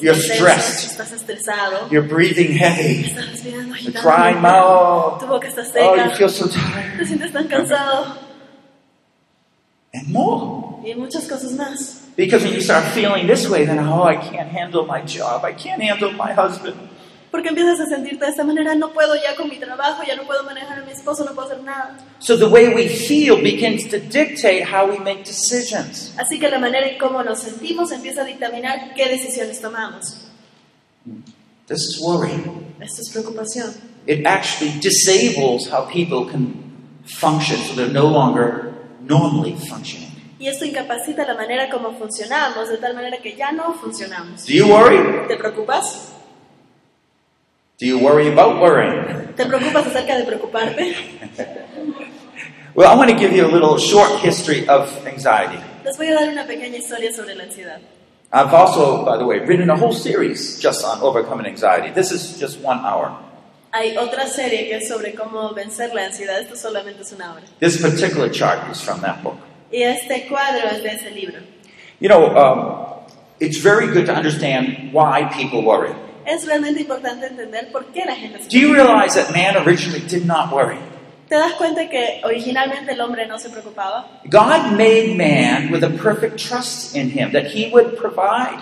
You're 0.00 0.14
stressed. 0.14 0.88
tensos, 0.88 0.98
estás 0.98 1.12
estresado. 1.12 1.92
You're 1.92 2.08
breathing 2.08 2.52
heavy. 2.52 3.04
A 3.86 3.90
dry 3.90 4.32
mouth. 4.32 5.20
Tu 5.20 5.26
boca 5.26 5.48
está 5.48 5.62
Oh, 5.76 5.94
you 5.96 6.10
feel 6.16 6.30
so 6.30 6.48
tired. 6.48 6.98
Te 6.98 7.04
sientes 7.04 7.30
tan 7.30 7.46
cansado. 7.46 8.16
And 9.92 10.08
more. 10.08 10.80
Y 10.82 10.94
muchas 10.94 11.28
cosas 11.28 11.52
más. 11.52 12.06
Because 12.16 12.42
when 12.42 12.54
you 12.54 12.62
start 12.62 12.86
feeling 12.94 13.26
this 13.26 13.46
way, 13.50 13.66
then, 13.66 13.78
oh, 13.80 14.04
I 14.04 14.16
can't 14.16 14.48
handle 14.48 14.86
my 14.86 15.02
job. 15.02 15.44
I 15.44 15.52
can't 15.52 15.82
handle 15.82 16.12
my 16.12 16.32
husband. 16.32 16.76
Porque 17.30 17.48
empiezas 17.48 17.78
a 17.78 17.86
sentirte 17.86 18.24
de 18.24 18.30
esta 18.32 18.42
manera, 18.42 18.74
no 18.74 18.92
puedo 18.92 19.14
ya 19.14 19.36
con 19.36 19.48
mi 19.48 19.56
trabajo, 19.56 20.02
ya 20.06 20.16
no 20.16 20.24
puedo 20.24 20.42
manejar 20.42 20.80
a 20.80 20.84
mi 20.84 20.90
esposo, 20.90 21.24
no 21.24 21.32
puedo 21.32 21.48
hacer 21.48 21.62
nada. 21.62 21.96
So 22.18 22.36
the 22.36 22.46
way 22.46 22.68
we 22.74 22.88
feel 22.88 23.40
begins 23.40 23.88
to 23.90 23.98
dictate 23.98 24.64
how 24.64 24.90
we 24.90 24.98
make 24.98 25.22
decisions. 25.24 26.12
Así 26.16 26.40
que 26.40 26.48
la 26.48 26.58
manera 26.58 26.88
en 26.88 26.98
cómo 26.98 27.22
nos 27.22 27.40
sentimos 27.40 27.92
empieza 27.92 28.22
a 28.22 28.24
dictaminar 28.24 28.94
qué 28.94 29.08
decisiones 29.08 29.60
tomamos. 29.60 30.28
This 31.68 31.82
is 31.82 32.00
worry. 32.00 32.32
Esto 32.80 33.02
es 33.02 33.10
preocupación. 33.10 33.74
It 34.06 34.26
actually 34.26 34.72
disables 34.80 35.70
how 35.70 35.86
people 35.86 36.26
can 36.28 36.54
function, 37.04 37.58
so 37.58 37.74
they're 37.76 37.92
no 37.92 38.08
longer 38.08 38.72
normally 39.02 39.54
functioning. 39.68 40.10
Y 40.40 40.48
esto 40.48 40.64
incapacita 40.64 41.24
la 41.26 41.34
manera 41.34 41.68
como 41.70 41.92
funcionamos, 41.96 42.70
de 42.70 42.78
tal 42.78 42.94
manera 42.94 43.18
que 43.22 43.36
ya 43.36 43.52
no 43.52 43.74
funcionamos. 43.74 44.46
Do 44.46 44.52
you 44.52 44.66
worry? 44.66 45.28
¿Te 45.28 45.36
preocupas? 45.36 46.12
Do 47.80 47.86
you 47.86 47.98
worry 47.98 48.28
about 48.28 48.60
worrying? 48.60 49.32
¿Te 49.34 49.46
preocupas 49.46 49.86
acerca 49.86 50.18
de 50.18 50.24
preocuparte? 50.24 50.94
Well, 52.72 52.88
I 52.88 52.94
want 52.94 53.10
to 53.10 53.16
give 53.16 53.32
you 53.32 53.44
a 53.44 53.50
little 53.50 53.78
short 53.78 54.20
history 54.20 54.68
of 54.68 54.88
anxiety. 55.04 55.58
Les 55.84 55.96
voy 55.96 56.06
a 56.06 56.14
dar 56.14 56.28
una 56.28 56.46
pequeña 56.46 56.76
historia 56.76 57.12
sobre 57.12 57.34
la 57.34 57.42
ansiedad. 57.44 57.80
I've 58.32 58.54
also, 58.54 59.04
by 59.04 59.16
the 59.16 59.24
way, 59.24 59.40
written 59.40 59.70
a 59.70 59.76
whole 59.76 59.92
series 59.92 60.60
just 60.60 60.84
on 60.84 61.00
overcoming 61.00 61.46
anxiety. 61.46 61.90
This 61.90 62.12
is 62.12 62.38
just 62.38 62.60
one 62.60 62.78
hour. 62.84 63.12
Hay 63.72 63.96
otra 63.96 64.28
serie 64.28 64.68
que 64.68 64.76
es 64.76 64.88
sobre 64.88 65.14
cómo 65.14 65.52
vencer 65.52 65.92
la 65.92 66.02
ansiedad. 66.02 66.38
Esto 66.40 66.54
solamente 66.54 67.00
es 67.00 67.12
una 67.12 67.32
hora. 67.32 67.42
This 67.58 67.80
particular 67.82 68.28
chart 68.30 68.70
is 68.70 68.80
from 68.80 69.00
that 69.00 69.20
book. 69.24 69.38
Y 69.72 69.82
este 69.82 70.28
cuadro 70.28 70.70
es 70.70 70.82
de 70.82 70.90
ese 70.90 71.10
libro. 71.10 71.40
You 71.98 72.08
know, 72.08 72.36
um, 72.36 73.06
it's 73.40 73.58
very 73.58 73.88
good 73.88 74.06
to 74.06 74.14
understand 74.14 74.92
why 74.92 75.24
people 75.34 75.64
worry. 75.64 75.92
Es 76.30 76.46
realmente 76.46 76.82
importante 76.82 77.26
entender 77.26 77.72
por 77.72 77.86
qué 77.86 78.04
la 78.04 78.14
gente 78.14 78.38
se 78.38 78.48
Do 78.48 78.56
you 78.56 78.72
realize 78.72 79.20
that 79.20 79.34
man 79.34 79.56
originally 79.56 80.00
did 80.06 80.24
not 80.24 80.52
worry? 80.52 80.78
¿Te 81.28 81.34
das 81.34 81.54
cuenta 81.54 81.88
que 81.88 82.20
originalmente 82.22 82.92
el 82.92 83.00
hombre 83.00 83.26
no 83.26 83.36
se 83.36 83.50
preocupaba? 83.50 84.20
God 84.26 84.72
made 84.76 85.16
man 85.16 85.72
with 85.72 85.82
a 85.82 85.90
perfect 85.90 86.38
trust 86.38 86.94
in 86.94 87.10
him 87.10 87.32
that 87.32 87.46
he 87.46 87.68
would 87.72 87.96
provide. 87.96 88.58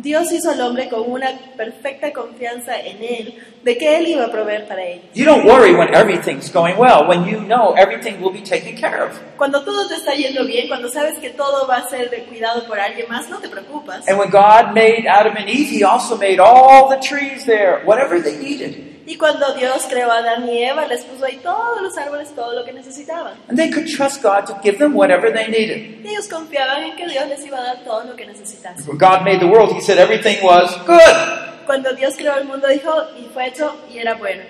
Dios 0.00 0.30
hizo 0.30 0.52
al 0.52 0.60
hombre 0.60 0.88
con 0.88 1.10
una 1.10 1.28
perfecta 1.56 2.12
confianza 2.12 2.78
en 2.78 3.02
él 3.02 3.34
de 3.64 3.76
que 3.76 3.98
él 3.98 4.06
iba 4.06 4.26
a 4.26 4.30
proveer 4.30 4.68
para 4.68 4.84
él. 4.84 5.00
You 5.12 5.24
don't 5.24 5.44
worry 5.44 5.74
when 5.74 5.92
everything's 5.92 6.52
going 6.52 6.76
well, 6.78 7.08
when 7.08 7.24
you 7.26 7.40
know 7.40 7.74
everything 7.76 8.20
will 8.20 8.32
be 8.32 8.40
taken 8.40 8.76
care 8.76 9.02
of. 9.02 9.10
Cuando 9.36 9.64
todo 9.64 9.88
te 9.88 9.96
está 9.96 10.14
yendo 10.14 10.46
bien, 10.46 10.68
cuando 10.68 10.88
sabes 10.88 11.18
que 11.18 11.30
todo 11.30 11.66
va 11.66 11.78
a 11.78 11.88
ser 11.88 12.10
de 12.10 12.22
cuidado 12.26 12.64
por 12.68 12.78
alguien 12.78 13.08
más, 13.08 13.28
no 13.28 13.40
te 13.40 13.48
preocupas. 13.48 14.06
And 14.06 14.20
when 14.20 14.30
God 14.30 14.72
made 14.72 15.08
Adam 15.08 15.36
and 15.36 15.48
Eve, 15.48 15.68
he 15.68 15.82
also 15.82 16.16
made 16.16 16.38
all 16.38 16.88
the 16.88 17.00
trees 17.00 17.44
there, 17.44 17.82
whatever 17.84 18.22
they 18.22 18.38
needed. 18.38 18.97
Y 19.08 19.16
cuando 19.16 19.54
Dios 19.54 19.86
creó 19.88 20.12
a 20.12 20.18
Adán 20.18 20.46
y 20.46 20.62
Eva, 20.62 20.86
les 20.86 21.02
puso 21.02 21.24
ahí 21.24 21.40
todos 21.42 21.80
los 21.80 21.96
árboles, 21.96 22.28
todo 22.34 22.52
lo 22.52 22.62
que 22.62 22.74
necesitaban. 22.74 23.38
And 23.48 23.58
they 23.58 23.70
could 23.70 23.86
trust 23.86 24.22
God 24.22 24.44
to 24.48 24.60
give 24.62 24.76
them 24.76 24.94
whatever 24.94 25.32
they 25.32 25.48
needed. 25.48 26.04
Y 26.04 26.10
ellos 26.10 26.28
confiaban 26.28 26.82
en 26.82 26.94
que 26.94 27.08
Dios 27.08 27.26
les 27.26 27.42
iba 27.46 27.56
a 27.56 27.62
dar 27.62 27.84
todo 27.84 28.04
lo 28.04 28.14
que 28.14 28.26
necesitasen. 28.26 28.86
When 28.86 28.98
God 28.98 29.24
made 29.24 29.40
the 29.40 29.46
world, 29.46 29.72
he 29.72 29.80
said 29.80 29.96
everything 29.96 30.44
was 30.44 30.76
good. 30.86 31.64
Cuando 31.64 31.94
Dios 31.94 32.16
creó 32.16 32.36
el 32.36 32.44
mundo, 32.44 32.68
dijo, 32.68 32.92
y 33.18 33.30
fue 33.32 33.46
hecho, 33.46 33.76
y 33.90 33.98
era 33.98 34.14
bueno. 34.14 34.42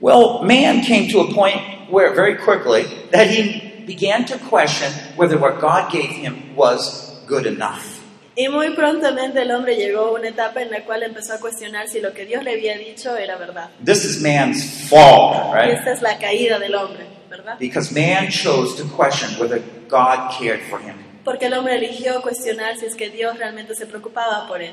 Well, 0.00 0.42
man 0.42 0.80
came 0.80 1.10
to 1.10 1.20
a 1.20 1.34
point 1.34 1.90
where 1.90 2.14
very 2.14 2.36
quickly 2.36 2.84
that 3.10 3.28
he 3.28 3.84
began 3.84 4.24
to 4.26 4.38
question 4.38 4.90
whether 5.16 5.36
what 5.36 5.60
God 5.60 5.92
gave 5.92 6.08
him 6.08 6.56
was 6.56 7.14
good 7.26 7.44
enough. 7.44 7.97
Y 8.40 8.48
muy 8.48 8.70
prontamente 8.70 9.42
el 9.42 9.50
hombre 9.50 9.74
llegó 9.74 10.02
a 10.02 10.12
una 10.12 10.28
etapa 10.28 10.62
en 10.62 10.70
la 10.70 10.84
cual 10.84 11.02
empezó 11.02 11.34
a 11.34 11.40
cuestionar 11.40 11.88
si 11.88 12.00
lo 12.00 12.14
que 12.14 12.24
Dios 12.24 12.44
le 12.44 12.52
había 12.52 12.78
dicho 12.78 13.16
era 13.16 13.36
verdad. 13.36 13.68
This 13.84 14.04
is 14.04 14.20
man's 14.20 14.62
fall, 14.88 15.52
right? 15.52 15.76
esta 15.76 15.90
es 15.90 16.02
la 16.02 16.16
caída 16.18 16.56
del 16.60 16.76
hombre, 16.76 17.04
¿verdad? 17.28 17.56
Because 17.58 17.92
man 17.92 18.28
chose 18.28 18.80
to 18.80 18.88
question 18.96 19.28
whether 19.40 19.60
God 19.88 20.30
cared 20.38 20.60
for 20.70 20.80
him. 20.80 20.94
Porque 21.24 21.46
el 21.46 21.54
hombre 21.54 21.74
eligió 21.78 22.22
cuestionar 22.22 22.76
si 22.78 22.86
es 22.86 22.94
que 22.94 23.10
Dios 23.10 23.36
realmente 23.36 23.74
se 23.74 23.86
preocupaba 23.86 24.46
por 24.46 24.62
él. 24.62 24.72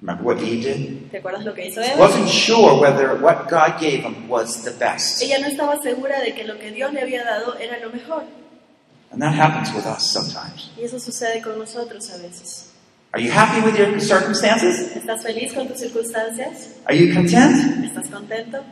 Remember 0.00 0.24
what 0.24 0.38
Eve 0.38 0.62
did? 0.62 1.10
¿Te 1.10 1.18
acuerdas 1.18 1.44
lo 1.44 1.54
que 1.54 1.66
hizo 1.66 1.80
He 1.80 1.86
Eva? 1.90 2.00
wasn't 2.00 2.28
sure 2.28 2.80
whether 2.80 3.16
what 3.20 3.50
God 3.50 3.80
gave 3.80 4.04
him 4.04 4.28
was 4.28 4.62
the 4.62 4.70
best. 4.70 5.20
Ella 5.22 5.40
no 5.40 5.48
estaba 5.48 5.82
segura 5.82 6.20
de 6.20 6.34
que 6.34 6.44
lo 6.44 6.56
que 6.56 6.70
Dios 6.70 6.92
le 6.92 7.00
había 7.00 7.24
dado 7.24 7.58
era 7.58 7.80
lo 7.80 7.90
mejor. 7.90 8.22
And 9.10 9.20
that 9.20 9.34
happens 9.34 9.74
with 9.74 9.86
us 9.86 10.04
sometimes. 10.04 10.70
Y 10.78 10.84
eso 10.84 11.00
sucede 11.00 11.42
con 11.42 11.58
nosotros 11.58 12.08
a 12.10 12.18
veces. 12.18 12.65
Are 13.16 13.20
you 13.20 13.30
happy 13.30 13.62
with 13.62 13.78
your 13.78 13.98
circumstances? 13.98 14.94
¿Estás 14.94 15.22
feliz 15.22 15.54
con 15.54 15.66
tus 15.66 15.78
circunstancias? 15.78 16.74
Are 16.84 16.92
you 16.92 17.14
content? 17.14 17.82
¿Estás 17.82 18.10
contento? 18.10 18.62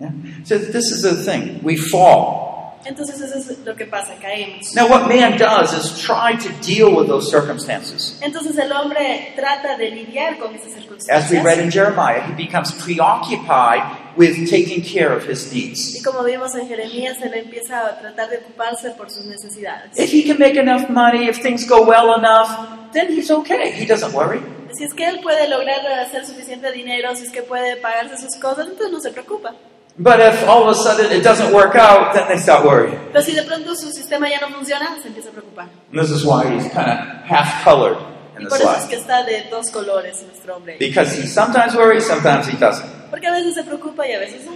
Yeah. 0.00 0.10
So 0.42 0.58
this 0.58 0.90
is 0.90 1.02
the 1.02 1.14
thing. 1.14 1.62
We 1.62 1.76
fall. 1.76 2.51
Entonces 2.84 3.20
eso 3.20 3.52
es 3.52 3.58
lo 3.64 3.74
que 3.76 3.86
pasa, 3.86 4.14
caemos. 4.20 4.74
Now 4.74 4.88
what 4.88 5.08
man 5.08 5.38
does 5.38 5.72
is 5.72 5.98
try 6.00 6.36
to 6.36 6.48
deal 6.66 6.94
with 6.94 7.06
those 7.06 7.30
circumstances. 7.30 8.18
Entonces 8.20 8.56
el 8.58 8.72
hombre 8.72 9.32
trata 9.36 9.76
de 9.76 9.90
lidiar 9.90 10.38
con 10.38 10.54
esas 10.54 10.72
As 11.08 11.30
we 11.30 11.40
read 11.40 11.58
in 11.58 11.70
circunstancias. 11.70 11.74
Jeremiah, 11.74 12.20
he 12.22 12.34
becomes 12.34 12.72
preoccupied 12.72 14.16
with 14.16 14.48
taking 14.48 14.82
care 14.82 15.12
of 15.12 15.24
his 15.24 15.52
needs. 15.52 15.96
Y 15.96 16.02
como 16.02 16.22
vimos 16.22 16.54
en 16.54 16.68
Jeremías, 16.68 17.18
él 17.22 17.34
empieza 17.34 17.86
a 17.86 17.98
tratar 17.98 18.30
de 18.30 18.38
ocuparse 18.38 18.90
por 18.90 19.10
sus 19.10 19.24
necesidades. 19.26 19.98
If 19.98 20.12
he 20.12 20.22
can 20.22 20.38
make 20.38 20.58
enough 20.58 20.88
money, 20.90 21.28
if 21.28 21.40
things 21.42 21.66
go 21.66 21.82
well 21.82 22.14
enough, 22.14 22.92
then 22.92 23.12
he's 23.12 23.30
okay. 23.30 23.72
He 23.72 23.86
doesn't 23.86 24.12
worry. 24.12 24.40
Si 24.74 24.84
es 24.84 24.94
que 24.94 25.06
él 25.06 25.20
puede 25.20 25.48
lograr 25.48 25.86
hacer 26.00 26.24
suficiente 26.24 26.72
dinero, 26.72 27.14
si 27.14 27.24
es 27.24 27.30
que 27.30 27.42
puede 27.42 27.76
pagarse 27.76 28.16
sus 28.16 28.36
cosas, 28.36 28.68
entonces 28.68 28.90
no 28.90 29.00
se 29.00 29.10
preocupa. 29.10 29.54
But 29.98 30.20
if 30.20 30.48
all 30.48 30.62
of 30.62 30.68
a 30.68 30.74
sudden 30.74 31.12
it 31.12 31.22
doesn't 31.22 31.52
work 31.52 31.74
out, 31.76 32.14
then 32.14 32.26
they 32.28 32.38
start 32.38 32.64
worrying. 32.64 32.98
Pero 33.12 33.22
si 33.22 33.34
de 33.34 33.42
pronto 33.42 33.74
su 33.74 33.92
sistema 33.92 34.28
ya 34.28 34.40
no 34.40 34.48
funciona, 34.48 34.96
se 35.02 35.08
empieza 35.08 35.28
a 35.28 35.32
preocupar. 35.32 35.68
And 35.92 36.00
this 36.00 36.10
is 36.10 36.24
why 36.24 36.48
he's 36.48 36.64
kind 36.72 36.88
of 36.88 36.98
half 37.26 37.62
colored 37.62 37.98
in 38.36 38.42
Y 38.42 38.44
this 38.44 38.48
por 38.48 38.60
eso 38.60 38.72
es 38.78 38.84
que 38.86 38.96
está 38.96 39.22
de 39.24 39.48
dos 39.50 39.70
colores 39.70 40.22
nuestro 40.26 40.56
hombre. 40.56 40.76
Because 40.78 41.14
he 41.14 41.26
sometimes 41.26 41.74
worries, 41.74 42.06
sometimes 42.06 42.48
he 42.48 42.56
doesn't. 42.56 42.88
Porque 43.10 43.26
a 43.26 43.32
veces 43.32 43.54
se 43.54 43.64
preocupa 43.64 44.06
y 44.06 44.12
a 44.12 44.18
veces 44.18 44.46
no. 44.46 44.52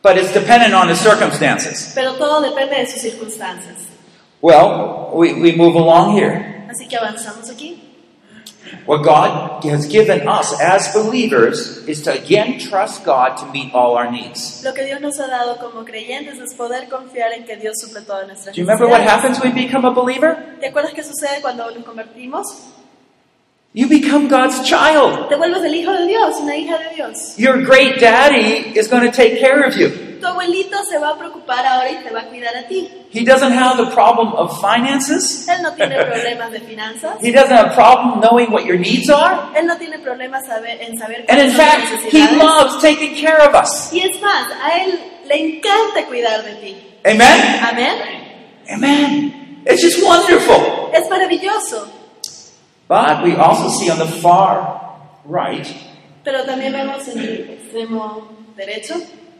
But 0.00 0.16
it's 0.16 0.32
dependent 0.32 0.72
on 0.74 0.88
his 0.88 1.00
circumstances. 1.00 1.92
Pero 1.94 2.14
todo 2.14 2.40
depende 2.40 2.76
de 2.76 2.86
sus 2.86 3.00
circunstancias. 3.00 3.88
Well, 4.40 5.10
we, 5.12 5.32
we 5.34 5.56
move 5.56 5.74
along 5.74 6.16
here. 6.16 6.66
Así 6.70 6.86
que 6.86 6.96
avanzamos 6.96 7.50
aquí. 7.50 7.87
What 8.86 9.02
God 9.02 9.64
has 9.64 9.86
given 9.86 10.26
us 10.28 10.58
as 10.60 10.92
believers 10.94 11.86
is 11.86 12.02
to 12.02 12.12
again 12.12 12.58
trust 12.58 13.04
God 13.04 13.36
to 13.38 13.46
meet 13.52 13.74
all 13.74 13.96
our 13.96 14.10
needs. 14.10 14.62
Lo 14.64 14.72
que 14.72 14.84
Dios 14.84 15.00
nos 15.00 15.18
ha 15.20 15.26
dado 15.26 15.58
como 15.58 15.84
creyentes 15.84 16.38
es 16.38 16.54
poder 16.54 16.88
confiar 16.88 17.32
en 17.32 17.44
que 17.44 17.56
Dios 17.56 17.76
suple 17.80 18.02
todas 18.02 18.26
nuestras 18.26 18.54
Do 18.54 18.60
you 18.60 18.66
remember 18.66 18.88
what 18.88 19.02
happens 19.02 19.40
when 19.40 19.54
we 19.54 19.66
become 19.66 19.84
a 19.86 19.92
believer? 19.92 20.56
¿Te 20.60 20.68
acuerdas 20.68 20.92
qué 20.94 21.02
sucede 21.02 21.40
cuando 21.40 21.70
nos 21.70 21.84
convertimos? 21.84 22.46
You 23.74 23.86
become 23.86 24.28
God's 24.28 24.62
child. 24.66 25.28
Te 25.28 25.36
vuelves 25.36 25.62
el 25.62 25.74
hijo 25.74 25.92
de 25.92 26.06
Dios, 26.06 26.36
una 26.40 26.56
hija 26.56 26.78
de 26.78 26.94
Dios. 26.94 27.36
Your 27.36 27.62
great 27.62 28.00
daddy 28.00 28.76
is 28.78 28.88
going 28.88 29.04
to 29.04 29.12
take 29.12 29.38
care 29.38 29.62
of 29.62 29.76
you. 29.76 30.07
Tu 30.20 30.26
abuelito 30.26 30.76
se 30.84 30.98
va 30.98 31.10
a 31.10 31.18
preocupar 31.18 31.64
ahora 31.66 31.90
y 31.90 31.96
te 32.02 32.10
va 32.10 32.20
a 32.20 32.24
cuidar 32.28 32.56
a 32.56 32.66
ti. 32.66 32.88
He 33.10 33.24
doesn't 33.24 33.52
have 33.52 33.76
the 33.76 33.90
problem 33.92 34.32
of 34.34 34.60
finances. 34.60 35.48
Él 35.48 35.62
no 35.62 35.72
tiene 35.74 35.96
problemas 36.04 36.50
de 36.52 36.60
finanzas. 36.60 37.16
He 37.22 37.32
doesn't 37.32 37.50
have 37.56 37.70
a 37.72 37.74
problem 37.74 38.20
knowing 38.20 38.50
what 38.52 38.64
your 38.64 38.78
needs 38.78 39.08
are. 39.10 39.38
Él 39.56 39.66
no 39.66 39.76
tiene 39.78 39.98
problemas 39.98 40.44
saber- 40.46 40.80
en 40.80 40.98
saber 40.98 41.24
And 41.28 41.40
in 41.40 41.50
fact, 41.52 41.86
he 42.12 42.36
loves 42.36 42.80
taking 42.82 43.14
care 43.14 43.38
of 43.40 43.54
us. 43.54 43.92
Y 43.92 44.00
es 44.00 44.20
más, 44.20 44.50
a 44.62 44.82
él 44.82 44.98
le 45.26 45.34
encanta 45.36 46.06
cuidar 46.06 46.42
de 46.44 46.54
ti. 46.56 46.76
Amen? 47.06 47.64
Amén. 47.64 47.92
Amen. 48.70 49.62
It's 49.66 49.82
just 49.82 50.02
wonderful. 50.04 50.90
Es 50.92 51.08
maravilloso. 51.08 51.88
But 52.88 53.22
we 53.22 53.34
also 53.36 53.68
see 53.68 53.90
on 53.90 53.98
the 53.98 54.06
far 54.06 54.96
right 55.24 55.66
Pero 56.24 56.44
también 56.44 56.72
vemos 56.72 57.06
en 57.08 57.18
el 57.18 57.50
extremo 57.50 58.28
derecho 58.56 58.94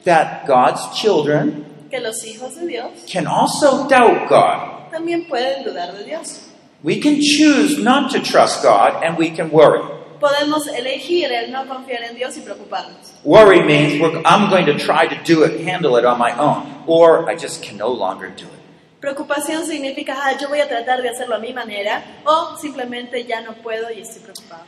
that 0.05 0.47
God's 0.47 0.99
children 0.99 1.65
que 1.91 2.01
los 2.01 2.25
hijos 2.25 2.55
de 2.57 2.67
Dios 2.67 2.91
can 3.11 3.27
also 3.27 3.89
doubt 3.89 4.29
God. 4.29 4.91
también 4.91 5.29
pueden 5.29 5.65
dudar 5.65 5.97
de 5.97 6.05
Dios. 6.05 6.45
We 6.83 7.01
can 7.01 7.21
choose 7.21 7.79
not 7.79 8.13
to 8.13 8.21
trust 8.21 8.63
God 8.63 9.03
and 9.03 9.19
we 9.19 9.31
can 9.31 9.51
worry. 9.51 9.83
Podemos 10.21 10.67
elegir 10.67 11.31
el 11.33 11.51
no 11.51 11.67
confiar 11.67 12.03
en 12.03 12.17
Dios 12.17 12.37
y 12.37 12.41
preocuparnos. 12.41 13.13
Worry 13.25 13.63
means 13.63 14.01
we're, 14.01 14.21
I'm 14.25 14.51
going 14.51 14.67
to 14.67 14.77
try 14.77 15.07
to 15.07 15.17
do 15.25 15.45
it, 15.45 15.61
handle 15.61 15.97
it 15.97 16.05
on 16.05 16.19
my 16.19 16.33
own, 16.37 16.85
or 16.87 17.29
I 17.29 17.37
just 17.37 17.63
can 17.63 17.77
no 17.77 17.89
longer 17.89 18.29
do 18.29 18.45
it. 18.45 18.59
Preocupación 19.01 19.65
significa, 19.65 20.15
ah, 20.17 20.37
yo 20.41 20.49
voy 20.49 20.61
a 20.61 20.69
tratar 20.69 21.03
de 21.03 21.09
hacerlo 21.09 21.37
a 21.37 21.39
mi 21.39 21.53
manera, 21.53 22.03
o 22.25 22.57
simplemente 22.61 23.25
ya 23.25 23.41
no 23.41 23.55
puedo 23.55 23.93
y 23.93 24.01
estoy 24.01 24.23
preocupado. 24.23 24.65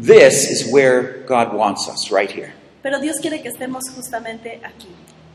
This 0.00 0.50
is 0.50 0.72
where 0.72 1.24
God 1.26 1.52
wants 1.54 1.88
us, 1.88 2.10
right 2.10 2.30
here. 2.30 2.52
Pero 2.82 3.00
Dios 3.00 3.18
quiere 3.20 3.42
que 3.42 3.48
estemos 3.48 3.84
justamente 3.94 4.60
aquí. 4.64 4.88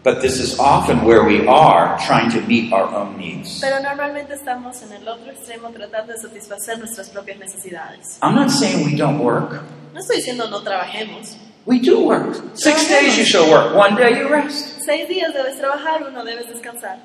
But 0.04 0.20
this 0.22 0.40
is 0.40 0.60
often 0.60 1.06
where 1.06 1.24
we 1.24 1.48
are 1.48 1.98
trying 2.06 2.30
to 2.32 2.42
meet 2.42 2.74
our 2.74 2.84
own 2.94 3.18
needs. 3.18 3.62
Pero 3.62 3.80
normalmente 3.82 4.34
estamos 4.34 4.82
en 4.84 4.92
el 4.92 5.08
otro 5.08 5.32
extremo 5.32 5.70
tratando 5.70 6.12
de 6.12 6.20
satisfacer 6.20 6.78
nuestras 6.78 7.10
propias 7.10 7.40
necesidades. 7.40 8.20
I'm 8.22 8.36
not 8.36 8.50
saying 8.52 8.86
we 8.86 8.98
don't 8.98 9.20
work. 9.20 9.62
No 9.94 10.00
estoy 10.02 10.18
diciendo 10.18 10.50
no 10.50 10.62
trabajemos. 10.62 11.38
We 11.66 11.80
do 11.80 12.06
work. 12.06 12.36
Six 12.56 12.90
days 12.90 13.18
you 13.18 13.24
shall 13.24 13.50
work, 13.50 13.74
one 13.74 13.96
day 13.96 14.20
you 14.20 14.28
rest. 14.28 14.82
Seis 14.84 15.08
días 15.08 15.34
debes 15.34 15.58
trabajar, 15.58 16.06
uno 16.06 16.26
debes 16.26 16.48
descansar. 16.48 17.00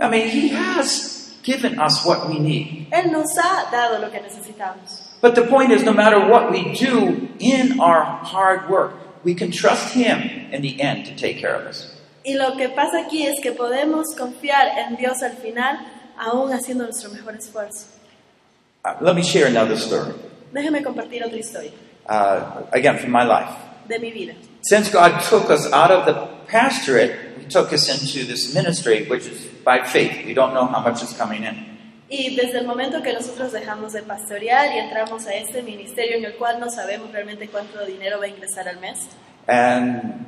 I 0.00 0.08
mean, 0.08 0.28
He 0.28 0.48
has 0.48 1.38
given 1.44 1.78
us 1.78 2.04
what 2.04 2.28
we 2.28 2.40
need. 2.40 2.88
Él 2.90 3.12
nos 3.12 3.36
ha 3.38 3.70
dado 3.70 4.00
lo 4.00 4.10
que 4.10 4.20
necesitamos. 4.20 5.20
But 5.20 5.36
the 5.36 5.42
point 5.42 5.70
is, 5.70 5.84
no 5.84 5.92
matter 5.92 6.18
what 6.28 6.50
we 6.50 6.74
do 6.74 7.28
in 7.38 7.78
our 7.78 8.02
hard 8.02 8.68
work, 8.68 8.94
we 9.24 9.34
can 9.34 9.50
trust 9.50 9.94
Him 9.94 10.18
in 10.52 10.62
the 10.62 10.80
end 10.80 11.06
to 11.06 11.14
take 11.16 11.38
care 11.38 11.54
of 11.54 11.66
us. 11.66 11.94
Y 12.24 12.34
lo 12.34 12.56
que 12.56 12.68
pasa 12.68 12.98
aquí 13.06 13.26
es 13.26 13.40
que 13.42 13.52
podemos 13.52 14.14
confiar 14.16 14.68
en 14.78 14.96
Dios 14.96 15.22
al 15.22 15.36
final, 15.36 15.78
aún 16.18 16.52
haciendo 16.52 16.84
nuestro 16.84 17.10
mejor 17.10 17.34
esfuerzo. 17.36 17.86
Uh, 18.84 18.94
let 19.00 19.14
me 19.14 19.22
share 19.22 19.46
another 19.46 19.76
story. 19.76 20.12
Déjeme 20.52 20.82
compartir 20.82 21.22
otra 21.24 21.36
historia 21.38 21.70
Uh, 22.08 22.62
again, 22.72 22.98
from 22.98 23.10
my 23.12 23.22
life. 23.22 23.50
de 23.88 23.98
mi 23.98 24.10
vida. 24.10 24.34
Since 24.62 24.90
God 24.90 25.20
took 25.28 25.50
us 25.50 25.70
out 25.72 25.90
of 25.90 26.04
the 26.06 26.26
pastorate, 26.48 27.12
He 27.38 27.46
took 27.46 27.72
us 27.72 27.88
into 27.88 28.26
this 28.26 28.54
ministry, 28.54 29.06
which 29.08 29.26
is 29.26 29.46
by 29.64 29.82
faith. 29.84 30.24
We 30.26 30.34
don't 30.34 30.52
know 30.54 30.66
how 30.66 30.80
much 30.80 31.02
is 31.02 31.12
coming 31.14 31.44
in. 31.44 31.77
Y 32.10 32.36
desde 32.36 32.60
el 32.60 32.66
momento 32.66 33.02
que 33.02 33.12
nosotros 33.12 33.52
dejamos 33.52 33.92
de 33.92 34.02
pastorear 34.02 34.74
y 34.74 34.78
entramos 34.78 35.26
a 35.26 35.34
este 35.34 35.62
ministerio 35.62 36.16
en 36.16 36.24
el 36.24 36.34
cual 36.36 36.58
no 36.58 36.70
sabemos 36.70 37.12
realmente 37.12 37.48
cuánto 37.48 37.84
dinero 37.84 38.18
va 38.18 38.24
a 38.24 38.28
ingresar 38.28 38.66
al 38.68 38.80
mes, 38.80 39.08
And 39.48 40.26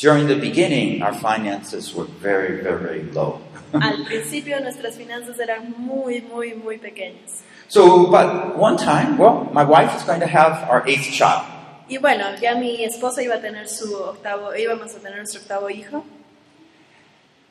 during 0.00 0.28
the 0.28 0.36
beginning, 0.36 1.02
our 1.02 1.12
finances 1.12 1.94
were 1.94 2.06
very, 2.20 2.62
very 2.62 3.02
low. 3.12 3.40
al 3.72 4.04
principio 4.04 4.60
nuestras 4.60 4.96
finanzas 4.96 5.38
eran 5.40 5.74
muy, 5.76 6.20
muy, 6.22 6.54
muy 6.54 6.78
pequeñas. 6.78 7.42
So, 7.68 8.06
but 8.06 8.56
one 8.56 8.76
time, 8.76 9.18
well, 9.18 9.48
my 9.52 9.64
wife 9.64 9.96
is 9.96 10.04
going 10.04 10.20
to 10.20 10.26
have 10.26 10.68
our 10.70 10.86
eighth 10.86 11.10
child. 11.10 11.44
Y 11.88 11.98
bueno, 11.98 12.24
ya 12.40 12.54
mi 12.54 12.84
esposa 12.84 13.22
iba 13.22 13.34
a 13.34 13.40
tener 13.40 13.68
su 13.68 13.94
octavo, 13.94 14.54
íbamos 14.56 14.94
a 14.94 14.98
tener 15.00 15.18
nuestro 15.18 15.40
octavo 15.40 15.68
hijo. 15.68 16.04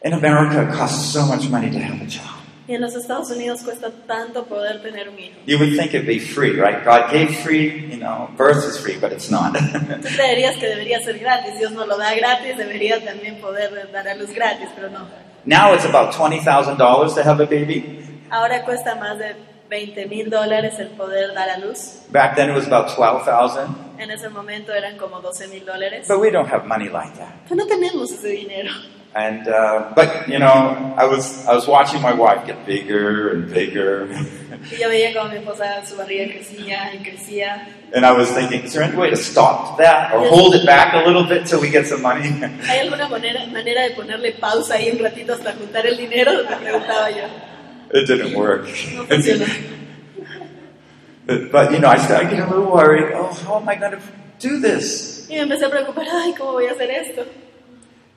In 0.03 0.13
America, 0.13 0.63
it 0.63 0.73
costs 0.73 1.13
so 1.13 1.25
much 1.25 1.49
money 1.49 1.69
to 1.69 1.79
have 1.79 2.01
a 2.01 2.07
child. 2.07 2.42
Y 2.65 2.75
en 2.75 2.81
los 2.81 2.95
Estados 2.95 3.29
Unidos 3.29 3.61
cuesta 3.61 3.91
tanto 4.07 4.45
poder 4.45 4.81
tener 4.81 5.09
un 5.09 5.19
hijo. 5.19 5.35
You 5.45 5.57
would 5.59 5.75
think 5.77 5.93
it'd 5.93 6.07
be 6.07 6.19
free, 6.19 6.51
right? 6.51 6.83
God 6.85 7.11
gave 7.11 7.35
free, 7.43 7.89
you 7.91 7.97
know, 7.97 8.29
birth 8.37 8.65
is 8.65 8.77
free, 8.77 8.97
but 8.97 9.11
it's 9.11 9.29
not. 9.29 9.53
Tú 9.53 10.07
creerías 10.15 10.55
que 10.57 10.67
debería 10.67 11.01
ser 11.03 11.19
gratis, 11.19 11.59
Dios 11.59 11.73
no 11.73 11.85
lo 11.85 11.97
da 11.97 12.15
gratis, 12.15 12.55
debería 12.57 13.03
también 13.03 13.41
poder 13.41 13.91
dar 13.91 14.07
a 14.07 14.15
luz 14.15 14.33
gratis, 14.33 14.69
pero 14.75 14.89
no. 14.89 15.07
now 15.45 15.73
it's 15.73 15.85
about 15.85 16.13
$20,000 16.13 17.15
to 17.15 17.23
have 17.23 17.41
a 17.41 17.45
baby. 17.45 17.99
Ahora 18.29 18.63
cuesta 18.63 18.95
más 18.95 19.19
de 19.19 19.35
20 19.69 20.07
mil 20.07 20.29
dólares 20.29 20.79
el 20.79 20.87
poder 20.89 21.33
dar 21.33 21.49
a 21.49 21.57
luz. 21.57 22.03
Back 22.11 22.35
then 22.35 22.49
it 22.49 22.55
was 22.55 22.65
about 22.65 22.87
12,000. 22.95 23.99
En 23.99 24.09
ese 24.09 24.29
momento 24.29 24.71
eran 24.73 24.97
como 24.97 25.19
12 25.19 25.47
mil 25.49 25.65
dólares. 25.65 26.07
But 26.07 26.19
we 26.19 26.31
don't 26.31 26.47
have 26.47 26.65
money 26.65 26.89
like 26.89 27.13
that. 27.17 27.43
Pero 27.49 27.55
no 27.55 27.67
tenemos 27.67 28.11
ese 28.11 28.29
dinero. 28.29 28.71
And 29.15 29.47
uh, 29.47 29.93
but 29.95 30.27
you 30.27 30.39
know, 30.39 30.93
I 30.97 31.05
was 31.05 31.45
I 31.45 31.53
was 31.53 31.67
watching 31.67 32.01
my 32.01 32.13
wife 32.13 32.47
get 32.47 32.65
bigger 32.65 33.29
and 33.29 33.53
bigger, 33.53 34.07
Y 34.71 34.77
yo 34.79 34.87
veía 34.89 35.13
como 35.13 35.29
mi 35.29 35.37
esposa, 35.37 35.85
su 35.85 35.95
barriga 35.97 36.25
crecía 36.33 36.93
y 36.95 37.03
crecía. 37.03 37.67
and 37.93 38.05
I 38.05 38.11
was 38.13 38.31
thinking, 38.31 38.63
is 38.63 38.73
there 38.73 38.81
any 38.81 38.95
way 38.95 39.09
to 39.11 39.15
stop 39.17 39.77
that 39.77 40.13
or 40.13 40.27
hold 40.29 40.55
it 40.55 40.65
back 40.65 40.93
a 40.95 41.05
little 41.05 41.25
bit 41.25 41.45
till 41.45 41.59
we 41.61 41.69
get 41.69 41.85
some 41.85 42.01
money? 42.01 42.23
¿Hay 42.67 42.79
alguna 42.79 43.07
manera, 43.09 43.45
manera 43.51 43.83
de 43.83 43.91
ponerle 43.91 44.31
pausa 44.39 44.75
ahí 44.75 44.89
un 44.91 44.99
ratito 44.99 45.33
hasta 45.33 45.53
juntar 45.53 45.85
el 45.85 45.97
dinero? 45.97 46.31
Me 46.49 46.55
preguntaba 46.55 47.11
yo. 47.11 47.27
it 47.93 48.07
didn't 48.07 48.33
work. 48.35 48.65
No 48.95 49.05
funcionó. 49.05 49.45
but, 51.27 51.51
but, 51.51 51.71
you 51.71 51.79
know, 51.79 51.89
I 51.89 51.97
started 51.97 52.29
getting 52.31 52.45
a 52.45 52.49
little 52.49 52.71
worried. 52.71 53.11
Oh, 53.13 53.31
how 53.45 53.57
am 53.59 53.69
I 53.69 53.75
going 53.75 53.91
to 53.91 54.01
do 54.39 54.59
this? 54.59 55.27
Y 55.29 55.35
me 55.35 55.41
empecé 55.41 55.65
a 55.65 55.69
preocupar, 55.69 56.05
ay, 56.11 56.33
¿cómo 56.37 56.53
voy 56.53 56.65
a 56.67 56.71
hacer 56.71 56.89
esto? 56.89 57.25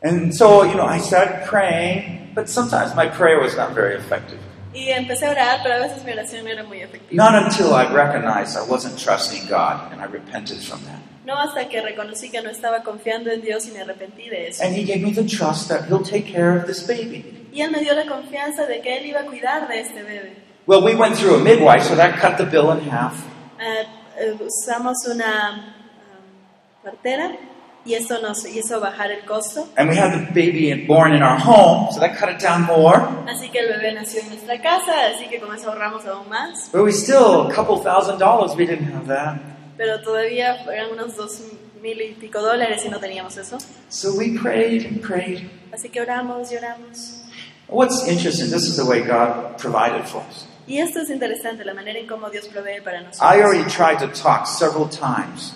And 0.03 0.35
so, 0.35 0.63
you 0.63 0.75
know, 0.75 0.85
I 0.85 0.99
started 0.99 1.47
praying, 1.47 2.33
but 2.35 2.49
sometimes 2.49 2.95
my 2.95 3.07
prayer 3.07 3.41
was 3.41 3.57
not 3.57 3.73
very 3.73 3.95
effective. 3.97 4.39
Y 4.75 4.91
empecé 4.91 5.27
a 5.27 5.31
orar, 5.31 5.61
pero 5.63 5.77
a 5.77 5.79
veces 5.79 6.05
mi 6.05 6.13
oración 6.13 6.45
no 6.45 6.51
era 6.51 6.63
muy 6.63 6.83
efectiva. 6.83 7.17
Not 7.17 7.35
until 7.35 7.73
I 7.73 7.87
recognized 7.91 8.59
I 8.59 8.71
wasn't 8.71 8.99
trusting 8.99 9.49
God, 9.49 9.91
and 9.91 10.03
I 10.03 10.05
repented 10.05 10.59
from 10.59 10.85
that. 10.85 11.01
No 11.25 11.35
hasta 11.35 11.69
que 11.69 11.81
reconocí 11.81 12.31
que 12.31 12.43
no 12.43 12.51
estaba 12.51 12.83
confiando 12.83 13.31
en 13.31 13.41
Dios 13.41 13.67
y 13.67 13.73
me 13.73 13.81
arrepentí 13.81 14.29
de 14.29 14.49
eso. 14.49 14.63
And 14.63 14.77
He 14.77 14.85
gave 14.85 15.03
me 15.03 15.13
the 15.13 15.25
trust 15.25 15.69
that 15.69 15.87
He'll 15.89 16.05
take 16.05 16.27
care 16.27 16.57
of 16.57 16.67
this 16.67 16.87
baby. 16.87 17.49
Y 17.53 17.63
Él 17.63 17.71
me 17.71 17.81
dio 17.81 17.95
la 17.95 18.05
confianza 18.05 18.67
de 18.67 18.83
que 18.83 18.99
Él 18.99 19.07
iba 19.07 19.21
a 19.21 19.25
cuidar 19.25 19.67
de 19.67 19.81
este 19.81 20.03
bebé. 20.03 20.37
Well, 20.67 20.85
we 20.85 20.95
went 20.95 21.17
through 21.17 21.37
a 21.37 21.43
midwife, 21.43 21.85
so 21.85 21.97
that 21.97 22.21
cut 22.21 22.37
the 22.37 22.45
bill 22.45 22.71
in 22.73 22.81
half. 22.81 23.25
Eh, 23.59 24.37
usamos 24.41 25.07
una 25.07 25.73
um, 26.13 26.85
partera 26.85 27.37
y 27.87 27.95
eso 27.95 28.21
nos 28.21 28.45
hizo 28.45 28.81
bajar 28.81 29.13
el 29.13 29.25
costo. 29.25 29.69
And 29.77 29.89
we 29.89 29.97
had 29.97 30.13
the 30.13 30.27
baby 30.35 30.75
born 30.87 31.15
in 31.15 31.23
our 31.23 31.39
home, 31.39 31.93
so 31.93 32.01
that 32.01 32.19
cut 32.19 32.29
it 32.29 32.41
down 32.41 32.63
more. 32.63 32.99
Así 33.29 33.49
que 33.51 33.61
el 33.61 33.69
bebé 33.69 33.95
nació 33.95 34.21
en 34.23 34.29
nuestra 34.29 34.61
casa, 34.61 35.07
así 35.15 35.29
que 35.29 35.39
con 35.39 35.55
eso 35.55 35.71
ahorramos 35.71 36.05
aún 36.05 36.29
más. 36.29 36.71
But 36.73 36.83
we 36.83 36.93
still, 36.93 37.49
a 37.49 37.55
couple 37.55 37.79
thousand 37.79 38.19
dollars, 38.19 38.57
we 38.57 38.67
didn't 38.67 38.93
have 38.93 39.07
that. 39.07 39.39
Pero 39.77 40.01
todavía 40.03 40.57
eran 40.73 40.91
unos 40.93 41.17
dos 41.17 41.41
mil 41.81 42.01
y 42.01 42.15
pico 42.15 42.43
dólares 42.43 42.85
y 42.85 42.89
no 42.89 42.99
teníamos 42.99 43.37
eso. 43.37 43.59
So 43.89 44.13
we 44.17 44.37
prayed 44.37 44.87
and 44.87 45.01
prayed. 45.01 45.49
Así 45.73 45.89
que 45.89 46.01
oramos 46.01 46.51
y 46.51 46.57
oramos. 46.57 47.23
What's 47.69 48.07
interesting, 48.09 48.51
this 48.51 48.67
is 48.67 48.77
the 48.77 48.85
way 48.85 49.03
God 49.03 49.59
provided 49.59 50.05
for 50.07 50.23
us. 50.29 50.47
Y 50.67 50.79
esto 50.79 51.01
es 51.01 51.11
interesante, 51.11 51.65
la 51.65 51.75
manera 51.75 52.01
en 52.01 52.09
cómo 52.09 52.29
Dios 52.31 52.49
provee 52.49 52.81
para 52.83 53.01
nosotros. 53.01 53.23
I 53.23 53.41
already 53.43 53.69
tried 53.71 53.99
to 54.01 54.09
talk 54.09 54.49
several 54.49 54.89
times 54.89 55.55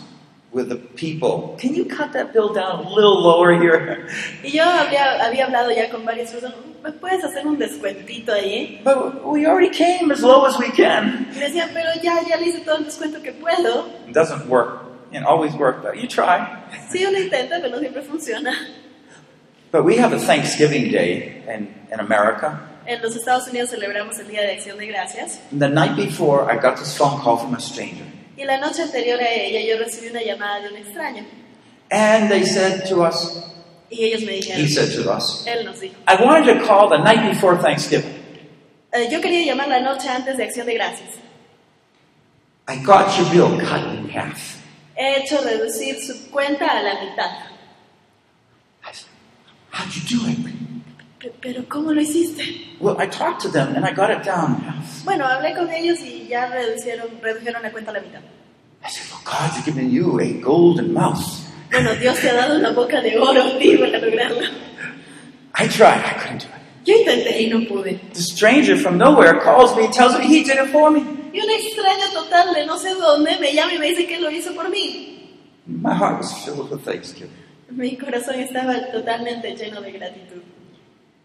with 0.53 0.69
the 0.69 0.77
people. 0.77 1.57
Can 1.59 1.75
you 1.75 1.85
cut 1.85 2.13
that 2.13 2.33
bill 2.33 2.53
down 2.53 2.85
a 2.85 2.89
little 2.89 3.21
lower 3.23 3.53
here? 3.53 4.09
Y 4.43 4.51
yo 4.57 4.65
había, 4.65 5.25
había 5.25 5.47
hablado 5.47 5.71
ya 5.71 5.91
con 5.91 6.05
varias 6.05 6.33
personas, 6.33 6.57
¿me 6.83 6.93
puedes 6.93 7.23
hacer 7.25 7.47
un 7.47 7.59
descuentito 7.59 8.33
ahí? 8.33 8.81
But 8.83 9.25
we 9.25 9.47
already 9.47 9.71
came 9.71 10.11
as 10.11 10.23
low 10.23 10.45
as 10.47 10.59
we 10.59 10.71
can. 10.71 11.29
Y 11.35 11.39
me 11.39 11.69
pero 11.73 11.91
ya, 12.03 12.23
ya 12.29 12.37
le 12.37 12.47
hice 12.47 12.61
todo 12.61 12.79
el 12.79 12.85
descuento 12.85 13.23
que 13.23 13.33
puedo. 13.33 13.87
It 14.09 14.15
doesn't 14.15 14.49
work. 14.49 14.87
It 15.13 15.25
always 15.25 15.55
works, 15.55 15.83
but 15.83 15.97
you 15.97 16.07
try. 16.07 16.47
Sí, 16.91 17.05
uno 17.05 17.19
intenta, 17.19 17.61
pero 17.61 17.71
no 17.71 17.79
siempre 17.79 18.03
funciona. 18.03 18.53
But 19.73 19.85
we 19.85 19.97
have 19.99 20.13
a 20.13 20.19
Thanksgiving 20.19 20.91
Day 20.91 21.43
in, 21.49 21.69
in 21.93 22.01
America. 22.01 22.61
En 22.87 23.01
los 23.03 23.15
Estados 23.15 23.47
Unidos 23.49 23.71
celebramos 23.71 24.19
el 24.19 24.27
Día 24.27 24.41
de 24.43 24.53
Acción 24.53 24.79
de 24.79 24.87
Gracias. 24.87 25.41
And 25.53 25.61
the 25.61 25.69
night 25.69 25.97
before, 25.97 26.51
I 26.51 26.57
got 26.57 26.77
this 26.77 26.97
phone 26.97 27.21
call 27.21 27.37
from 27.37 27.55
a 27.55 27.61
stranger. 27.61 28.05
Y 28.41 28.45
la 28.47 28.57
noche 28.57 28.81
anterior 28.83 29.21
a 29.21 29.29
ella 29.31 29.61
yo 29.61 29.79
recibí 29.79 30.09
una 30.09 30.23
llamada 30.23 30.61
de 30.61 30.69
un 30.71 30.77
extraño. 30.79 31.27
And 31.91 32.31
they 32.31 32.43
said 32.47 32.89
to 32.89 33.03
us, 33.03 33.37
Y 33.91 34.05
ellos 34.05 34.23
me 34.23 34.33
dijeron, 34.41 34.63
he 34.65 34.69
said 34.69 34.95
to 34.95 35.11
us, 35.13 35.45
él 35.47 35.67
nos 35.67 35.79
dijo, 35.79 35.95
I 36.09 36.15
wanted 36.25 36.59
to 36.59 36.65
call 36.67 36.89
the 36.89 36.97
night 36.97 37.29
before 37.29 37.59
Thanksgiving. 37.59 38.15
"Eh, 38.93 39.09
yo 39.11 39.21
quería 39.21 39.45
llamar 39.45 39.69
la 39.69 39.81
noche 39.81 40.09
antes 40.09 40.39
de 40.39 40.45
Acción 40.45 40.65
de 40.67 40.75
Gracias. 40.75 41.11
I 42.67 42.77
got 42.83 43.15
your 43.19 43.29
bill 43.31 43.59
cut 43.61 43.85
in 43.95 44.09
half. 44.09 44.57
He 44.97 45.17
hecho 45.19 45.43
reducir 45.43 46.01
su 46.01 46.31
cuenta 46.31 46.67
a 46.67 46.83
la 46.83 46.95
mitad. 47.05 47.31
I 48.83 48.93
said, 48.93 49.09
How'd 49.71 49.95
you 49.95 50.19
do 50.19 50.31
it? 50.31 50.60
"Pe- 51.21 51.33
Pero 51.41 51.65
¿cómo 51.69 51.93
lo 51.93 52.01
hiciste? 52.01 52.43
Well, 52.81 52.97
I 52.99 53.07
talked 53.07 53.43
to 53.43 53.49
them 53.51 53.77
and 53.77 53.85
I 53.87 53.93
got 53.95 54.11
it 54.11 54.25
down. 54.25 54.57
Bueno, 55.05 55.27
hablé 55.27 55.55
con 55.55 55.71
ellos 55.71 55.99
y 56.01 56.27
ya 56.29 56.47
reducieron, 56.47 57.09
redujeron 57.23 57.63
la 57.63 57.71
cuenta 57.71 57.91
a 57.91 57.95
la 57.95 58.01
mitad. 58.01 58.21
I 58.83 58.89
said, 58.89 59.07
Well, 59.13 59.23
God's 59.25 59.63
given 59.65 59.91
you 59.91 60.19
a 60.21 60.33
golden 60.43 60.93
mouse. 60.95 61.47
Bueno, 61.71 61.95
Dios 61.95 62.19
te 62.21 62.31
ha 62.31 62.35
dado 62.35 62.59
una 62.59 62.71
boca 62.71 63.01
de 63.01 63.19
oro 63.19 63.43
a 63.55 63.59
ti 63.59 63.77
para 63.77 63.99
lograrlo. 63.99 64.41
I 65.55 65.69
tried, 65.69 66.01
I 66.05 66.15
couldn't 66.19 66.43
do 66.43 66.47
it. 66.49 66.61
Yo 66.87 66.97
intenté 66.97 67.43
y 67.43 67.49
no 67.51 67.61
pude. 67.69 68.01
The 68.15 68.23
stranger 68.23 68.77
from 68.77 68.97
nowhere 68.97 69.39
calls 69.41 69.77
me, 69.77 69.89
tells 69.89 70.19
me 70.19 70.25
he 70.27 70.43
did 70.43 70.57
it 70.59 70.71
for 70.73 70.91
me. 70.91 71.01
Y 71.33 71.39
un 71.41 71.51
extraño 71.51 72.11
total 72.15 72.55
de 72.55 72.65
no 72.67 72.79
sé 72.79 72.95
dónde 72.95 73.37
me 73.39 73.53
llama 73.53 73.75
y 73.75 73.79
me 73.79 73.89
dice 73.91 74.07
que 74.07 74.19
lo 74.19 74.31
hizo 74.31 74.55
por 74.55 74.69
mí. 74.71 75.29
My 75.67 75.95
heart 75.95 76.19
was 76.19 76.33
filled 76.45 76.71
with 76.71 76.81
thanksgiving. 76.85 77.31
Mi 77.69 77.97
corazón 77.97 78.37
estaba 78.41 78.75
totalmente 78.91 79.55
lleno 79.55 79.81
de 79.83 79.93
gratitud. 79.93 80.43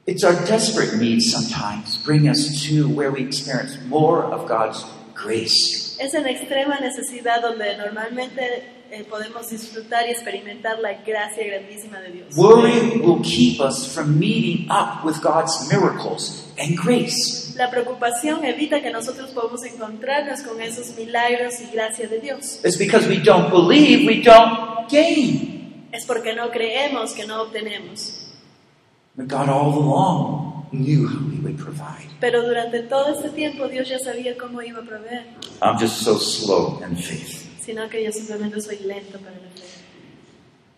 It's 0.07 0.23
our 0.23 0.35
desperate 0.45 0.99
needs 0.99 1.31
sometimes 1.31 1.97
bring 1.97 2.29
us 2.29 2.61
to 2.67 2.87
where 2.87 3.09
we 3.09 3.23
experience 3.23 3.75
more 3.87 4.23
of 4.23 4.47
God's 4.47 4.85
grace. 5.15 5.97
Es 5.99 6.13
en 6.13 6.27
extrema 6.27 6.79
necesidad 6.79 7.41
donde 7.41 7.75
normalmente 7.75 8.65
eh, 8.91 9.03
podemos 9.09 9.49
disfrutar 9.49 10.07
y 10.07 10.11
experimentar 10.11 10.77
la 10.77 11.01
gracia 11.03 11.47
grandísima 11.47 11.99
de 12.01 12.11
Dios. 12.11 12.35
Worry 12.37 12.99
will 12.99 13.23
keep 13.23 13.59
us 13.59 13.91
from 13.95 14.19
meeting 14.19 14.69
up 14.69 15.03
with 15.03 15.19
God's 15.23 15.67
miracles 15.71 16.53
and 16.59 16.77
grace. 16.77 17.55
La 17.57 17.71
preocupación 17.71 18.45
evita 18.45 18.83
que 18.83 18.91
nosotros 18.91 19.31
podamos 19.31 19.63
encontrarnos 19.63 20.41
con 20.41 20.61
esos 20.61 20.95
milagros 20.95 21.55
y 21.61 21.73
gracia 21.73 22.07
de 22.07 22.19
Dios. 22.19 22.59
It's 22.63 22.77
because 22.77 23.07
we 23.07 23.17
don't 23.17 23.49
believe, 23.49 24.05
we 24.05 24.21
don't 24.21 24.87
gain. 24.87 25.89
Es 25.91 26.05
porque 26.05 26.35
no 26.35 26.51
creemos 26.51 27.13
que 27.13 27.25
no 27.25 27.41
obtenemos. 27.41 28.24
But 29.17 29.27
God 29.27 29.49
all 29.49 29.73
along 29.73 30.67
knew 30.71 31.07
how 31.07 31.29
He 31.29 31.39
would 31.39 31.57
provide. 31.57 32.07
Pero 32.19 32.41
durante 32.43 32.83
todo 32.83 33.13
este 33.15 33.29
tiempo 33.29 33.67
Dios 33.67 33.87
ya 33.87 33.97
sabía 33.99 34.35
cómo 34.37 34.61
iba 34.61 34.79
a 34.79 34.85
proveer, 34.85 35.23
I'm 35.61 35.77
just 35.79 36.03
so 36.03 36.17
slow 36.17 36.81
in 36.83 36.95
faith. 36.97 37.45
sino 37.65 37.87
que 37.89 38.03
yo 38.03 38.11
simplemente 38.11 38.59
soy 38.61 38.77
lento 38.79 39.17
para 39.19 39.35
la 39.35 39.49
fe. 39.55 39.63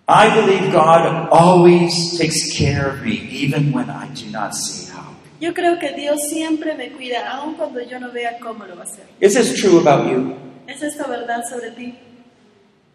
I 0.10 0.30
believe 0.39 0.71
God 0.71 1.28
always 1.32 2.17
takes 2.17 2.58
care 2.58 2.88
of 2.88 3.04
me, 3.04 3.28
even 3.30 3.73
when 3.73 3.89
I 3.89 4.08
do 4.13 4.30
not 4.32 4.54
see 4.56 4.89
how. 4.91 5.13
Yo 5.41 5.54
creo 5.54 5.78
que 5.80 5.91
Dios 5.93 6.17
siempre 6.30 6.76
me 6.76 6.91
cuida, 6.91 7.30
aun 7.30 7.56
cuando 7.56 7.82
yo 7.82 8.00
no 8.00 8.12
vea 8.12 8.39
cómo 8.39 8.65
lo 8.65 8.76
va 8.76 8.84
a 8.84 8.86
hacer. 8.86 9.06
Is 9.19 9.34
this 9.34 9.54
true 9.60 9.80
about 9.80 10.10
you? 10.10 10.34
¿Es 10.67 10.82
esta 10.82 11.08
verdad 11.08 11.43
sobre 11.50 11.71
ti? 11.71 11.93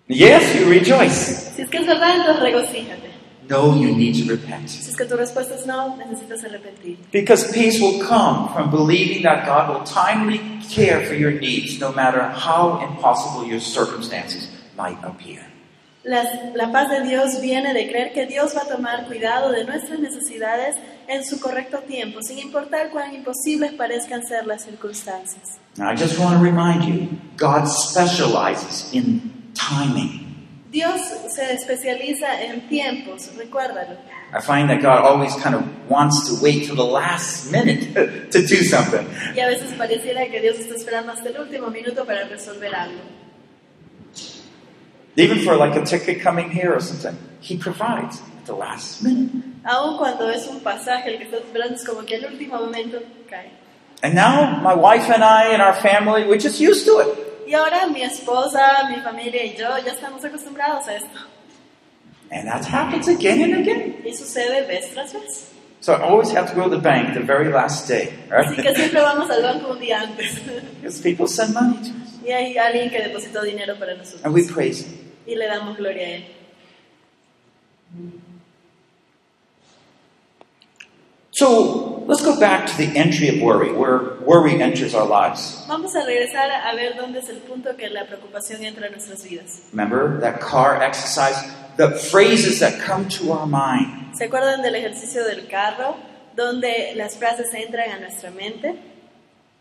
Yes, 0.09 0.55
you 0.59 0.69
rejoice. 0.69 1.53
Si 1.55 1.63
es 1.63 1.69
que 1.69 1.79
es 1.79 1.87
verdad, 1.87 2.17
entonces 2.17 2.43
regocíjate. 2.43 3.11
No, 3.49 3.75
you 3.75 3.95
need 3.95 4.15
to 4.25 4.31
repent. 4.31 4.69
Si 4.71 4.91
es 4.91 4.97
que 4.97 5.05
tu 5.05 5.17
respuesta 5.17 5.55
es 5.55 5.67
no, 5.67 5.97
necesitas 5.97 6.45
arrepentir. 6.45 6.97
Because 7.13 7.53
peace 7.53 7.81
will 7.81 8.01
come 8.07 8.49
from 8.55 8.71
believing 8.71 9.23
that 9.23 9.45
God 9.47 9.69
will 9.75 9.85
timely 9.85 10.41
care 10.73 11.05
for 11.07 11.15
your 11.15 11.33
needs, 11.33 11.79
no 11.81 11.93
matter 11.93 12.23
how 12.23 12.81
impossible 12.89 13.47
your 13.47 13.61
circumstances 13.61 14.49
might 14.77 14.97
appear. 15.05 15.41
Las- 16.05 16.55
la 16.57 16.73
paz 16.73 16.91
de 16.91 17.03
Dios 17.09 17.41
viene 17.41 17.73
de 17.75 17.87
creer 17.89 18.13
que 18.13 18.27
Dios 18.27 18.55
va 18.57 18.63
a 18.63 18.69
tomar 18.77 19.07
cuidado 19.07 19.53
de 19.53 19.65
nuestras 19.65 20.01
necesidades 20.01 20.75
en 21.07 21.25
su 21.25 21.39
correcto 21.39 21.79
tiempo, 21.87 22.21
sin 22.23 22.39
importar 22.41 22.91
cuán 22.91 23.15
imposibles 23.15 23.73
parezcan 23.75 24.23
ser 24.27 24.47
las 24.47 24.65
circunstancias. 24.65 25.59
Now, 25.77 25.91
I 25.91 25.95
just 25.97 26.19
want 26.19 26.37
to 26.39 26.43
remind 26.43 26.85
you 26.85 27.09
God 27.37 27.67
specializes 27.69 28.93
in 28.93 29.33
timing. 29.55 30.22
Dios 30.73 31.03
se 31.29 31.53
especializa 31.53 32.43
en 32.43 32.67
tiempos, 32.67 33.31
recuérdalo. 33.37 33.99
I 34.35 34.41
find 34.41 34.71
that 34.71 34.81
God 34.81 35.05
always 35.05 35.35
kind 35.37 35.55
of 35.55 35.63
wants 35.91 36.27
to 36.31 36.43
wait 36.43 36.65
till 36.65 36.77
the 36.77 36.83
last 36.83 37.53
minute 37.53 37.93
to 38.33 38.41
do 38.41 38.65
something. 38.65 39.07
Y 39.37 39.41
a 39.41 39.49
veces 39.49 39.75
pareciera 39.77 40.31
que 40.31 40.41
Dios 40.41 40.59
está 40.59 40.75
esperando 40.75 41.13
hasta 41.13 41.29
el 41.29 41.39
último 41.39 41.69
minuto 41.71 42.07
para 42.07 42.27
resolver 42.27 42.75
algo. 42.75 43.03
Even 45.17 45.41
for 45.41 45.57
like 45.57 45.77
a 45.77 45.85
ticket 45.85 46.23
coming 46.23 46.51
here 46.51 46.73
or 46.73 46.81
something, 46.81 47.19
He 47.43 47.59
provides 47.59 48.23
at 48.23 48.47
the 48.47 48.55
last 48.55 49.03
minute. 49.03 49.31
Aun 49.67 49.99
cuando 49.99 50.31
es 50.31 50.49
un 50.49 50.61
pasaje 50.61 51.09
el 51.09 51.19
que 51.19 51.25
estás 51.25 51.43
esperando, 51.43 51.75
es 51.75 51.85
como 51.85 52.07
que 52.07 52.17
al 52.17 52.33
último 52.33 52.57
momento 52.57 52.99
cae. 53.29 53.51
And 54.03 54.15
now 54.15 54.59
my 54.63 54.75
wife 54.75 55.11
and 55.11 55.23
I 55.23 55.53
and 55.53 55.61
our 55.61 55.75
family, 55.75 56.27
we're 56.27 56.41
just 56.41 56.59
used 56.61 56.87
to 56.87 57.01
it. 57.01 57.32
Y 57.47 57.55
ahora 57.55 57.87
mi 57.89 58.03
esposa, 58.03 58.89
mi 58.89 58.97
familia 59.03 59.45
y 59.45 59.57
yo 59.57 59.69
ya 59.85 59.93
estamos 59.93 60.25
acostumbrados 60.25 60.87
a 60.89 60.97
esto. 60.97 61.19
And 62.31 62.49
that 62.49 62.65
happens 62.65 63.09
again 63.09 63.43
and 63.43 63.55
again. 63.61 64.03
Y 64.05 64.13
sucede 64.15 64.67
vez 64.67 64.93
tras 64.95 65.13
vez. 65.13 65.49
So 65.81 65.93
I 65.95 66.01
always 66.03 66.31
have 66.31 66.49
to 66.51 66.55
go 66.55 66.69
to 66.69 66.77
the 66.77 66.81
bank 66.81 67.13
the 67.15 67.21
very 67.21 67.51
last 67.53 67.89
day, 67.89 68.09
Así 68.31 68.55
que 68.57 68.63
right? 68.63 68.77
siempre 68.77 69.01
vamos 69.01 69.29
al 69.31 69.43
banco 69.43 69.73
un 69.73 69.81
día 69.81 70.01
antes. 70.03 70.39
because 70.81 71.01
people 71.03 71.27
send 71.27 71.53
money 71.55 71.77
to 71.79 71.91
us. 71.91 72.21
Y 72.25 72.31
hay 72.31 72.57
alguien 72.57 72.89
que 72.89 73.03
depositó 73.03 73.43
dinero 73.43 73.77
para 73.79 73.95
nosotros. 73.97 74.25
And 74.25 74.33
we 74.33 74.45
praise 74.45 74.87
Him. 74.87 74.99
Y 75.27 75.35
le 75.35 75.47
damos 75.47 75.77
gloria 75.77 76.07
a 76.07 76.11
Él. 76.11 76.25
So 81.43 82.05
let's 82.07 82.23
go 82.23 82.39
back 82.39 82.69
to 82.69 82.77
the 82.77 82.97
entry 82.97 83.27
of 83.27 83.43
worry, 83.43 83.73
where 83.73 84.15
worry 84.25 84.63
enters 84.63 84.95
our 84.95 85.05
lives. 85.05 85.65
Vamos 85.67 85.93
a 85.97 86.07
regresar 86.07 86.53
a 86.53 86.73
ver 86.77 86.95
dónde 86.97 87.19
es 87.19 87.29
el 87.31 87.39
punto 87.39 87.77
que 87.77 87.89
la 87.91 88.07
preocupación 88.07 88.63
entra 88.63 88.87
en 88.87 88.93
nuestras 88.93 89.25
vidas. 89.25 89.63
Remember 89.73 90.21
that 90.21 90.39
car 90.41 90.81
exercise? 90.81 91.35
The 91.79 91.99
phrases 91.99 92.61
that 92.61 92.81
come 92.87 93.09
to 93.19 93.33
our 93.33 93.49
mind. 93.49 94.15
¿Se 94.15 94.27
acuerdan 94.27 94.63
del 94.63 94.77
ejercicio 94.77 95.25
del 95.25 95.49
carro? 95.49 95.97
Donde 96.37 96.93
las 96.95 97.17
frases 97.17 97.53
entran 97.55 97.91
a 97.91 97.99
nuestra 97.99 98.31
mente. 98.31 98.77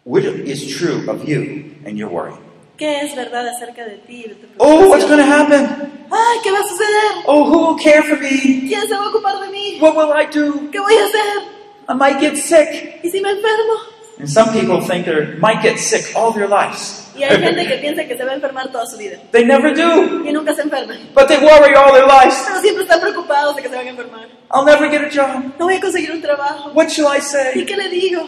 What 0.03 0.23
is 0.23 0.67
true 0.77 1.09
of 1.09 1.27
you 1.27 1.73
and 1.87 1.97
your 1.97 2.09
worry? 2.09 2.35
¿Qué 2.77 3.01
es 3.01 3.15
verdad 3.15 3.47
acerca 3.47 3.85
de 3.85 3.97
ti 4.05 4.25
y 4.25 4.29
de 4.29 4.35
tu 4.35 4.47
Oh, 4.59 4.87
what's 4.87 5.05
going 5.05 5.17
to 5.17 5.25
happen? 5.25 5.65
¡Ay, 6.11 6.37
qué 6.43 6.51
va 6.51 6.59
a 6.59 6.63
suceder! 6.63 7.23
Oh, 7.25 7.43
who 7.43 7.69
will 7.69 7.79
care 7.79 8.03
for 8.03 8.17
me? 8.17 8.69
¿Quién 8.69 8.87
se 8.87 8.93
va 8.93 9.05
a 9.05 9.09
ocupar 9.09 9.39
de 9.39 9.49
mí? 9.49 9.79
What 9.81 9.95
will 9.95 10.13
I 10.13 10.27
do? 10.27 10.69
¿Qué 10.69 10.79
voy 10.79 10.93
a 10.93 11.05
hacer? 11.05 11.60
I 11.91 11.93
might 11.93 12.19
get 12.21 12.37
sick. 12.37 12.99
¿Y 13.03 13.09
si 13.09 13.19
me 13.21 13.29
enfermo? 13.29 13.73
And 14.19 14.29
some 14.29 14.51
people 14.53 14.81
think 14.81 15.05
they 15.05 15.35
might 15.39 15.61
get 15.61 15.77
sick 15.79 16.15
all 16.15 16.31
their 16.31 16.47
lives. 16.47 17.09
Y 17.15 17.23
hay 17.23 17.37
gente 17.37 17.67
que 17.67 17.77
piensa 17.79 18.07
que 18.07 18.15
se 18.15 18.23
va 18.23 18.31
a 18.31 18.35
enfermar 18.35 18.71
toda 18.71 18.85
su 18.85 18.97
vida. 18.97 19.17
they 19.31 19.43
never 19.43 19.73
do, 19.75 20.23
Y 20.25 20.31
nunca 20.31 20.53
se 20.55 20.61
enferman. 20.61 21.09
but 21.13 21.27
they 21.27 21.37
worry 21.37 21.75
all 21.75 21.91
their 21.91 22.07
lives. 22.07 22.35
Pero 22.47 22.61
siempre 22.61 22.83
están 22.83 23.01
preocupados 23.01 23.55
de 23.55 23.61
que 23.61 23.69
se 23.69 23.75
van 23.75 23.87
a 23.87 23.89
enfermar. 23.89 24.27
I'll 24.51 24.63
never 24.65 24.89
get 24.89 25.01
a 25.03 25.09
job. 25.09 25.43
No 25.59 25.65
voy 25.65 25.75
a 25.75 25.81
conseguir 25.81 26.11
un 26.11 26.21
trabajo. 26.21 26.71
What 26.73 26.89
shall 26.89 27.07
I 27.07 27.19
say? 27.19 27.51
¿Y 27.55 27.65
qué 27.65 27.75
le 27.75 27.89
digo? 27.89 28.27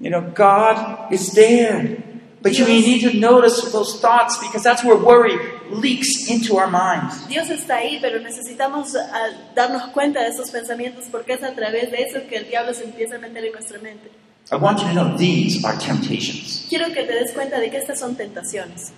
You 0.00 0.10
know, 0.10 0.22
God 0.34 1.12
is 1.12 1.32
there. 1.34 1.98
But 2.40 2.56
you 2.56 2.64
need 2.66 3.02
to 3.02 3.18
notice 3.18 3.72
those 3.72 4.00
thoughts 4.00 4.38
because 4.38 4.62
that's 4.62 4.84
where 4.84 4.96
worry 4.96 5.36
leaks 5.70 6.28
into 6.28 6.56
our 6.56 6.68
minds. 6.68 7.26
Dios 7.28 7.48
está 7.50 7.76
ahí, 7.76 7.98
pero 8.00 8.20
necesitamos 8.20 8.94
ah, 8.96 9.28
darnos 9.54 9.88
cuenta 9.88 10.22
de 10.22 10.28
esos 10.28 10.50
pensamientos 10.50 11.04
porque 11.10 11.34
es 11.34 11.42
a 11.42 11.54
través 11.54 11.90
de 11.90 12.02
eso 12.02 12.20
que 12.28 12.36
el 12.36 12.48
diablo 12.48 12.74
se 12.74 12.84
empieza 12.84 13.16
a 13.16 13.18
meter 13.18 13.44
en 13.44 13.52
nuestra 13.52 13.78
mente. 13.78 14.10
I 14.50 14.56
want 14.56 14.80
you 14.80 14.86
to 14.86 14.94
know 14.94 15.16
these 15.16 15.64
are 15.64 15.76
temptations. 15.78 16.66
Quiero 16.68 16.86
que 16.92 17.04
te 17.04 17.12
des 17.12 17.32
cuenta 17.32 17.60
de 17.60 17.70
que 17.70 17.76
estas 17.78 17.98
son 17.98 18.16
tentaciones. 18.16 18.92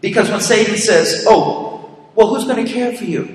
Because 0.00 0.30
when 0.30 0.40
Satan 0.40 0.76
says, 0.76 1.24
Oh, 1.28 2.10
well, 2.14 2.28
who's 2.28 2.44
going 2.44 2.64
to 2.64 2.72
care 2.72 2.96
for 2.96 3.04
you? 3.04 3.26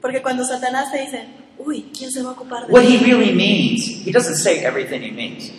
Porque 0.00 0.20
cuando 0.20 0.44
Satanás 0.44 0.92
te 0.92 1.00
dice, 1.00 1.24
uy, 1.58 1.90
¿quién 1.96 2.10
se 2.10 2.22
va 2.22 2.30
a 2.30 2.32
ocupar 2.32 2.66
de 2.66 2.72
What 2.72 2.84
he 2.84 2.98
really 2.98 3.32
means, 3.32 4.06
he 4.06 4.12
doesn't 4.12 4.36
say 4.36 4.64
everything 4.64 5.00
he 5.00 5.10
means. 5.10 5.50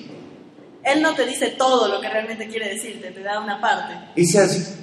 Él 0.84 1.02
no 1.02 1.15
te 1.15 1.26
dice 1.26 1.56
todo 1.58 1.88
lo 1.88 2.00
que 2.00 2.08
realmente 2.08 2.48
quiere 2.48 2.69
decirte, 2.69 3.10
te 3.10 3.24
da 3.24 3.39
una 3.39 3.60
parte. 3.60 3.95
He 4.15 4.24
says, 4.24 4.78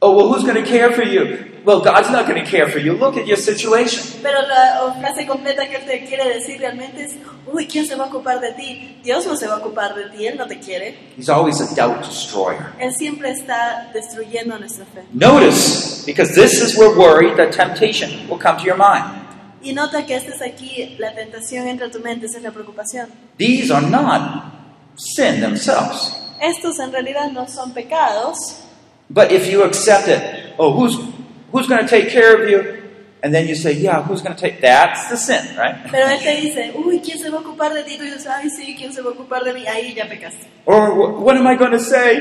Oh, 0.00 0.14
well, 0.16 0.28
who's 0.28 0.42
going 0.44 0.62
to 0.62 0.68
care 0.68 0.92
for 0.92 1.02
you? 1.02 1.52
Well, 1.64 1.80
God's 1.80 2.10
not 2.10 2.26
going 2.28 2.44
to 2.44 2.50
care 2.50 2.68
for 2.68 2.78
you. 2.78 2.92
Look 2.92 3.16
at 3.16 3.26
your 3.26 3.38
situation. 3.38 4.20
Pero 4.22 4.42
la 4.42 4.84
o 4.84 4.92
frase 5.00 5.26
completa 5.26 5.66
que 5.66 5.76
él 5.76 5.86
te 5.86 6.04
quiere 6.04 6.34
decir 6.34 6.60
realmente 6.60 7.04
es, 7.04 7.14
uy, 7.46 7.66
¿quién 7.66 7.86
se 7.86 7.94
va 7.94 8.04
a 8.04 8.08
ocupar 8.08 8.38
de 8.38 8.52
ti? 8.52 9.00
Dios 9.02 9.24
no 9.26 9.34
se 9.34 9.46
va 9.46 9.54
a 9.54 9.58
ocupar 9.58 9.94
de 9.94 10.10
ti, 10.10 10.26
Él 10.26 10.36
no 10.36 10.46
te 10.46 10.58
quiere. 10.58 10.94
He's 11.16 11.30
always 11.30 11.62
a 11.62 11.74
doubt 11.74 12.04
destroyer. 12.04 12.66
Él 12.78 12.92
siempre 12.92 13.30
está 13.30 13.90
destruyendo 13.94 14.58
nuestra 14.58 14.84
fe. 14.84 15.04
Notice, 15.14 16.04
because 16.04 16.34
this 16.34 16.60
is 16.60 16.76
where 16.76 16.94
worry, 16.94 17.34
the 17.34 17.46
temptation, 17.46 18.28
will 18.28 18.38
come 18.38 18.58
to 18.58 18.64
your 18.64 18.76
mind. 18.76 19.24
Y 19.62 19.72
nota 19.72 20.04
que 20.04 20.16
esta 20.16 20.32
es 20.34 20.42
aquí, 20.42 20.96
la 20.98 21.14
tentación 21.14 21.66
entra 21.66 21.86
a 21.86 21.90
tu 21.90 22.00
mente, 22.00 22.26
esa 22.26 22.36
es 22.36 22.42
la 22.42 22.50
preocupación. 22.50 23.08
These 23.38 23.72
are 23.72 23.86
not 23.86 24.52
sin 24.96 25.40
themselves. 25.40 26.14
Estos 26.42 26.78
en 26.78 26.92
realidad 26.92 27.30
no 27.30 27.48
son 27.48 27.72
pecados, 27.72 28.63
But 29.10 29.32
if 29.32 29.50
you 29.50 29.62
accept 29.64 30.08
it, 30.08 30.54
oh, 30.58 30.72
who's, 30.72 30.96
who's 31.52 31.66
going 31.66 31.82
to 31.82 31.88
take 31.88 32.10
care 32.10 32.42
of 32.42 32.48
you? 32.48 32.82
And 33.22 33.34
then 33.34 33.46
you 33.48 33.54
say, 33.54 33.72
yeah, 33.72 34.02
who's 34.02 34.20
going 34.20 34.34
to 34.34 34.40
take, 34.40 34.60
that's 34.60 35.08
the 35.08 35.16
sin, 35.16 35.56
right? 35.56 35.76
pero 35.90 36.06
Él 36.08 36.18
te 36.22 36.40
dice, 36.42 36.72
uy, 36.76 37.00
¿quién 37.00 37.18
se 37.18 37.30
va 37.30 37.38
a 37.38 37.40
ocupar 37.40 37.72
de 37.72 37.82
ti? 37.82 37.96
Tú 37.96 38.04
dices, 38.04 38.26
ay, 38.26 38.50
sí, 38.50 38.76
¿quién 38.76 38.92
se 38.92 39.00
va 39.00 39.10
a 39.10 39.12
ocupar 39.14 39.42
de 39.44 39.54
mí? 39.54 39.66
Ahí 39.66 39.94
ya 39.94 40.06
pecaste. 40.06 40.46
Or 40.66 41.20
what 41.22 41.36
am 41.36 41.46
I 41.46 41.56
going 41.56 41.72
to 41.72 41.80
say? 41.80 42.20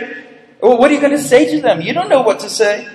Or 0.62 0.78
what 0.78 0.92
are 0.92 0.94
you 0.94 1.02
going 1.02 1.12
to 1.12 1.22
say 1.22 1.54
to 1.54 1.62
them? 1.62 1.82
You 1.82 1.94
don't 1.94 2.08
know 2.08 2.22
what 2.22 2.40
to 2.40 2.50
say. 2.50 2.88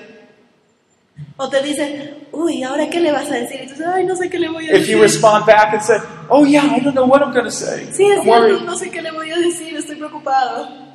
O 1.36 1.50
te 1.50 1.60
dicen, 1.62 2.26
uy, 2.32 2.62
¿ahora 2.62 2.88
qué 2.88 3.00
le 3.00 3.12
vas 3.12 3.30
a 3.30 3.34
decir? 3.34 3.60
Y 3.62 3.66
tú 3.66 3.72
dices, 3.74 3.86
ay, 3.86 4.04
no 4.04 4.16
sé 4.16 4.30
qué 4.30 4.38
le 4.38 4.48
voy 4.48 4.70
a 4.70 4.74
If 4.74 4.88
you 4.88 5.02
respond 5.02 5.44
back 5.44 5.74
and 5.74 5.82
say, 5.82 5.98
oh 6.30 6.44
yeah, 6.46 6.64
I 6.64 6.80
don't 6.80 6.94
know 6.94 7.04
what 7.06 7.20
I'm 7.22 7.32
going 7.32 7.44
to 7.44 7.50
say. 7.50 7.88
Sí, 7.92 8.04
es 8.06 8.20
I'm 8.20 8.24
cierto, 8.24 8.30
worried. 8.30 8.62
no 8.62 8.74
sé 8.74 8.90
qué 8.90 9.02
le 9.02 9.10
voy 9.10 9.30
a 9.30 9.36
decir, 9.38 9.76
estoy 9.76 9.96
preocupado. 9.96 10.87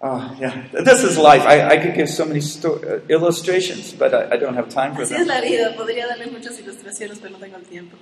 Oh, 0.00 0.36
yeah. 0.38 0.62
This 0.72 1.02
is 1.02 1.18
life. 1.18 1.42
I, 1.42 1.70
I 1.70 1.76
could 1.78 1.94
give 1.94 2.08
so 2.08 2.24
many 2.24 2.40
sto- 2.40 2.78
uh, 2.78 3.00
illustrations, 3.12 3.92
but 3.92 4.14
I, 4.14 4.34
I 4.34 4.36
don't 4.36 4.54
have 4.54 4.68
time 4.68 4.94
for 4.94 5.02
Así 5.02 5.12
es 5.14 5.18
them. 5.18 5.26
la 5.26 5.40
vida, 5.40 5.74
podría 5.76 6.06
darle 6.06 6.26
muchas 6.30 6.58
ilustraciones, 6.60 7.18
pero 7.18 7.32
no 7.32 7.38
tengo 7.38 7.56
el 7.56 7.64
tiempo. 7.64 7.96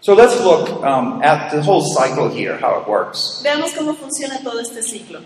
So 0.00 0.14
let's 0.14 0.38
look 0.40 0.68
um, 0.84 1.20
at 1.22 1.50
the 1.50 1.62
whole 1.62 1.80
cycle 1.80 2.28
here, 2.28 2.56
how 2.58 2.80
it 2.80 2.86
works. 2.86 3.40
Veamos 3.42 3.72
cómo 3.72 3.94
funciona 3.94 4.38
todo 4.44 4.60
este 4.60 4.82
ciclo. 4.82 5.20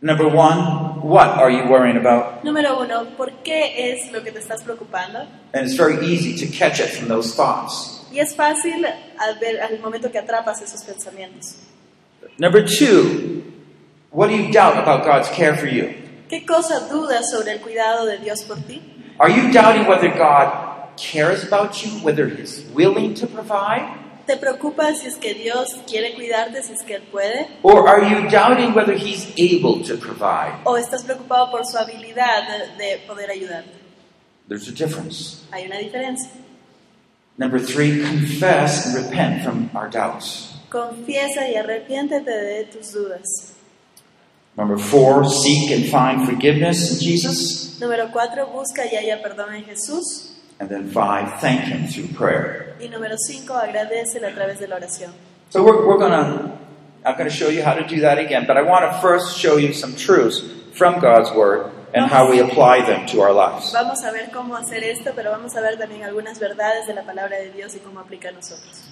Number 0.00 0.28
one, 0.28 1.00
what 1.02 1.28
are 1.38 1.50
you 1.50 1.66
worrying 1.68 1.96
about? 1.96 2.42
Número 2.44 2.78
uno, 2.78 3.06
¿por 3.16 3.42
qué 3.42 3.92
es 3.92 4.12
lo 4.12 4.22
que 4.22 4.32
te 4.32 4.38
estás 4.38 4.62
preocupando? 4.62 5.26
And 5.52 5.66
it's 5.66 5.76
very 5.76 6.06
easy 6.06 6.34
to 6.36 6.46
catch 6.46 6.78
it 6.80 6.88
from 6.90 7.08
those 7.08 7.34
thoughts. 7.34 8.02
Y 8.12 8.18
es 8.20 8.34
fácil 8.34 8.86
al, 9.18 9.38
ver, 9.40 9.60
al 9.60 9.78
momento 9.80 10.10
que 10.10 10.18
atrapas 10.18 10.62
esos 10.62 10.82
pensamientos. 10.84 11.56
Number 12.38 12.64
two, 12.64 13.42
what 14.14 14.28
do 14.28 14.36
you 14.36 14.50
doubt 14.52 14.78
about 14.78 15.04
God's 15.04 15.28
care 15.28 15.56
for 15.56 15.66
you? 15.66 15.92
¿Qué 16.28 16.46
cosa 16.46 16.88
dudas 16.88 17.30
sobre 17.30 17.52
el 17.52 17.60
cuidado 17.60 18.06
de 18.06 18.18
Dios 18.18 18.44
por 18.44 18.56
ti? 18.56 18.80
Are 19.18 19.28
you 19.30 19.52
doubting 19.52 19.86
whether 19.86 20.08
God 20.08 20.96
cares 20.96 21.44
about 21.44 21.84
you, 21.84 21.90
whether 22.02 22.28
He's 22.28 22.64
willing 22.74 23.14
to 23.14 23.26
provide? 23.26 24.00
¿Te 24.26 24.36
preocupa 24.36 24.94
si 24.94 25.06
es 25.06 25.16
que 25.16 25.34
Dios 25.34 25.68
quiere 25.86 26.14
cuidarte, 26.14 26.62
si 26.62 26.72
es 26.72 26.82
que 26.82 26.94
Él 26.94 27.02
puede? 27.12 27.46
Or 27.62 27.86
are 27.86 28.02
you 28.02 28.28
doubting 28.30 28.72
whether 28.72 28.94
He's 28.94 29.26
able 29.36 29.84
to 29.84 29.96
provide? 29.98 30.54
¿O 30.64 30.76
estás 30.78 31.04
preocupado 31.04 31.50
por 31.50 31.66
su 31.66 31.76
habilidad 31.76 32.48
de, 32.78 32.84
de 32.84 32.98
poder 33.06 33.30
ayudarte? 33.30 33.72
There's 34.48 34.68
a 34.68 34.72
difference. 34.72 35.42
Hay 35.52 35.66
una 35.66 35.78
diferencia. 35.78 36.30
Number 37.36 37.58
three, 37.58 38.00
confess 38.02 38.86
and 38.86 39.04
repent 39.04 39.42
from 39.42 39.70
our 39.74 39.90
doubts. 39.90 40.54
Confiesa 40.70 41.48
y 41.48 41.56
arrepiéntete 41.56 42.30
de 42.30 42.64
tus 42.64 42.92
dudas. 42.92 43.53
Number 44.56 44.78
four, 44.78 45.24
seek 45.24 45.70
and 45.72 45.86
find 45.90 46.28
forgiveness 46.28 46.92
in 46.92 47.00
Jesus. 47.00 47.80
Número 47.80 48.10
cuatro, 48.12 48.46
busca 48.46 48.84
y 48.84 48.96
haya 48.96 49.20
perdón 49.20 49.54
en 49.54 49.64
Jesús. 49.64 50.30
And 50.60 50.68
then 50.68 50.90
five, 50.90 51.40
thank 51.40 51.62
Him 51.62 51.88
through 51.88 52.14
prayer. 52.14 52.76
Y 52.80 52.86
número 52.86 53.16
cinco, 53.18 53.54
agradecele 53.54 54.28
a 54.28 54.34
través 54.34 54.60
de 54.60 54.68
la 54.68 54.76
oración. 54.76 55.12
So 55.50 55.64
we're, 55.64 55.86
we're 55.86 55.98
gonna, 55.98 56.56
I'm 57.04 57.18
gonna 57.18 57.30
show 57.30 57.48
you 57.48 57.64
how 57.64 57.74
to 57.74 57.84
do 57.86 58.00
that 58.02 58.18
again, 58.18 58.44
but 58.46 58.56
I 58.56 58.62
want 58.62 58.90
to 58.90 59.00
first 59.00 59.36
show 59.36 59.56
you 59.56 59.72
some 59.72 59.96
truths 59.96 60.40
from 60.72 61.00
God's 61.00 61.32
Word 61.32 61.72
and 61.92 62.06
how 62.06 62.30
we 62.30 62.38
apply 62.38 62.86
them 62.86 63.06
to 63.08 63.22
our 63.22 63.32
lives. 63.32 63.72
Vamos 63.72 64.04
a 64.04 64.12
ver 64.12 64.30
cómo 64.32 64.56
hacer 64.56 64.84
esto, 64.84 65.12
pero 65.16 65.32
vamos 65.32 65.56
a 65.56 65.60
ver 65.60 65.76
también 65.76 66.04
algunas 66.04 66.38
verdades 66.38 66.86
de 66.86 66.94
la 66.94 67.02
palabra 67.02 67.38
de 67.38 67.50
Dios 67.50 67.74
y 67.74 67.80
cómo 67.80 67.98
aplica 67.98 68.28
a 68.28 68.32
nosotros. 68.32 68.84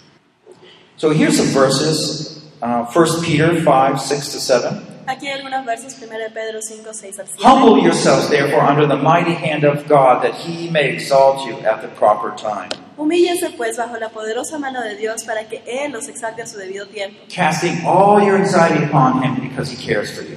So 0.97 1.11
here's 1.11 1.37
some 1.37 1.49
verses, 1.49 2.45
uh, 2.63 2.85
1 2.85 3.23
Peter 3.25 3.63
5, 3.63 4.01
6 4.01 4.33
to 4.33 4.41
7. 4.41 4.92
Aquí 5.07 5.27
hay 5.27 5.39
algunos 5.39 5.65
versos, 5.67 5.97
1 6.01 6.17
de 6.19 6.31
Pedro 6.31 6.63
5, 6.63 6.95
6 6.95 7.19
al 7.19 7.27
7. 7.27 7.43
Humble 7.45 7.83
yourselves, 7.83 8.29
therefore, 8.31 8.63
under 8.63 8.87
the 8.87 8.97
mighty 8.97 9.35
hand 9.35 9.65
of 9.65 9.87
God, 9.89 10.23
that 10.23 10.35
he 10.35 10.71
may 10.71 10.91
exalt 10.93 11.45
you 11.47 11.57
at 11.67 11.83
the 11.83 11.89
proper 11.89 12.31
time, 12.37 12.69
Humíllense 12.97 13.51
pues 13.57 13.77
bajo 13.79 13.99
la 13.99 14.11
poderosa 14.11 14.59
mano 14.61 14.81
de 14.83 14.95
Dios 14.97 15.25
para 15.25 15.49
que 15.49 15.63
Él 15.67 15.93
los 15.93 16.09
exalte 16.09 16.43
a 16.43 16.47
su 16.47 16.57
debido 16.59 16.87
tiempo, 16.87 17.19
casting 17.35 17.85
all 17.85 18.23
your 18.23 18.37
anxiety 18.37 18.85
upon 18.85 19.23
him 19.23 19.41
because 19.41 19.71
he 19.71 19.77
cares 19.77 20.11
for 20.13 20.23
you. 20.23 20.37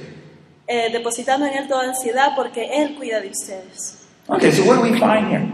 eh, 0.66 0.90
depositando 0.90 1.46
en 1.46 1.54
Él 1.54 1.68
toda 1.68 1.84
ansiedad 1.84 2.32
porque 2.34 2.68
Él 2.82 2.96
cuida 2.96 3.20
de 3.20 3.28
ustedes. 3.28 4.06
Okay, 4.28 4.50
so 4.50 4.64
what 4.64 4.76
do 4.76 4.82
we 4.82 4.98
find 4.98 5.28
here? 5.28 5.46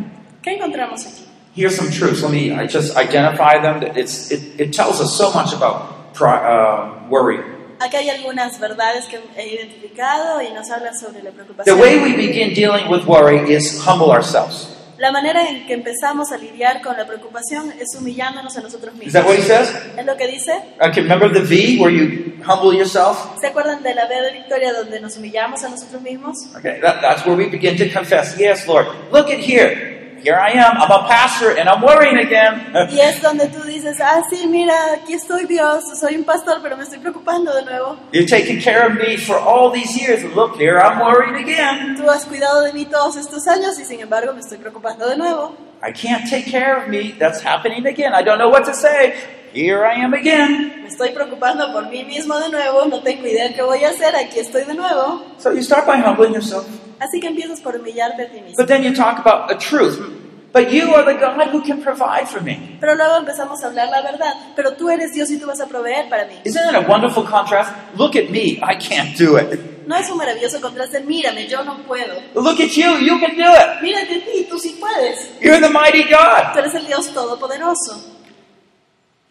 ¿Qué 0.43 0.53
encontramos 0.57 1.05
aquí? 1.07 1.27
Here's 1.55 1.77
some 1.77 1.91
truths. 1.91 2.23
Let 2.23 2.31
me 2.33 2.51
I 2.55 2.67
just 2.67 2.97
identify 2.97 3.61
them. 3.61 3.83
It's, 3.95 4.31
it, 4.31 4.59
it 4.59 4.73
tells 4.73 5.03
us 5.03 5.15
so 5.15 5.31
much 5.35 5.53
about 5.53 6.15
pri- 6.15 6.41
uh, 6.43 7.09
worry. 7.11 7.39
Aquí 7.83 7.97
hay 7.97 8.11
algunas 8.11 8.59
verdades 8.61 9.07
que 9.07 9.18
he 9.37 9.55
identificado 9.55 10.41
y 10.41 10.51
nos 10.53 10.70
hablan 10.70 10.99
sobre 10.99 11.22
la 11.22 11.30
The 11.30 11.37
preocupación. 11.37 11.80
way 11.80 11.99
we 11.99 12.12
begin 12.16 12.55
dealing 12.55 12.89
with 12.89 13.05
worry 13.07 13.53
is 13.53 13.80
humble 13.87 14.11
ourselves. 14.11 14.68
La 14.99 15.11
manera 15.11 15.49
en 15.49 15.66
que 15.66 15.74
empezamos 15.74 16.30
a 16.30 16.39
lidiar 16.39 16.80
con 16.80 16.97
la 16.97 17.05
preocupación 17.07 17.72
es 17.80 17.93
humillándonos 17.99 18.57
a 18.57 18.61
nosotros 18.61 18.95
Is 19.01 19.12
that 19.12 19.24
mismos. 19.24 19.26
what 19.26 19.37
he 19.37 19.43
says? 19.43 19.74
¿Es 19.99 20.07
lo 20.07 20.16
que 20.16 20.28
dice? 20.28 20.53
Okay, 20.80 21.03
remember 21.03 21.33
the 21.33 21.41
V 21.41 21.78
where 21.80 21.91
you 21.93 22.35
humble 22.47 22.72
yourself? 22.76 23.18
¿Se 23.41 23.49
acuerdan 23.49 23.83
de 23.83 23.95
la 23.97 24.07
B 24.07 24.14
de 24.20 24.33
Victoria 24.33 24.72
donde 24.72 25.01
nos 25.01 25.16
humillamos 25.16 25.64
a 25.64 25.70
nosotros 25.70 26.01
mismos? 26.03 26.37
Okay, 26.57 26.80
that, 26.83 27.01
that's 27.01 27.26
where 27.26 27.35
we 27.37 27.47
begin 27.49 27.76
to 27.78 27.89
confess. 27.93 28.39
Yes, 28.39 28.68
Lord, 28.68 28.87
look 29.11 29.28
at 29.28 29.41
here. 29.41 30.02
Here 30.23 30.39
I 30.39 30.53
am. 30.53 30.81
I'm 30.81 30.91
a 30.91 31.09
pastor 31.09 31.51
and 31.59 31.68
I'm 31.68 31.83
worrying 31.83 32.18
again. 32.18 32.73
Y 32.91 33.01
es 33.01 33.20
donde 33.20 33.49
tú 33.49 33.62
dices, 33.64 34.01
ah, 34.01 34.23
sí, 34.31 34.47
mira, 34.47 34.75
aquí 34.95 35.14
estoy 35.14 35.47
Dios, 35.47 35.83
soy 35.99 36.14
un 36.16 36.25
pastor, 36.25 36.61
pero 36.62 36.77
me 36.77 36.85
estoy 36.85 36.99
preocupando 36.99 37.53
de 37.53 37.64
nuevo. 37.64 37.97
You've 38.12 38.29
taken 38.29 38.61
care 38.61 38.87
of 38.87 38.95
me 38.95 39.16
for 39.16 39.37
all 39.37 39.73
these 39.73 39.97
years. 39.97 40.23
Look, 40.35 40.57
here 40.57 40.79
I'm 40.79 41.01
worrying 41.01 41.43
again. 41.43 41.97
Tú 41.97 42.09
has 42.09 42.25
cuidado 42.25 42.62
de 42.62 42.73
mí 42.73 42.87
todos 42.87 43.16
estos 43.16 43.49
años 43.49 43.79
y 43.81 43.85
sin 43.85 44.01
embargo 44.01 44.33
me 44.33 44.41
estoy 44.41 44.59
preocupando 44.59 45.09
de 45.09 45.16
nuevo. 45.16 45.57
I 45.83 45.91
can't 45.93 46.29
take 46.31 46.49
care 46.49 46.77
of 46.77 46.89
me. 46.89 47.12
That's 47.18 47.43
happening 47.43 47.87
again. 47.87 48.12
I 48.14 48.23
don't 48.23 48.39
know 48.39 48.49
what 48.51 48.64
to 48.66 48.75
say. 48.75 49.14
Here 49.53 49.85
I 49.85 50.03
am 50.03 50.14
again. 50.14 50.83
Me 50.83 50.89
estoy 50.89 51.11
preocupando 51.11 51.73
por 51.73 51.89
mí 51.91 52.05
mismo 52.05 52.39
de 52.39 52.49
nuevo, 52.49 52.87
no 52.87 53.03
tengo 53.03 53.27
idea 53.27 53.53
qué 53.53 53.62
voy 53.62 53.85
a 53.85 53.91
hacer, 53.91 54.14
aquí 54.16 54.39
estoy 54.39 54.64
de 54.64 54.75
nuevo. 54.75 55.23
So 55.39 55.53
you 55.53 55.62
start 55.62 55.87
by 55.87 55.99
humbling 55.99 56.33
yourself. 56.33 56.64
Así 57.01 57.20
que 57.20 57.28
empiezas 57.28 57.61
por 57.61 57.76
humillarte 57.76 58.22
a 58.22 58.30
ti 58.30 58.40
mismo. 58.40 58.57
But 58.57 58.66
then 58.68 58.82
you 58.82 58.95
talk 58.95 59.18
about 59.18 59.51
a 59.51 59.57
truth. 59.57 59.99
But 60.53 60.70
you 60.70 60.95
are 60.95 61.03
the 61.03 61.18
God 61.18 61.49
who 61.51 61.62
can 61.62 61.82
provide 61.82 62.28
for 62.28 62.43
me. 62.43 62.76
Pero 62.78 62.95
luego 62.95 63.16
empezamos 63.16 63.62
a 63.64 63.68
hablar 63.68 63.88
la 63.88 64.03
verdad. 64.03 64.34
Pero 64.55 64.74
tú 64.74 64.90
eres 64.90 65.14
Dios 65.14 65.30
y 65.30 65.38
tú 65.38 65.47
vas 65.47 65.61
a 65.61 65.66
proveer 65.66 66.11
para 66.11 66.26
mí. 66.26 66.34
Isn't 66.45 66.68
it 66.68 66.74
a 66.74 66.80
wonderful 66.86 67.24
contrast? 67.24 67.72
Look 67.97 68.16
at 68.16 68.28
me. 68.28 68.61
I 68.62 68.76
can't 68.76 69.16
do 69.16 69.38
it. 69.38 69.86
No 69.86 69.97
es 69.97 70.09
un 70.11 70.18
maravilloso 70.18 70.61
contraste, 70.61 71.01
mírame, 71.01 71.49
yo 71.49 71.64
no 71.64 71.78
puedo. 71.84 72.14
Look 72.34 72.61
at 72.61 72.76
you. 72.76 72.99
You 72.99 73.18
can 73.18 73.34
do 73.34 73.51
it. 73.51 73.82
Mírate 73.82 74.16
a 74.16 74.24
ti, 74.24 74.47
tú 74.49 74.59
sí 74.59 74.76
puedes. 74.78 75.40
You're 75.40 75.61
the 75.61 75.70
mighty 75.70 76.05
God. 76.05 76.53
Tú 76.53 76.59
eres 76.59 76.74
el 76.74 76.86
Dios 76.86 77.09
todopoderoso. 77.12 77.99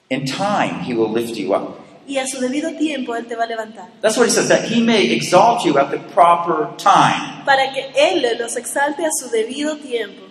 In 0.09 0.25
time, 0.25 0.79
he 0.79 0.93
will 0.93 1.09
lift 1.09 1.37
you 1.37 1.53
up. 1.53 1.79
Y 2.07 2.17
a 2.17 2.25
su 2.27 2.39
debido 2.39 2.71
tiempo 2.77 3.15
Él 3.15 3.25
te 3.25 3.35
va 3.35 3.43
a 3.43 3.47
levantar. 3.47 3.87
That's 4.01 4.17
what 4.17 4.25
he 4.25 4.31
says, 4.31 4.49
that 4.49 4.65
he 4.65 4.81
may 4.81 5.11
exalt 5.13 5.63
you 5.63 5.77
at 5.77 5.91
the 5.91 5.99
proper 6.13 6.69
time. 6.77 7.43
Para 7.45 7.71
que 7.71 7.91
Él 7.95 8.25
los 8.39 8.55
exalte 8.57 9.05
a 9.05 9.09
su 9.11 9.29
debido 9.29 9.77
tiempo. 9.77 10.23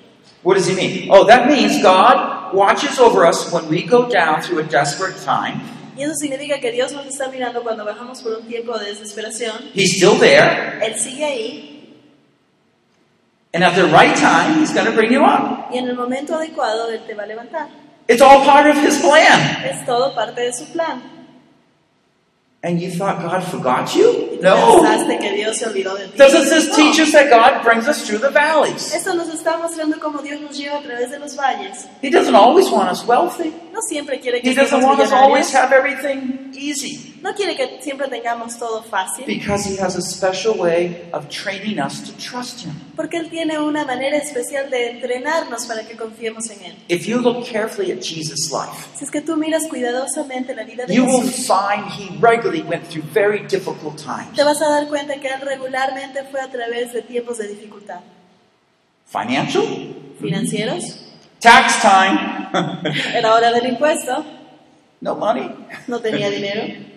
What 0.42 0.56
does 0.56 0.66
he 0.66 0.74
mean? 0.74 1.08
Oh, 1.10 1.26
that 1.26 1.46
means 1.46 1.82
God 1.82 2.54
watches 2.54 2.98
over 2.98 3.26
us 3.26 3.52
when 3.52 3.68
we 3.68 3.82
go 3.82 4.08
down 4.08 4.42
through 4.42 4.60
a 4.60 4.64
desperate 4.64 5.16
time. 5.24 5.60
Y 5.96 6.02
eso 6.02 6.14
significa 6.14 6.60
que 6.60 6.72
Dios 6.72 6.92
nos 6.92 7.06
está 7.06 7.28
mirando 7.28 7.62
cuando 7.62 7.84
bajamos 7.84 8.22
por 8.22 8.32
un 8.32 8.46
tiempo 8.46 8.78
de 8.78 8.86
desesperación. 8.86 9.70
He's 9.74 9.96
still 9.96 10.18
there, 10.18 10.80
Él 10.82 10.94
sigue 10.98 11.24
ahí 11.24 11.70
and 13.52 13.64
at 13.64 13.74
the 13.74 13.86
right 13.86 14.16
time, 14.16 14.60
he's 14.60 14.72
going 14.72 14.86
to 14.86 14.92
bring 14.92 15.12
you 15.12 15.24
up. 15.24 15.70
y 15.72 15.78
en 15.78 15.88
el 15.88 15.96
momento 15.96 16.36
adecuado 16.36 16.88
Él 16.90 17.04
te 17.06 17.14
va 17.14 17.24
a 17.24 17.26
levantar. 17.26 17.68
It's 18.08 18.22
all 18.22 18.44
part 18.44 18.66
of 18.66 18.76
his 18.76 18.98
plan. 19.00 19.64
Es 19.64 19.84
todo 19.86 20.14
parte 20.14 20.40
de 20.40 20.52
su 20.52 20.66
plan. 20.72 21.02
And 22.62 22.78
you 22.78 22.90
thought 22.90 23.22
God 23.22 23.42
forgot 23.42 23.94
you? 23.96 24.38
No. 24.42 24.82
pensaste 24.82 25.18
que 25.18 25.32
Dios 25.32 25.56
se 25.56 25.64
olvidó 25.66 25.96
de 25.96 26.08
ti. 26.08 26.18
Doesn't 26.18 26.44
this 26.44 26.76
teach 26.76 27.00
us 27.00 27.12
that 27.12 27.30
God 27.30 27.64
brings 27.64 27.88
us 27.88 28.06
through 28.06 28.18
the 28.18 28.28
valleys? 28.28 28.92
Esto 28.94 29.14
nos 29.14 29.28
está 29.28 29.56
mostrando 29.56 29.98
cómo 29.98 30.22
Dios 30.22 30.42
nos 30.42 30.58
lleva 30.58 30.76
a 30.76 30.82
través 30.82 31.11
de 31.11 31.18
los 31.18 31.34
valles. 31.34 31.88
He 32.02 32.11
doesn't 32.11 32.34
always 32.34 32.70
want 32.70 32.90
us 32.90 33.06
wealthy. 33.06 33.54
No 33.80 33.86
siempre 33.88 34.20
quiere 34.20 34.42
que 34.42 34.50
He 34.50 34.54
doesn't 34.54 34.82
want 34.82 35.00
us 35.00 35.10
always 35.10 35.54
have 35.54 35.72
everything 35.72 36.52
easy. 36.54 37.14
No 37.22 37.34
quiere 37.34 37.56
que 37.56 37.80
siempre 37.80 38.08
tengamos 38.08 38.58
todo 38.58 38.82
fácil. 38.82 39.24
Because 39.26 39.66
he 39.66 39.80
has 39.80 39.96
a 39.96 40.02
special 40.02 40.58
way 40.58 41.08
of 41.12 41.28
training 41.30 41.78
us 41.78 42.02
to 42.02 42.12
trust 42.18 42.60
him. 42.62 42.72
Porque 42.94 43.16
Él 43.16 43.30
tiene 43.30 43.58
una 43.58 43.86
manera 43.86 44.18
especial 44.18 44.68
de 44.68 44.90
entrenarnos 44.90 45.64
para 45.66 45.86
que 45.86 45.96
confiemos 45.96 46.50
en 46.50 46.62
Él. 46.62 46.76
If 46.88 47.06
you 47.06 47.20
look 47.20 47.46
carefully 47.46 47.90
at 47.90 48.02
Jesus' 48.02 48.50
life, 48.52 48.88
Si 48.94 49.04
es 49.04 49.10
que 49.10 49.22
tú 49.22 49.36
miras 49.38 49.66
cuidadosamente 49.68 50.54
la 50.54 50.64
vida 50.64 50.84
de 50.84 50.94
you 50.94 51.04
will 51.06 51.26
find 51.26 51.86
he 51.90 52.10
regularly 52.20 52.62
went 52.62 52.84
through 52.86 53.04
very 53.14 53.46
difficult 53.46 53.96
times. 53.96 54.36
te 54.36 54.44
vas 54.44 54.60
a 54.60 54.68
dar 54.68 54.88
cuenta 54.88 55.18
que 55.20 55.28
Él 55.28 55.40
regularmente 55.40 56.24
fue 56.30 56.40
a 56.42 56.50
través 56.50 56.92
de 56.92 57.00
tiempos 57.00 57.38
de 57.38 57.48
dificultad. 57.48 58.00
Financial? 59.06 59.64
Financieros, 60.20 61.09
Tax 61.41 61.80
time? 61.82 62.49
era 63.14 63.34
hora 63.34 63.51
del 63.53 63.66
impuesto, 63.66 64.24
no 65.01 65.14
money. 65.14 65.51
no 65.88 65.99
tenía 66.01 66.30
dinero. 66.30 66.62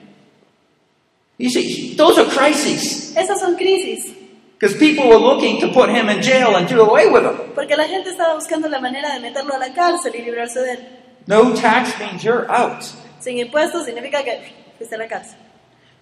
You 1.40 1.50
see, 1.50 1.96
those 1.96 2.20
are 2.20 2.30
crises. 2.30 3.16
Esas 3.18 3.40
son 3.40 3.56
crisis, 3.58 4.14
Because 4.60 4.78
people 4.78 5.10
were 5.10 5.18
looking 5.18 5.60
to 5.62 5.68
put 5.74 5.90
him 5.90 6.08
in 6.08 6.22
jail 6.22 6.56
and 6.56 6.68
do 6.70 6.80
away 6.82 7.10
with 7.10 7.24
him. 7.24 7.36
porque 7.56 7.76
la 7.76 7.86
gente 7.88 8.12
estaba 8.12 8.36
buscando 8.36 8.70
la 8.70 8.80
manera 8.80 9.12
de 9.14 9.20
meterlo 9.20 9.54
a 9.56 9.58
la 9.58 9.74
cárcel 9.74 10.14
y 10.16 10.22
librarse 10.22 10.62
de 10.62 10.72
él. 10.74 10.80
No 11.28 11.54
tax 11.54 11.98
means 12.00 12.24
you're 12.24 12.46
out. 12.50 12.84
Sin 13.20 13.40
impuestos 13.40 13.86
significa 13.86 14.24
que 14.24 14.54
fuiste 14.78 14.96
a 14.96 15.00
la 15.00 15.08
cárcel. 15.08 15.36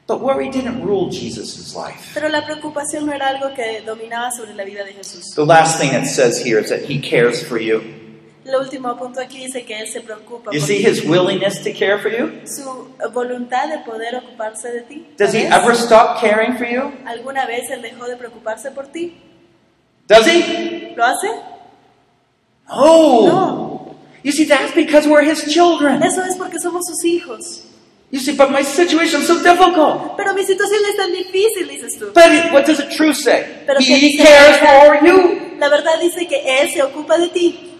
But 0.05 0.19
worry 0.19 0.49
didn't 0.49 0.83
rule 0.83 1.09
Jesus' 1.09 1.73
life. 1.75 2.11
Pero 2.13 2.27
la 2.27 2.43
preocupación 2.45 3.05
no 3.05 3.13
era 3.13 3.29
algo 3.29 3.53
que 3.55 3.81
dominaba 3.85 4.31
sobre 4.31 4.53
la 4.53 4.65
vida 4.65 4.83
de 4.83 4.93
Jesús. 4.93 5.33
The 5.33 5.45
last 5.45 5.79
thing 5.79 5.93
it 5.93 6.07
says 6.07 6.43
here 6.45 6.59
is 6.59 6.69
that 6.69 6.81
he 6.89 6.99
cares 6.99 7.41
for 7.41 7.57
you. 7.57 7.81
El 8.43 8.55
último 8.55 8.97
punto 8.97 9.19
aquí 9.21 9.45
dice 9.45 9.63
que 9.65 9.79
Él 9.79 9.87
se 9.87 10.01
preocupa 10.01 10.51
You 10.51 10.59
por 10.59 10.67
see 10.67 10.77
ti. 10.83 10.87
his 10.89 11.05
willingness 11.05 11.63
to 11.63 11.71
care 11.73 11.99
for 11.99 12.09
you? 12.11 12.31
su 12.45 12.87
voluntad 13.13 13.67
de 13.69 13.79
poder 13.79 14.15
ocuparse 14.15 14.71
de 14.71 14.81
ti. 14.81 15.05
Does 15.17 15.33
he 15.33 15.45
ever 15.45 15.75
stop 15.75 16.19
caring 16.19 16.57
for 16.57 16.65
you? 16.67 16.91
¿Alguna 17.05 17.45
vez 17.45 17.69
Él 17.69 17.81
dejó 17.83 18.05
de 18.07 18.15
preocuparse 18.17 18.71
por 18.71 18.87
ti? 18.87 19.15
Does 20.07 20.25
he? 20.27 20.93
¿Lo 20.97 21.05
hace? 21.05 21.27
No. 22.69 23.27
No. 23.27 23.95
You 24.23 24.31
see, 24.31 24.45
that's 24.45 24.73
because 24.73 25.07
we're 25.07 25.23
his 25.23 25.45
children. 25.51 26.01
Eso 26.03 26.23
es 26.23 26.35
porque 26.35 26.59
somos 26.59 26.85
sus 26.85 27.03
hijos. 27.05 27.63
You 28.11 28.19
see, 28.19 28.33
but 28.35 28.51
my 28.51 28.61
situation's 28.63 29.25
so 29.27 29.35
difficult. 29.41 30.17
Pero 30.17 30.33
mi 30.33 30.43
situación 30.43 30.81
es 30.89 30.97
tan 30.97 31.11
difícil, 31.13 31.67
dices 31.69 31.97
tú. 31.97 32.07
but 32.13 32.51
what 32.51 32.65
does 32.65 32.77
the 32.77 32.87
truth 32.95 33.15
say? 33.15 33.45
Pero 33.65 33.79
¿qué 33.79 33.95
He 33.95 34.17
cares 34.17 34.57
for 34.57 35.05
you. 35.07 35.55
La 35.59 35.69
verdad 35.69 35.99
dice 36.01 36.27
que 36.27 36.61
Él 36.61 36.69
se 36.71 36.81
ocupa 36.83 37.17
de 37.17 37.29
ti. 37.29 37.70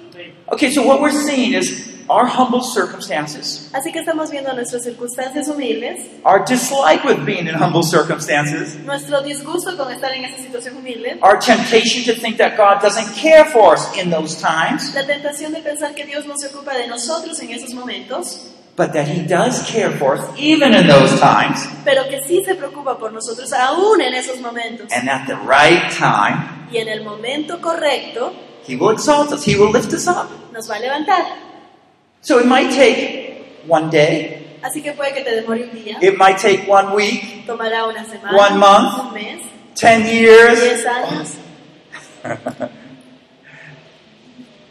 Okay, 0.51 0.69
so 0.71 0.83
what 0.83 0.99
we're 1.01 1.11
seeing 1.11 1.53
is 1.53 1.89
our 2.09 2.25
humble 2.25 2.61
circumstances, 2.61 3.69
Así 3.73 3.91
que 3.93 3.99
estamos 3.99 4.29
viendo 4.31 4.51
nuestras 4.53 4.83
circunstancias 4.83 5.47
humildes, 5.47 5.99
our 6.25 6.43
dislike 6.45 7.03
with 7.05 7.23
being 7.25 7.47
in 7.47 7.55
humble 7.55 7.83
circumstances, 7.83 8.75
nuestro 8.83 9.21
disgusto 9.21 9.77
con 9.77 9.89
estar 9.93 10.11
en 10.11 10.25
esa 10.25 10.37
situación 10.41 10.75
humilde, 10.77 11.17
our 11.21 11.39
temptation 11.39 12.03
to 12.03 12.19
think 12.19 12.37
that 12.37 12.57
God 12.57 12.81
doesn't 12.81 13.15
care 13.15 13.45
for 13.45 13.73
us 13.75 13.87
in 13.97 14.09
those 14.09 14.35
times, 14.41 14.93
la 14.93 15.05
tentación 15.05 15.53
de 15.53 15.61
pensar 15.61 15.95
que 15.95 16.05
Dios 16.05 16.25
no 16.25 16.35
se 16.37 16.47
ocupa 16.47 16.73
de 16.75 16.87
nosotros 16.87 17.39
en 17.41 17.51
esos 17.51 17.73
momentos, 17.73 18.51
but 18.75 18.91
that 18.91 19.07
He 19.07 19.21
does 19.25 19.61
care 19.71 19.91
for 19.91 20.15
us 20.17 20.23
even 20.37 20.73
in 20.73 20.87
those 20.87 21.17
times, 21.19 21.65
pero 21.85 22.03
que 22.09 22.19
sí 22.27 22.43
se 22.43 22.55
preocupa 22.55 22.97
por 22.97 23.13
nosotros 23.13 23.53
aún 23.53 24.01
en 24.01 24.13
esos 24.15 24.41
momentos. 24.41 24.91
and 24.91 25.07
at 25.09 25.27
the 25.27 25.35
right 25.47 25.89
time, 25.97 26.67
Y 26.73 26.77
en 26.77 26.89
el 26.89 27.03
momento 27.05 27.61
correcto 27.61 28.33
He 28.65 28.75
will 28.75 28.91
exalt 28.91 29.31
us, 29.31 29.43
He 29.45 29.55
will 29.55 29.71
lift 29.71 29.91
us 29.93 30.07
up. 30.07 30.29
nos 30.53 30.67
va 30.67 30.75
a 30.75 30.79
levantar. 30.79 31.25
So 32.21 32.39
it 32.39 32.45
might 32.45 32.69
take 32.71 33.63
one 33.67 33.89
day, 33.89 34.37
Así 34.61 34.81
que 34.83 34.91
puede 34.93 35.13
que 35.13 35.23
te 35.23 35.31
demore 35.41 35.63
un 35.63 35.71
día, 35.71 35.97
it 36.01 36.15
might 36.17 36.37
take 36.37 36.67
one 36.67 36.93
week, 36.93 37.45
tomará 37.47 37.87
una 37.87 38.05
semana, 38.05 38.37
One 38.37 38.57
month. 38.59 38.99
un 39.07 39.13
mes, 39.13 39.41
ten 39.75 40.05
years. 40.05 40.59
diez 40.61 40.85
años. 40.85 41.37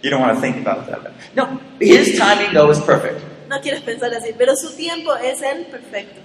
You 0.03 0.09
don't 0.09 0.21
want 0.23 0.35
to 0.37 0.41
think 0.41 0.57
about 0.57 0.87
that. 0.87 1.13
No, 1.35 1.61
His 1.79 2.17
timing, 2.17 2.55
though, 2.55 2.71
is 2.71 2.81
perfect. 2.81 3.21
No 3.49 3.61
quieres 3.61 3.83
pensar 3.83 4.11
así, 4.15 4.33
pero 4.39 4.57
su 4.57 4.71
tiempo 4.75 5.15
es 5.17 5.43
el 5.43 5.67
perfecto. 5.67 6.21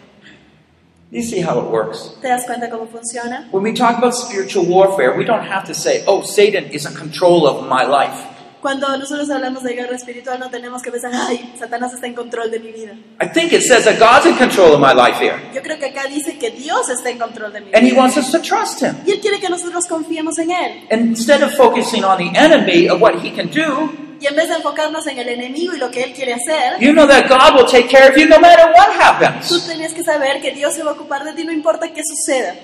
You 1.16 1.24
see 1.24 1.40
how 1.40 1.58
it 1.60 1.72
works. 1.72 2.12
¿Te 2.22 2.28
das 2.28 2.46
cuenta 2.46 2.70
cómo 2.70 2.88
funciona? 2.88 3.48
When 3.52 3.64
we 3.64 3.72
talk 3.72 3.98
about 3.98 4.14
spiritual 4.14 4.66
warfare, 4.66 5.16
we 5.16 5.24
don't 5.24 5.46
have 5.46 5.66
to 5.68 5.74
say, 5.74 6.04
oh, 6.08 6.24
Satan 6.24 6.66
is 6.72 6.86
in 6.86 6.94
control 6.94 7.48
of 7.48 7.70
my 7.70 7.86
life. 7.86 8.35
Cuando 8.66 8.98
nosotros 8.98 9.30
hablamos 9.30 9.62
de 9.62 9.76
guerra 9.76 9.96
espiritual 9.96 10.40
no 10.40 10.50
tenemos 10.50 10.82
que 10.82 10.90
pensar, 10.90 11.12
ay, 11.14 11.54
Satanás 11.60 11.94
está 11.94 12.08
en 12.08 12.16
control 12.16 12.50
de 12.50 12.60
mi 12.60 12.72
vida. 12.72 12.94
I 13.22 13.28
think 13.28 13.54
it 13.54 13.62
says 13.62 13.86
that 13.86 14.00
God's 14.00 14.26
in 14.26 14.36
control 14.38 14.74
of 14.74 14.80
my 14.80 14.92
life 14.92 15.24
here. 15.24 15.36
Yo 15.54 15.62
creo 15.62 15.78
que 15.78 15.86
acá 15.86 16.08
dice 16.08 16.40
que 16.40 16.50
Dios 16.50 16.90
está 16.90 17.12
en 17.12 17.20
control 17.20 17.54
de 17.54 17.62
mi 17.62 17.68
And 17.76 17.84
He 17.86 17.92
vida. 17.92 18.02
wants 18.02 18.18
us 18.18 18.32
to 18.32 18.42
trust 18.42 18.82
Him. 18.82 18.96
Y 19.06 19.12
Él 19.12 19.20
quiere 19.20 19.40
que 19.40 19.50
nosotros 19.50 19.86
confiemos 19.86 20.40
en 20.40 20.50
Él. 20.50 20.88
Instead 20.90 21.44
of 21.44 21.54
focusing 21.54 22.04
on 22.04 22.18
the 22.18 22.32
enemy 22.36 22.90
of 22.90 23.00
what 23.00 23.24
He 23.24 23.32
can 23.36 23.52
do, 23.52 23.94
Y 24.20 24.26
en 24.26 24.36
vez 24.36 24.50
de 24.50 24.56
enfocarnos 24.56 25.06
en 25.06 25.20
el 25.20 25.30
enemigo 25.30 25.76
y 25.76 25.78
lo 25.78 25.92
que 25.92 26.02
Él 26.02 26.14
quiere 26.14 26.34
hacer, 26.34 26.80
you 26.80 26.92
know 26.92 27.06
that 27.06 27.30
God 27.30 27.56
will 27.60 27.68
take 27.72 27.88
care 27.88 28.10
of 28.10 28.18
you 28.18 28.28
no 28.28 28.40
matter 28.40 28.66
what 28.76 28.88
tú 28.96 29.00
happens. 29.00 29.68
tenías 29.68 29.94
que 29.94 30.04
saber 30.04 30.42
que 30.42 30.50
Dios 30.54 30.74
se 30.74 30.82
va 30.82 30.90
a 30.90 30.94
ocupar 30.96 31.24
de 31.24 31.34
ti 31.34 31.46
no 31.46 31.52
importa 31.52 31.94
qué 31.94 32.02
suceda. 32.04 32.56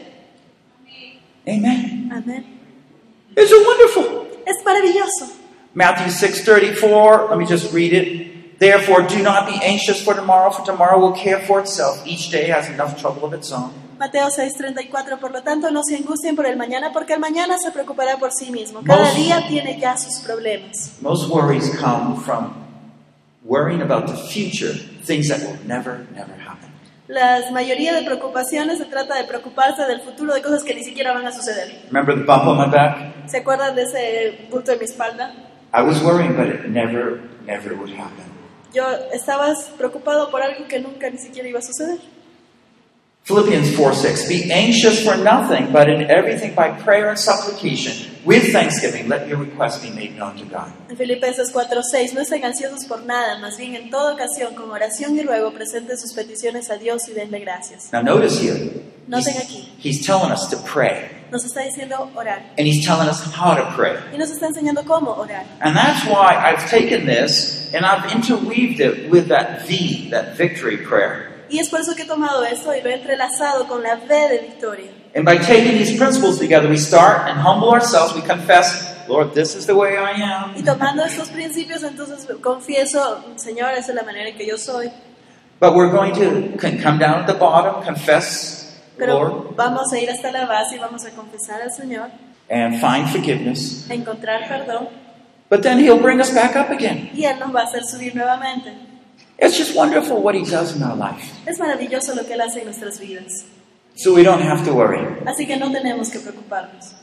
Amen. 1.47 2.09
Amén. 2.11 2.43
It's 3.35 3.51
wonderful. 3.53 4.27
Es 4.47 4.65
maravilloso. 4.65 5.40
Matthew 5.73 6.07
6:34, 6.11 7.29
let 7.29 7.37
me 7.37 7.45
just 7.45 7.73
read 7.73 7.93
it. 7.93 8.59
Therefore 8.59 9.03
do 9.03 9.23
not 9.23 9.47
be 9.47 9.59
anxious 9.63 10.03
for 10.03 10.13
tomorrow, 10.13 10.51
for 10.51 10.63
tomorrow 10.65 10.99
will 10.99 11.13
care 11.13 11.39
for 11.47 11.59
itself. 11.59 12.01
Each 12.05 12.29
day 12.29 12.47
has 12.51 12.69
enough 12.69 12.99
trouble 12.99 13.25
of 13.25 13.33
its 13.33 13.51
own. 13.51 13.71
Mateo 13.97 14.29
6:34, 14.29 15.19
por 15.19 15.31
lo 15.31 15.41
tanto 15.43 15.69
no 15.71 15.81
se 15.83 15.95
angustien 15.95 16.35
por 16.35 16.45
el 16.45 16.57
mañana, 16.57 16.91
porque 16.91 17.13
el 17.13 17.19
mañana 17.19 17.57
se 17.57 17.71
preocupará 17.71 18.17
por 18.17 18.31
sí 18.31 18.51
mismo. 18.51 18.81
Cada 18.83 19.03
Most- 19.05 19.15
día 19.15 19.45
tiene 19.47 19.79
ya 19.79 19.95
sus 19.97 20.19
problemas. 20.19 20.97
Most 21.01 21.29
worries 21.29 21.69
come 21.79 22.17
from 22.23 22.53
worrying 23.43 23.81
about 23.81 24.07
the 24.07 24.15
future, 24.15 24.73
things 25.05 25.27
that 25.29 25.39
will 25.39 25.57
never, 25.65 26.05
never 26.15 26.33
happen. 26.39 26.69
La 27.07 27.41
mayoría 27.51 27.93
de 27.93 28.03
preocupaciones 28.03 28.77
se 28.77 28.85
trata 28.85 29.15
de 29.15 29.23
preocuparse 29.25 29.83
del 29.85 30.01
futuro, 30.01 30.33
de 30.33 30.41
cosas 30.41 30.63
que 30.63 30.73
ni 30.73 30.83
siquiera 30.83 31.13
van 31.13 31.25
a 31.27 31.31
suceder. 31.31 31.83
Remember 31.91 32.15
the 32.15 32.23
bump 32.23 32.47
on 32.47 32.57
my 32.57 32.69
back? 32.69 33.27
¿Se 33.27 33.37
acuerdan 33.37 33.75
de 33.75 33.83
ese 33.83 34.47
bulto 34.49 34.71
en 34.71 34.79
mi 34.79 34.85
espalda? 34.85 35.33
I 35.73 35.83
was 35.83 36.01
worrying, 36.03 36.35
but 36.35 36.47
it 36.47 36.69
never, 36.69 37.21
never 37.45 37.75
would 37.75 37.91
happen. 37.91 38.25
Yo 38.73 38.83
estaba 39.13 39.53
preocupado 39.77 40.31
por 40.31 40.41
algo 40.41 40.67
que 40.67 40.79
nunca 40.79 41.09
ni 41.09 41.17
siquiera 41.17 41.47
iba 41.47 41.59
a 41.59 41.61
suceder. 41.61 41.99
Philippians 43.23 43.75
4 43.75 43.93
6. 43.93 44.27
Be 44.29 44.51
anxious 44.51 45.03
for 45.03 45.15
nothing, 45.15 45.71
but 45.71 45.87
in 45.87 46.09
everything 46.09 46.55
by 46.55 46.71
prayer 46.81 47.09
and 47.09 47.19
supplication, 47.19 47.93
with 48.25 48.51
thanksgiving, 48.51 49.07
let 49.07 49.27
your 49.27 49.37
requests 49.37 49.79
be 49.81 49.91
made 49.91 50.17
known 50.17 50.35
to 50.37 50.45
God. 50.45 50.71
En 50.89 50.97
Filipenses 50.97 51.53
4:6, 51.53 52.13
no 52.13 52.21
estén 52.21 52.43
ansiosos 52.43 52.85
por 52.85 53.05
nada, 53.05 53.37
más 53.37 53.57
bien 53.57 53.75
en 53.75 53.91
toda 53.91 54.13
ocasión, 54.13 54.55
con 54.55 54.71
oración 54.71 55.15
y 55.17 55.21
ruego, 55.21 55.53
presenten 55.53 55.99
sus 55.99 56.13
peticiones 56.13 56.71
a 56.71 56.77
Dios 56.77 57.07
y 57.09 57.13
denle 57.13 57.39
gracias. 57.39 57.93
Now, 57.93 58.01
notice 58.01 58.41
here, 58.41 58.57
Noten 59.07 59.35
he's, 59.35 59.43
aquí, 59.43 59.69
he's 59.77 60.05
telling 60.05 60.31
us 60.31 60.49
to 60.49 60.57
pray, 60.57 61.09
nos 61.31 61.45
está 61.45 61.61
diciendo 61.61 62.11
orar 62.15 62.43
and 62.57 62.67
he's 62.67 62.85
telling 62.85 63.07
us 63.07 63.23
how 63.33 63.55
to 63.55 63.65
pray. 63.75 63.95
y 64.13 64.17
nos 64.17 64.29
está 64.29 64.47
enseñando 64.47 64.83
cómo 64.85 65.15
orar. 65.17 65.45
And 65.61 65.75
that's 65.75 66.05
why 66.05 66.35
I've 66.35 66.69
taken 66.69 67.05
this 67.05 67.73
and 67.73 67.85
I've 67.85 68.11
interweaved 68.11 68.79
it 68.79 69.09
with 69.09 69.29
that 69.29 69.65
V, 69.67 70.09
that 70.11 70.37
victory 70.37 70.77
prayer. 70.77 71.31
Y 71.49 71.59
es 71.59 71.69
por 71.69 71.79
eso 71.79 71.95
que 71.95 72.03
he 72.03 72.07
tomado 72.07 72.43
esto 72.45 72.73
y 72.73 72.81
lo 72.81 72.89
he 72.89 72.93
entrelazado 72.93 73.67
con 73.67 73.83
la 73.83 73.95
V 73.95 74.29
de 74.29 74.39
victoria. 74.39 74.91
And 75.13 75.25
by 75.25 75.37
taking 75.37 75.77
these 75.77 75.97
principles 75.97 76.39
together, 76.39 76.69
we 76.69 76.77
start 76.77 77.29
and 77.29 77.37
humble 77.37 77.69
ourselves. 77.69 78.15
We 78.15 78.21
confess, 78.21 78.87
Lord, 79.09 79.33
this 79.33 79.55
is 79.55 79.65
the 79.65 79.75
way 79.75 79.97
I 79.97 80.11
am. 80.21 80.55
Y 80.55 80.63
tomando 80.63 81.03
estos 81.03 81.29
principios, 81.29 81.83
entonces 81.83 82.25
confieso, 82.41 83.21
Señor, 83.35 83.71
esa 83.71 83.91
es 83.91 83.95
la 83.95 84.03
manera 84.03 84.29
en 84.29 84.37
que 84.37 84.45
yo 84.45 84.57
soy. 84.57 84.89
But 85.59 85.75
we're 85.75 85.91
going 85.91 86.13
to 86.15 86.57
come 86.81 86.97
down 86.97 87.19
at 87.19 87.27
the 87.27 87.33
bottom, 87.33 87.83
confess, 87.83 88.60
Pero 89.05 89.19
Lord, 89.19 89.55
vamos 89.55 89.91
a 89.91 89.99
ir 89.99 90.09
hasta 90.09 90.31
la 90.31 90.45
base 90.45 90.75
y 90.75 90.79
vamos 90.79 91.03
a 91.05 91.09
confesar 91.11 91.61
al 91.61 91.71
Señor, 91.71 92.09
and 92.49 92.79
find 92.79 93.07
forgiveness. 93.09 93.89
encontrar 93.89 94.47
perdón, 94.47 94.89
But 95.49 95.63
then 95.63 95.79
He'll 95.79 95.99
bring 96.01 96.21
us 96.21 96.31
back 96.33 96.55
up 96.55 96.69
again. 96.71 97.09
y 97.13 97.25
Él 97.25 97.39
nos 97.39 97.53
va 97.53 97.61
a 97.61 97.63
hacer 97.63 97.83
subir 97.83 98.15
nuevamente. 98.15 98.73
It's 99.39 99.57
just 99.57 99.75
wonderful 99.75 100.21
what 100.21 100.35
He 100.35 100.43
does 100.45 100.75
in 100.75 100.83
our 100.83 100.95
life. 100.95 101.31
Es 101.47 101.57
maravilloso 101.59 102.13
lo 102.15 102.23
que 102.25 102.33
Él 102.35 102.41
hace 102.41 102.59
en 102.59 102.65
nuestras 102.65 102.99
vidas. 102.99 103.45
So 103.95 104.13
we 104.13 104.23
don't 104.23 104.41
have 104.43 104.63
to 104.65 104.73
worry. 104.73 104.99
Así 105.25 105.45
que 105.47 105.57
no 105.57 105.71
tenemos 105.71 106.09
que 106.09 106.19
preocuparnos. 106.19 106.93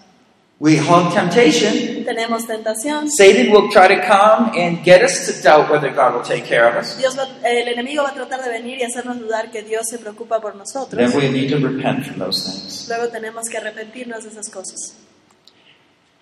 We 0.61 0.77
have 0.77 1.15
temptation. 1.15 2.05
Tenemos 2.05 2.45
tentación. 2.47 3.09
Satan 3.11 3.53
will 3.53 3.71
try 3.71 3.87
to 3.87 4.01
come 4.05 4.51
and 4.59 4.83
get 4.85 5.03
us 5.05 5.27
to 5.27 5.41
doubt 5.41 5.71
whether 5.71 5.89
God 5.95 6.15
will 6.15 6.23
take 6.25 6.45
care 6.47 6.67
of 6.69 6.75
us. 6.75 6.97
Dios 6.99 7.17
va- 7.17 7.29
el 7.45 7.69
enemigo 7.69 8.03
va 8.03 8.09
a 8.09 8.15
tratar 8.15 8.43
de 8.43 8.51
venir 8.51 8.79
y 8.81 8.83
hacernos 8.83 9.21
dudar 9.21 9.53
que 9.53 9.63
Dios 9.63 9.87
se 9.89 9.99
preocupa 9.99 10.41
por 10.41 10.57
nosotros. 10.57 10.99
Then 10.99 11.17
we 11.17 11.29
need 11.31 11.49
to 11.51 11.59
repent 11.59 12.07
from 12.07 12.19
those 12.19 12.43
things. 12.45 12.89
Luego 12.89 13.07
tenemos 13.09 13.49
que 13.49 13.57
arrepentirnos 13.59 14.25
de 14.25 14.31
esas 14.31 14.49
cosas. 14.51 14.95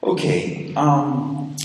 Okay. 0.02 0.74
Um, 0.76 1.56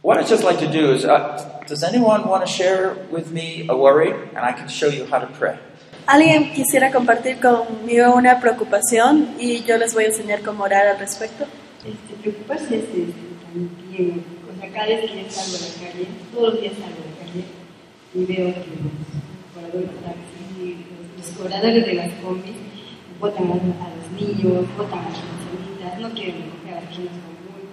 what 0.00 0.16
I'd 0.18 0.26
just 0.26 0.42
like 0.42 0.58
to 0.60 0.68
do 0.72 0.92
is, 0.94 1.04
uh, 1.04 1.60
does 1.68 1.82
anyone 1.82 2.26
want 2.26 2.46
to 2.46 2.50
share 2.50 2.96
with 3.10 3.30
me 3.30 3.66
a 3.68 3.76
worry, 3.76 4.10
and 4.34 4.38
I 4.38 4.52
can 4.52 4.68
show 4.68 4.88
you 4.88 5.04
how 5.04 5.18
to 5.18 5.26
pray? 5.38 5.56
¿Alguien 6.06 6.52
quisiera 6.54 6.90
compartir 6.90 7.38
conmigo 7.40 8.14
una 8.14 8.40
preocupación 8.40 9.34
y 9.38 9.62
yo 9.64 9.76
les 9.76 9.92
voy 9.92 10.04
a 10.04 10.06
enseñar 10.08 10.40
cómo 10.40 10.64
orar 10.64 10.86
al 10.86 10.98
respecto? 10.98 11.44
Este, 11.80 12.14
preocuparse 12.20 12.76
es 12.76 12.84
este, 12.84 13.00
también, 13.40 14.22
o 14.44 14.60
sea, 14.60 14.70
cada 14.70 14.86
vez 14.86 15.10
que 15.10 15.30
salgo 15.30 15.56
a 15.56 15.60
la 15.64 15.72
calle, 15.80 16.06
todos 16.30 16.52
los 16.52 16.60
días 16.60 16.74
salgo 16.76 17.00
a 17.00 17.08
la 17.08 17.16
calle 17.24 17.44
y 18.12 18.24
veo 18.26 18.52
que 18.52 18.68
los 18.76 18.92
cobradores 19.54 19.88
de 19.88 20.74
los, 20.76 21.16
los 21.16 21.38
cobradores 21.38 21.86
de 21.86 21.94
las 21.94 22.12
combis 22.20 22.56
botan 23.18 23.48
a, 23.48 23.54
a 23.54 23.88
los 23.96 24.06
niños, 24.12 24.66
botan 24.76 24.98
a 24.98 25.08
las 25.08 25.24
ancianitas, 25.24 26.00
no 26.00 26.10
quieren 26.10 26.36
recoger 26.36 26.68
a 26.68 26.80
las 26.80 26.84
personas 26.84 27.12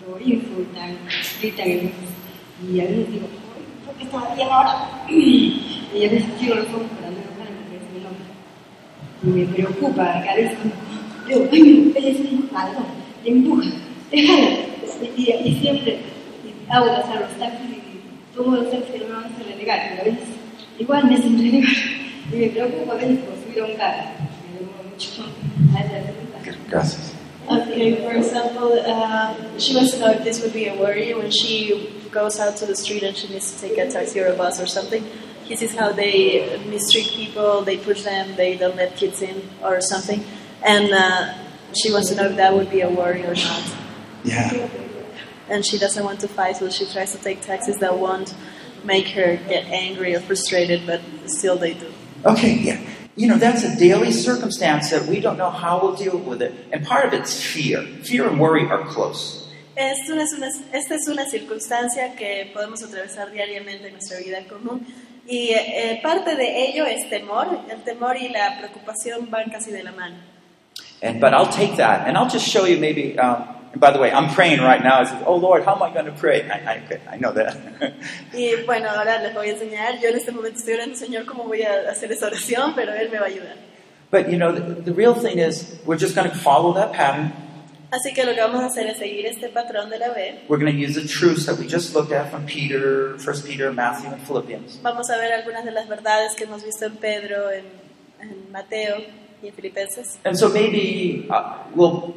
con 0.07 0.31
insultan, 0.31 0.97
gritan 1.41 1.67
y, 1.67 2.79
a 2.79 2.83
veces 2.85 3.11
digo, 3.11 3.27
"Uy, 3.27 3.85
¿por 3.85 3.95
qué 3.95 4.03
estaba 4.05 4.35
bien 4.35 4.47
ahora? 4.49 5.03
y 5.09 6.05
a 6.05 6.09
veces 6.09 6.29
cierro 6.39 6.55
los 6.63 6.67
ojos 6.69 6.87
para 6.95 7.11
no 7.11 7.17
enojarme 7.17 7.59
porque 7.59 7.75
es 7.75 7.91
mi 7.91 7.99
nombre. 8.07 8.23
Y 9.21 9.27
me 9.27 9.53
preocupa 9.53 10.03
cada 10.23 10.35
vez 10.35 10.53
cuando 10.55 10.75
veo, 11.27 11.49
ay, 11.51 11.93
es 12.07 12.19
un 12.31 12.49
malvado, 12.53 12.85
te 13.21 13.29
empuja. 13.31 13.86
Y, 14.11 14.21
y, 15.17 15.31
y 15.45 15.59
siempre 15.59 15.99
y 16.43 16.71
hago 16.71 16.87
pasar 16.87 17.21
los 17.21 17.39
taxis 17.39 17.69
y 17.69 18.35
tomo 18.35 18.55
los 18.55 18.71
taxis 18.71 18.91
que 18.91 18.99
no 18.99 19.07
me 19.07 19.13
van 19.13 19.23
a 19.23 19.27
hacer 19.27 19.47
renegar, 19.47 19.89
pero 19.89 20.01
a 20.01 20.05
veces 20.05 20.29
igual 20.79 21.05
me 21.05 21.15
hacen 21.15 21.37
renegar. 21.37 21.73
Y 22.31 22.35
me 22.35 22.47
preocupa 22.49 22.93
a 22.93 22.95
veces 22.95 23.19
por 23.19 23.35
subir 23.35 23.61
a 23.61 23.65
un 23.65 23.75
carro. 23.75 24.03
Me 24.51 24.59
demoro 24.59 24.83
mucho 24.89 25.23
a 25.75 25.79
esa. 25.79 26.17
Gracias. 26.69 27.13
Okay, 27.49 27.95
for 28.03 28.11
example, 28.13 28.73
uh, 28.85 29.33
she 29.57 29.73
wants 29.73 29.91
to 29.91 29.99
know 29.99 30.11
if 30.11 30.23
this 30.25 30.41
would 30.41 30.51
be 30.51 30.67
a 30.67 30.75
worry 30.75 31.13
when 31.13 31.31
she 31.31 32.03
goes 32.11 32.39
out 32.41 32.57
to 32.57 32.65
the 32.65 32.75
street 32.75 33.03
and 33.03 33.15
she 33.15 33.29
needs 33.29 33.53
to 33.53 33.61
take 33.61 33.77
a 33.77 33.89
taxi 33.89 34.19
or 34.19 34.27
a 34.27 34.35
bus 34.35 34.59
or 34.59 34.67
something. 34.67 35.01
He 35.45 35.55
sees 35.55 35.73
how 35.73 35.93
they 35.93 36.59
mistreat 36.67 37.07
people, 37.07 37.61
they 37.61 37.77
push 37.77 38.03
them, 38.03 38.35
they 38.35 38.57
don't 38.57 38.75
let 38.75 38.97
kids 38.97 39.21
in 39.21 39.41
or 39.63 39.79
something. 39.79 40.25
And 40.61 40.91
uh, 40.91 41.35
she 41.73 41.89
wants 41.93 42.09
to 42.09 42.15
know 42.15 42.25
if 42.25 42.35
that 42.35 42.53
would 42.53 42.69
be 42.69 42.81
a 42.81 42.89
worry 42.89 43.23
or 43.23 43.33
not. 43.33 43.86
Yeah. 44.23 44.69
And 45.49 45.65
she 45.65 45.77
doesn't 45.77 46.03
want 46.03 46.19
to 46.21 46.27
fight, 46.27 46.57
so 46.57 46.69
she 46.69 46.85
tries 46.85 47.11
to 47.13 47.17
take 47.19 47.41
taxis 47.41 47.77
that 47.77 47.97
won't 47.97 48.33
make 48.83 49.07
her 49.09 49.37
get 49.47 49.65
angry 49.65 50.13
or 50.15 50.19
frustrated, 50.19 50.85
but 50.85 51.01
still 51.27 51.57
they 51.57 51.73
do. 51.73 51.91
Okay, 52.25 52.53
yeah. 52.55 52.79
you 53.15 53.27
know, 53.27 53.37
that's 53.37 53.63
a 53.63 53.75
daily 53.77 54.11
circumstance 54.11 54.89
that 54.91 55.05
we 55.07 55.19
don't 55.21 55.37
know 55.37 55.49
how 55.49 55.79
we'll 55.81 55.95
deal 55.95 56.17
with 56.17 56.41
it. 56.41 56.53
And 56.73 56.85
part 56.85 57.05
of 57.05 57.13
it's 57.13 57.41
fear. 57.41 57.81
Fear 58.03 58.27
and 58.27 58.39
worry 58.39 58.65
are 58.67 58.83
close. 58.85 59.45
Es 59.75 60.09
una- 60.09 60.23
es 60.23 60.33
una- 60.33 60.51
esta 60.73 60.95
es 60.95 61.07
una 61.07 61.25
circunstancia 61.29 62.15
que 62.17 62.49
podemos 62.53 62.81
atravesar 62.83 63.31
diariamente 63.31 63.85
en 63.87 63.93
nuestra 63.93 64.17
vida 64.19 64.39
común 64.49 64.85
y 65.27 65.49
eh, 65.53 65.99
parte 66.01 66.35
de 66.35 66.65
ello 66.67 66.85
es 66.85 67.07
temor. 67.09 67.47
El 67.69 67.83
temor 67.83 68.17
y 68.17 68.29
la 68.29 68.57
preocupación 68.57 69.29
van 69.29 69.49
casi 69.51 69.71
de 69.71 69.83
la 69.83 69.91
mano. 69.91 70.15
And 71.03 71.21
but 71.21 71.31
I'll 71.33 71.45
take 71.51 71.77
that, 71.77 72.07
and 72.07 72.17
I'll 72.17 72.27
just 72.29 72.47
show 72.47 72.65
you 72.65 72.79
maybe. 72.79 73.17
Um, 73.19 73.43
by 73.75 73.91
the 73.91 73.99
way, 73.99 74.11
I'm 74.11 74.33
praying 74.33 74.61
right 74.61 74.81
now. 74.81 75.01
I 75.01 75.03
said, 75.05 75.23
"Oh 75.25 75.35
Lord, 75.35 75.63
how 75.63 75.75
am 75.75 75.83
I 75.83 75.93
going 75.93 76.05
to 76.05 76.11
pray?" 76.11 76.49
I, 76.49 76.73
I, 76.73 77.15
I 77.15 77.17
know 77.17 77.33
that. 77.33 77.57
Y 78.33 78.55
bueno, 78.65 78.89
ahora 78.89 79.21
les 79.21 79.33
voy 79.33 79.49
a 79.49 79.53
enseñar. 79.53 79.99
Yo 80.01 80.09
en 80.09 80.15
este 80.15 80.31
momento 80.31 80.59
estoy 80.59 80.75
orando, 80.75 80.95
Señor, 80.95 81.25
cómo 81.25 81.43
voy 81.43 81.63
a 81.63 81.89
hacer 81.89 82.11
esa 82.11 82.27
oración, 82.27 82.73
pero 82.75 82.93
Él 82.93 83.09
me 83.09 83.19
va 83.19 83.25
a 83.25 83.29
ayudar. 83.29 83.55
but 84.09 84.29
you 84.29 84.37
know, 84.37 84.51
the, 84.51 84.81
the 84.81 84.93
real 84.93 85.13
thing 85.13 85.39
is, 85.39 85.79
we're 85.85 85.97
just 85.97 86.15
going 86.15 86.29
to 86.29 86.35
follow 86.35 86.73
that 86.73 86.93
pattern. 86.93 87.33
Así 87.91 88.13
que 88.13 88.25
lo 88.25 88.33
que 88.33 88.41
vamos 88.41 88.61
a 88.61 88.65
hacer 88.65 88.85
es 88.87 88.97
seguir 88.97 89.25
este 89.25 89.47
patrón 89.49 89.89
de 89.89 89.97
la 89.97 90.13
B. 90.13 90.41
We're 90.49 90.57
going 90.57 90.73
to 90.73 90.77
use 90.77 90.95
the 90.95 91.07
truths 91.07 91.45
that 91.45 91.57
we 91.57 91.65
just 91.67 91.95
looked 91.95 92.11
at 92.11 92.29
from 92.29 92.45
Peter, 92.45 93.17
First 93.17 93.45
Peter, 93.45 93.71
Matthew, 93.71 94.11
and 94.11 94.21
Philippians. 94.21 94.81
Vamos 94.83 95.09
a 95.09 95.17
ver 95.17 95.31
algunas 95.31 95.63
de 95.63 95.71
las 95.71 95.87
verdades 95.87 96.35
que 96.35 96.43
hemos 96.43 96.63
visto 96.63 96.85
en 96.85 96.97
Pedro, 96.97 97.49
en, 97.49 97.63
en 98.21 98.51
Mateo 98.51 98.97
y 99.41 99.47
en 99.47 99.53
Filipenses. 99.53 100.19
And 100.25 100.37
so 100.37 100.49
maybe 100.49 101.27
uh, 101.29 101.59
we'll, 101.75 102.13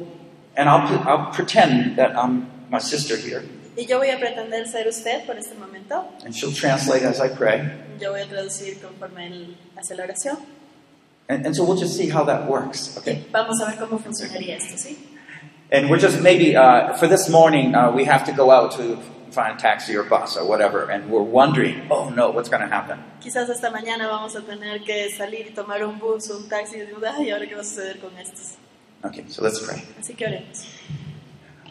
and 0.57 0.69
I'll, 0.69 0.87
I'll 1.07 1.31
pretend 1.31 1.97
that 1.97 2.15
I'm 2.17 2.47
my 2.69 2.79
sister 2.79 3.15
here, 3.17 3.43
Y 3.77 3.85
yo 3.85 3.99
voy 3.99 4.09
a 4.09 4.17
pretender 4.19 4.67
ser 4.67 4.87
usted 4.87 5.25
por 5.25 5.37
este 5.37 5.55
momento. 5.57 6.03
and 6.25 6.35
she'll 6.35 6.51
translate 6.53 7.03
as 7.03 7.19
I 7.21 7.29
pray. 7.29 7.69
Yo 7.99 8.11
voy 8.11 8.21
a 8.21 8.25
traducir 8.27 8.79
conforme 8.81 9.27
él 9.27 9.55
hace 9.77 9.95
la 9.95 10.03
oración. 10.03 10.37
And, 11.29 11.45
and 11.45 11.55
so 11.55 11.63
we'll 11.63 11.77
just 11.77 11.95
see 11.95 12.09
how 12.09 12.23
that 12.25 12.47
works, 12.49 12.97
okay? 12.97 13.25
Vamos 13.31 13.61
a 13.61 13.65
ver 13.67 13.77
cómo 13.77 13.97
funcionaría 13.99 14.57
esto, 14.57 14.75
¿sí? 14.75 14.97
And 15.71 15.89
we're 15.89 15.99
just 15.99 16.21
maybe, 16.21 16.57
uh, 16.57 16.93
for 16.97 17.07
this 17.07 17.29
morning, 17.29 17.73
uh, 17.73 17.91
we 17.91 18.03
have 18.03 18.25
to 18.25 18.33
go 18.33 18.51
out 18.51 18.71
to 18.73 18.97
find 19.31 19.57
a 19.57 19.61
taxi 19.61 19.95
or 19.95 20.03
bus 20.03 20.35
or 20.35 20.45
whatever, 20.45 20.91
and 20.91 21.09
we're 21.09 21.21
wondering, 21.23 21.87
oh 21.89 22.09
no, 22.09 22.29
what's 22.31 22.49
going 22.49 22.61
to 22.61 22.67
happen? 22.67 22.99
Quizás 23.21 23.49
esta 23.49 23.69
mañana 23.71 24.09
vamos 24.09 24.35
a 24.35 24.41
tener 24.41 24.83
que 24.83 25.09
salir 25.17 25.47
y 25.47 25.53
tomar 25.53 25.81
un 25.85 25.97
bus 25.99 26.29
un 26.29 26.49
taxi 26.49 26.79
y 26.79 27.05
ay, 27.05 27.31
¿ahora 27.31 27.47
qué 27.47 27.55
va 27.55 27.61
a 27.61 27.63
suceder 27.63 27.99
con 27.99 28.11
estos? 28.17 28.57
Okay, 29.03 29.25
so 29.27 29.41
let's 29.43 29.59
pray. 29.59 29.81
Así 29.99 30.13
que 30.15 30.25
oremos. 30.27 30.65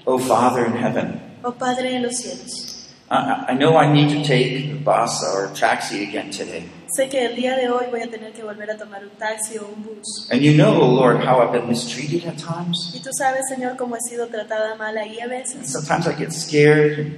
Oh 0.07 0.19
Father 0.19 0.65
in 0.67 0.73
heaven, 0.73 1.21
Oh 1.45 1.53
Padre 1.53 1.91
de 1.93 2.01
los 2.01 2.17
cielos, 2.17 2.89
I, 3.11 3.47
I 3.51 3.55
know 3.55 3.77
I 3.77 3.93
need 3.93 4.09
to 4.11 4.23
take 4.27 4.71
a 4.71 4.75
bus 4.77 5.23
or 5.25 5.47
a 5.47 5.55
taxi 5.55 6.03
again 6.05 6.31
today. 6.31 6.65
sé 6.97 7.09
que 7.09 7.25
el 7.25 7.37
día 7.37 7.55
de 7.57 7.69
hoy 7.69 7.87
voy 7.91 8.01
a 8.03 8.11
tener 8.11 8.33
que 8.33 8.43
volver 8.43 8.69
a 8.71 8.77
tomar 8.77 9.03
un 9.05 9.11
taxi 9.19 9.59
o 9.59 9.67
un 9.67 9.83
bus. 9.83 10.29
And 10.33 10.41
you 10.43 10.55
know, 10.57 10.75
oh, 10.81 10.87
Lord, 10.89 11.23
how 11.25 11.41
I've 11.41 11.53
been 11.53 11.69
mistreated 11.69 12.25
at 12.27 12.37
times. 12.39 12.93
Y 12.95 13.01
tú 13.01 13.11
sabes, 13.13 13.47
Señor, 13.49 13.77
cómo 13.77 13.95
he 13.97 14.01
sido 14.01 14.27
tratada 14.29 14.75
mal 14.77 14.97
ahí 14.99 15.19
a 15.21 15.25
And 15.25 15.31
veces. 15.33 15.71
sometimes 15.71 16.07
I 16.09 16.15
get 16.15 16.33
scared, 16.33 17.13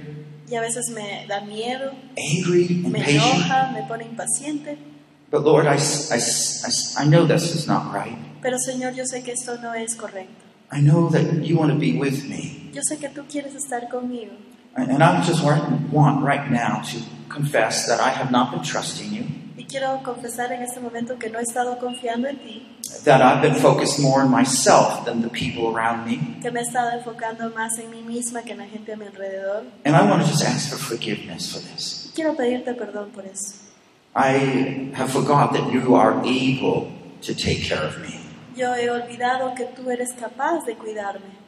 Y 0.49 0.55
a 0.55 0.61
veces 0.61 0.89
me 0.93 1.25
da 1.27 1.39
miedo, 1.41 1.93
angry, 2.17 2.67
me 2.83 2.99
impatient. 2.99 3.23
enoja, 3.23 3.71
me 3.73 3.81
pone 3.87 4.03
impaciente. 4.05 4.77
But 5.31 5.43
Lord, 5.43 5.65
I, 5.65 5.77
I 5.77 6.17
I 6.19 7.03
I 7.03 7.05
know 7.07 7.25
this 7.25 7.55
is 7.55 7.65
not 7.67 7.91
right. 7.93 8.17
Pero 8.43 8.59
Señor, 8.59 8.93
yo 8.93 9.05
sé 9.05 9.23
que 9.23 9.31
esto 9.31 9.57
no 9.61 9.73
es 9.73 9.95
correcto. 9.95 10.43
I 10.71 10.81
know 10.81 11.09
that 11.09 11.43
you 11.43 11.57
want 11.57 11.71
to 11.71 11.77
be 11.79 11.93
with 11.97 12.25
me. 12.27 12.69
Yo 12.73 12.81
sé 12.83 12.97
que 12.97 13.09
tú 13.09 13.23
quieres 13.29 13.55
estar 13.55 13.89
conmigo. 13.89 14.33
And 14.75 15.03
I 15.03 15.21
just 15.21 15.43
want 15.43 15.91
want 15.93 16.23
right 16.25 16.49
now 16.51 16.81
to 16.91 16.97
confess 17.29 17.85
that 17.87 17.99
I 17.99 18.09
have 18.09 18.31
not 18.31 18.51
been 18.51 18.63
trusting 18.63 19.13
you, 19.13 19.23
Y 19.55 19.65
quiero 19.65 20.01
confesar 20.03 20.51
en 20.51 20.63
este 20.63 20.79
momento 20.79 21.17
que 21.19 21.29
no 21.29 21.37
he 21.39 21.43
estado 21.43 21.77
confiando 21.77 22.27
en 22.27 22.37
ti, 22.39 22.67
that 23.05 23.21
I've 23.21 23.41
been 23.41 23.55
focused 23.55 23.99
more 23.99 24.21
on 24.23 24.31
myself 24.31 25.05
than 25.05 25.21
the 25.21 25.29
people 25.29 25.67
around 25.67 26.05
me. 26.07 26.39
que 26.41 26.49
me 26.51 26.59
he 26.61 26.63
estado 26.63 26.89
enfocando 26.91 27.51
más 27.53 27.77
en 27.77 27.91
mí 27.91 28.01
misma 28.01 28.41
que 28.41 28.53
en 28.53 28.57
la 28.59 28.65
gente 28.65 28.93
a 28.93 28.97
mi 28.97 29.05
alrededor. 29.05 29.65
And 29.85 29.95
I 29.95 30.01
want 30.09 30.23
to 30.23 30.27
just 30.27 30.43
ask 30.43 30.69
for 30.71 30.77
forgiveness 30.77 31.53
for 31.53 31.59
this. 31.61 32.11
Quiero 32.15 32.35
pedirte 32.35 32.73
perdón 32.73 33.11
por 33.11 33.25
eso. 33.25 33.57
I 34.15 34.91
have 34.95 35.11
forgot 35.11 35.53
that 35.53 35.71
you 35.71 35.95
are 35.95 36.19
able 36.25 36.91
to 37.21 37.35
take 37.35 37.61
care 37.67 37.83
of 37.83 37.99
me. 37.99 38.22
Yo 38.55 38.75
he 38.75 38.89
olvidado 38.89 39.53
que 39.55 39.65
tú 39.65 39.89
eres 39.89 40.13
capaz 40.13 40.65
de 40.65 40.75
cuidarme. 40.75 41.43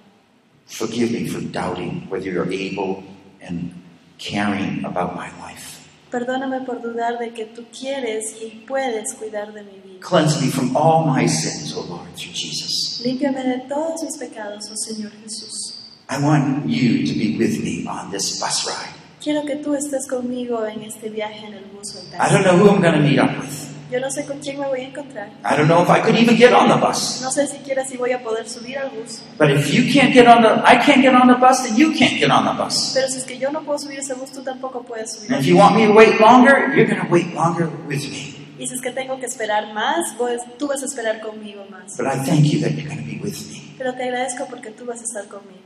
Forgive 0.67 1.11
me 1.11 1.27
for 1.27 1.41
doubting 1.41 2.07
whether 2.09 2.27
you're 2.27 2.51
able 2.51 3.03
and 3.41 3.71
caring 4.17 4.83
about 4.83 5.15
my 5.15 5.29
life. 5.45 5.81
Perdóname 6.09 6.61
por 6.61 6.81
dudar 6.81 7.19
de 7.19 7.31
que 7.31 7.45
tú 7.45 7.65
quieres 7.71 8.35
y 8.41 8.65
puedes 8.65 9.13
cuidar 9.13 9.53
de 9.53 9.63
mi 9.63 9.79
vida. 9.83 9.99
Cleanse 9.99 10.41
me 10.41 10.49
from 10.49 10.75
all 10.75 11.05
my 11.05 11.27
sins, 11.27 11.75
O 11.75 11.81
Lord, 11.81 12.15
through 12.15 12.33
Jesus. 12.33 13.01
Límpiame 13.03 13.43
de 13.43 13.59
todos 13.67 14.01
mis 14.03 14.17
pecados, 14.17 14.63
oh 14.71 14.75
Señor 14.75 15.11
Jesús. 15.23 15.83
I 16.09 16.17
want 16.19 16.67
you 16.67 17.05
to 17.05 17.13
be 17.13 17.37
with 17.37 17.61
me 17.63 17.85
on 17.87 18.11
this 18.11 18.39
bus 18.39 18.65
ride. 18.65 18.95
Quiero 19.21 19.45
que 19.45 19.55
tú 19.57 19.75
estés 19.75 20.07
conmigo 20.07 20.65
en 20.65 20.83
este 20.83 21.09
viaje 21.09 21.47
en 21.47 21.53
el 21.55 21.65
bus 21.65 21.95
I 22.19 22.31
don't 22.31 22.43
know 22.43 22.57
who 22.57 22.69
I'm 22.69 22.81
going 22.81 22.93
to 22.93 23.01
meet 23.01 23.19
up 23.19 23.39
with. 23.39 23.74
Yo 23.91 23.99
no 23.99 24.09
sé 24.09 24.25
con 24.25 24.39
quién 24.39 24.59
me 24.59 24.67
voy 24.67 24.81
a 24.81 24.87
encontrar. 24.87 25.29
I 25.43 25.55
don't 25.55 25.67
know 25.67 25.83
if 25.83 25.89
I 25.89 26.01
could 26.01 26.17
even 26.17 26.35
get 26.35 26.53
on 26.53 26.69
the 26.69 26.75
bus. 26.75 27.21
No 27.21 27.29
sé 27.29 27.47
siquiera 27.47 27.85
si 27.85 27.97
voy 27.97 28.13
a 28.13 28.23
poder 28.23 28.49
subir 28.49 28.77
al 28.77 28.89
bus. 28.89 29.21
But 29.37 29.51
if 29.51 29.71
you 29.71 29.91
can't 29.93 30.11
get 30.11 30.27
on 30.27 30.41
the, 30.41 30.61
I 30.65 30.77
can't 30.83 31.01
get 31.01 31.13
on 31.13 31.27
the 31.27 31.35
bus, 31.35 31.63
then 31.63 31.77
you 31.77 31.93
can't 31.93 32.19
get 32.19 32.31
on 32.31 32.45
the 32.45 32.53
bus. 32.53 32.93
Pero 32.95 33.07
si 33.07 33.17
es 33.19 33.23
que 33.25 33.37
yo 33.37 33.51
no 33.51 33.61
puedo 33.61 33.77
subir 33.77 33.99
ese 33.99 34.15
bus, 34.15 34.31
tú 34.31 34.43
tampoco 34.43 34.83
puedes 34.83 35.13
subir 35.13 35.31
And 35.31 35.39
if 35.39 35.45
you 35.45 35.55
want 35.57 35.75
me 35.75 35.85
to 35.85 35.93
wait 35.93 36.19
longer, 36.19 36.73
you're 36.75 36.87
going 36.87 37.01
to 37.01 37.11
wait 37.11 37.33
longer 37.35 37.69
with 37.87 38.03
me. 38.09 38.33
Y 38.57 38.67
si 38.67 38.73
es 38.73 38.81
que 38.81 38.91
tengo 38.91 39.19
que 39.19 39.25
esperar 39.27 39.73
más, 39.73 40.15
pues, 40.17 40.41
tú 40.57 40.67
vas 40.67 40.81
a 40.81 40.85
esperar 40.85 41.19
conmigo 41.19 41.65
más. 41.69 41.97
But 41.97 42.07
I 42.07 42.23
thank 42.23 42.45
you 42.45 42.61
that 42.61 42.71
you're 42.71 42.87
going 42.87 43.03
to 43.03 43.05
be 43.05 43.19
with 43.21 43.35
me. 43.51 43.75
Pero 43.77 43.93
te 43.93 44.03
agradezco 44.03 44.47
porque 44.47 44.71
tú 44.71 44.85
vas 44.85 45.01
a 45.01 45.03
estar 45.03 45.27
conmigo. 45.27 45.61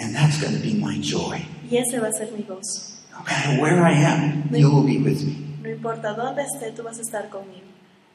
And 0.00 0.14
that's 0.14 0.40
going 0.40 0.54
to 0.54 0.60
be 0.60 0.74
my 0.74 0.98
joy. 1.00 1.40
Y 1.70 1.76
ese 1.78 2.00
va 2.00 2.08
a 2.08 2.12
ser 2.12 2.30
mi 2.32 2.42
gozo. 2.42 2.98
No 3.12 3.24
matter 3.24 3.60
where 3.60 3.82
I 3.82 3.94
am, 3.94 4.44
you 4.52 4.70
will 4.70 4.84
be 4.84 4.98
with 4.98 5.24
me. 5.24 5.47
No 5.62 5.68
importa 5.70 6.12
dónde 6.14 6.42
esté, 6.42 6.70
tú 6.72 6.82
vas 6.82 6.98
a 6.98 7.02
estar 7.02 7.28
conmigo. 7.28 7.66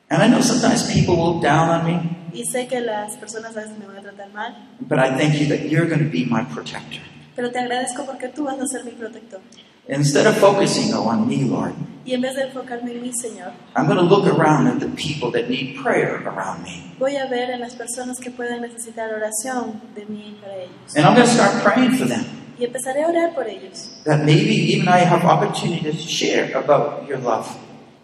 And 0.09 0.21
I 0.21 0.27
know 0.27 0.41
sometimes 0.41 0.83
people 0.93 1.15
will 1.15 1.33
look 1.35 1.43
down 1.43 1.69
on 1.69 1.85
me, 1.85 1.99
Y 2.33 2.43
sé 2.45 2.67
que 2.67 2.81
las 2.81 3.15
personas 3.17 3.55
a 3.55 3.61
veces 3.61 3.77
me 3.77 3.85
van 3.85 3.97
a 3.97 4.01
tratar 4.01 4.31
mal, 4.33 4.55
but 4.81 4.99
I 4.99 5.17
thank 5.17 5.39
you 5.39 5.47
that 5.49 5.69
you're 5.69 5.87
going 5.87 6.03
to 6.03 6.09
be 6.11 6.25
my 6.25 6.43
protector. 6.53 7.01
pero 7.35 7.51
te 7.51 7.59
agradezco 7.59 8.05
porque 8.05 8.27
tú 8.29 8.43
vas 8.45 8.59
a 8.59 8.67
ser 8.67 8.83
mi 8.85 8.91
protector. 8.91 9.39
Instead 9.87 10.27
of 10.27 10.37
focusing 10.37 10.93
on 10.93 11.27
me, 11.27 11.37
Lord, 11.43 11.73
Y 12.05 12.13
en 12.13 12.21
vez 12.21 12.35
de 12.35 12.43
enfocarme 12.43 12.91
en 12.91 13.01
mí, 13.01 13.11
Señor, 13.13 13.53
I'm 13.75 13.87
going 13.87 13.97
to 13.97 14.03
look 14.03 14.27
around 14.27 14.67
at 14.67 14.79
the 14.79 14.87
people 14.89 15.31
that 15.31 15.49
need 15.49 15.81
prayer 15.81 16.21
around 16.25 16.61
me. 16.63 16.91
voy 16.99 17.15
a 17.15 17.25
ver 17.27 17.49
en 17.49 17.61
las 17.61 17.75
personas 17.75 18.19
que 18.19 18.29
pueden 18.29 18.61
necesitar 18.61 19.09
oración 19.13 19.81
de 19.95 20.05
mí 20.05 20.37
para 20.41 20.55
ellos. 20.55 20.95
And 20.95 21.05
I'm 21.05 21.15
going 21.15 21.25
to 21.25 21.33
start 21.33 21.63
praying 21.63 21.97
for 21.97 22.05
them. 22.07 22.25
Y 22.57 22.65
empezaré 22.65 23.03
a 23.03 23.07
orar 23.07 23.33
por 23.33 23.47
ellos. 23.47 23.89
That 24.05 24.19
maybe 24.23 24.73
even 24.73 24.87
I 24.87 24.99
have 25.05 25.25
opportunity 25.25 25.91
to 25.91 25.97
share 25.97 26.55
about 26.55 27.07
your 27.07 27.19
love, 27.19 27.47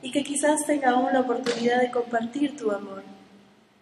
Y 0.01 0.11
que 0.11 0.23
quizás 0.23 0.65
tenga 0.65 0.91
aún 0.91 1.11
la 1.13 1.21
oportunidad 1.21 1.81
de 1.81 1.91
compartir 1.91 2.55
tu 2.57 2.71
amor, 2.71 3.03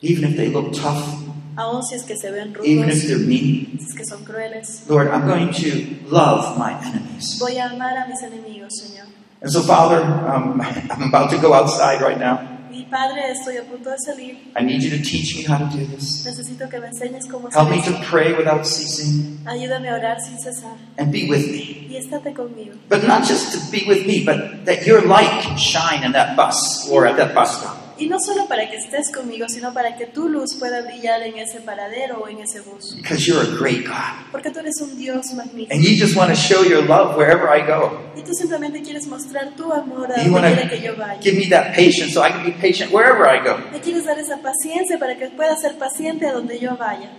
even 0.01 0.31
if 0.31 0.35
they 0.35 0.49
look 0.49 0.73
tough, 0.73 1.23
aún 1.55 1.83
si 1.83 1.95
es 1.95 2.03
que 2.03 2.15
se 2.17 2.31
ven 2.31 2.53
even 2.63 2.89
if 2.89 3.07
they're 3.07 3.17
mean. 3.19 3.77
si 3.79 3.85
es 3.85 3.93
que 3.95 4.05
son 4.05 4.23
crueles. 4.25 4.83
Lord, 4.89 5.07
I'm 5.07 5.25
going 5.27 5.51
to 5.53 6.09
love 6.09 6.57
my 6.57 6.73
enemies. 6.83 7.37
Voy 7.39 7.57
a 7.57 7.69
amar 7.69 7.95
a 7.97 8.07
mis 8.07 8.21
enemigos, 8.23 8.73
Señor. 8.81 9.07
And 9.41 9.51
so, 9.51 9.61
Father, 9.61 10.01
um, 10.01 10.59
I'm 10.91 11.09
about 11.09 11.29
to 11.31 11.37
go 11.37 11.53
outside 11.53 12.01
right 12.01 12.17
now. 12.19 12.56
Padre, 12.89 13.31
estoy 13.31 13.57
a 13.57 13.63
punto 13.63 13.89
de 13.89 13.97
salir. 13.99 14.37
I 14.55 14.63
need 14.63 14.81
you 14.81 14.89
to 14.91 14.97
teach 15.03 15.35
me 15.35 15.43
how 15.43 15.57
to 15.57 15.65
do 15.65 15.85
this. 15.85 16.25
Necesito 16.25 16.69
que 16.69 16.79
me 16.79 16.87
enseñes 16.87 17.25
cómo 17.29 17.49
Help 17.51 17.69
me 17.69 17.81
to 17.81 17.93
pray 18.09 18.33
without 18.33 18.65
ceasing 18.65 19.39
Ayúdame 19.45 19.89
a 19.89 19.95
orar 19.95 20.19
sin 20.19 20.37
cesar. 20.39 20.75
and 20.97 21.11
be 21.11 21.27
with 21.29 21.47
me. 21.51 21.87
Y 21.89 21.97
estate 21.97 22.33
conmigo. 22.33 22.73
But 22.89 23.03
not 23.07 23.23
just 23.25 23.53
to 23.53 23.71
be 23.71 23.85
with 23.87 24.05
me, 24.05 24.23
but 24.23 24.65
that 24.65 24.85
your 24.85 25.01
light 25.01 25.41
can 25.43 25.57
shine 25.57 26.03
in 26.03 26.11
that 26.13 26.35
bus 26.35 26.89
or 26.89 27.05
at 27.05 27.17
that 27.17 27.33
bus 27.33 27.59
stop. 27.59 27.77
Y 27.99 28.07
no 28.07 28.19
solo 28.19 28.47
para 28.47 28.69
que 28.69 28.77
estés 28.77 29.11
conmigo, 29.11 29.47
sino 29.49 29.73
para 29.73 29.97
que 29.97 30.05
tu 30.05 30.29
luz 30.29 30.55
pueda 30.59 30.81
brillar 30.81 31.21
en 31.23 31.37
ese 31.37 31.61
paradero 31.61 32.19
o 32.19 32.27
en 32.27 32.39
ese 32.39 32.61
bus. 32.61 32.95
Because 32.95 33.25
you're 33.25 33.41
a 33.41 33.57
great 33.57 33.87
God. 33.87 34.31
Porque 34.31 34.51
tú 34.51 34.59
eres 34.59 34.79
un 34.81 34.97
Dios 34.97 35.33
magnífico. 35.33 35.73
And 35.73 35.83
you 35.83 35.97
just 35.97 36.15
want 36.15 36.29
to 36.29 36.35
show 36.35 36.63
your 36.63 36.83
love 36.83 37.17
wherever 37.17 37.47
I 37.49 37.65
go. 37.65 37.99
Y 38.15 38.21
tú 38.21 38.33
simplemente 38.33 38.81
quieres 38.81 39.07
mostrar 39.07 39.55
tu 39.55 39.71
amor 39.71 40.11
a 40.11 40.23
donde 40.23 40.53
quiera 40.53 40.69
que 40.69 40.81
yo 40.81 40.95
vaya. 40.95 41.19
give 41.21 41.37
me 41.37 41.47
that 41.49 41.75
patience 41.75 42.13
so 42.13 42.23
I 42.23 42.31
can 42.31 42.43
be 42.43 42.51
patient 42.51 42.91
wherever 42.91 43.25
I 43.27 43.43
go. 43.43 43.57
Me 43.71 43.79
quieres 43.79 44.05
dar 44.05 44.19
esa 44.19 44.37
paciencia 44.41 44.99
para 44.99 45.17
que 45.17 45.29
pueda 45.29 45.55
ser 45.57 45.77
paciente 45.77 46.27
a 46.27 46.33
donde 46.33 46.59
yo 46.59 46.77
vaya. 46.77 47.09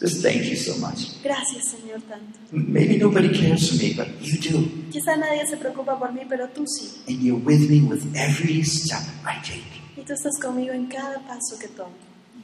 Just 0.00 0.22
thank 0.22 0.44
you 0.44 0.56
so 0.56 0.78
much. 0.78 1.20
Gracias, 1.22 1.72
Señor, 1.72 2.00
tanto. 2.08 2.38
Maybe 2.52 2.96
nobody 2.96 3.28
cares 3.28 3.68
for 3.68 3.76
me, 3.76 3.92
but 3.94 4.08
you 4.22 4.38
do. 4.38 4.66
Quizá 4.90 5.16
nadie 5.16 5.46
se 5.46 5.58
preocupa 5.58 5.98
por 5.98 6.12
mí, 6.12 6.22
pero 6.26 6.48
tú 6.48 6.64
sí. 6.66 7.02
And 7.06 7.20
you're 7.20 7.38
with 7.38 7.68
me 7.68 7.82
with 7.82 8.02
every 8.16 8.62
step 8.64 9.02
I 9.26 9.42
take. 9.42 9.79
Y 10.00 10.04
tú 10.04 10.14
estás 10.14 10.38
conmigo 10.40 10.72
en 10.72 10.86
cada 10.86 11.18
paso 11.26 11.58
que 11.58 11.68
tomo. 11.68 11.92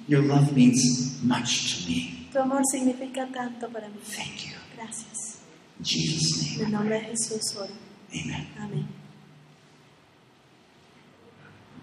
Your 0.08 0.22
love 0.22 0.52
means 0.52 1.18
much 1.22 1.72
to 1.72 1.88
me. 1.88 2.28
Tu 2.30 2.38
amor 2.38 2.62
significa 2.70 3.26
tanto 3.32 3.68
para 3.68 3.88
mí. 3.88 3.98
Thank 4.14 4.44
you. 4.46 4.56
Gracias. 4.76 5.38
In 5.78 5.84
Jesus' 5.84 6.58
En 6.58 6.66
el 6.66 6.72
nombre 6.72 7.00
de 7.00 7.06
Jesús 7.06 7.56
oro. 7.56 7.72
Amen. 8.12 8.46
Amén. 8.58 8.86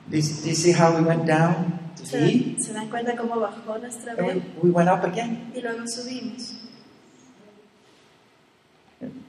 Do 0.10 0.18
you, 0.18 0.22
see 0.54 0.74
how 0.74 0.96
we 0.96 1.02
went 1.02 1.26
down? 1.26 1.80
to 1.96 2.06
¿Se 2.06 2.20
dan, 2.20 2.56
se 2.60 2.74
dan 2.74 2.90
cuenta 2.90 3.16
cómo 3.16 3.40
bajó 3.40 3.80
nuestra 3.80 4.12
and 4.12 4.22
we, 4.22 4.34
vez? 4.34 4.44
we 4.62 4.70
went 4.70 4.90
up 4.90 5.04
again. 5.04 5.52
Y 5.56 5.62
luego 5.62 5.88
subimos. 5.88 6.54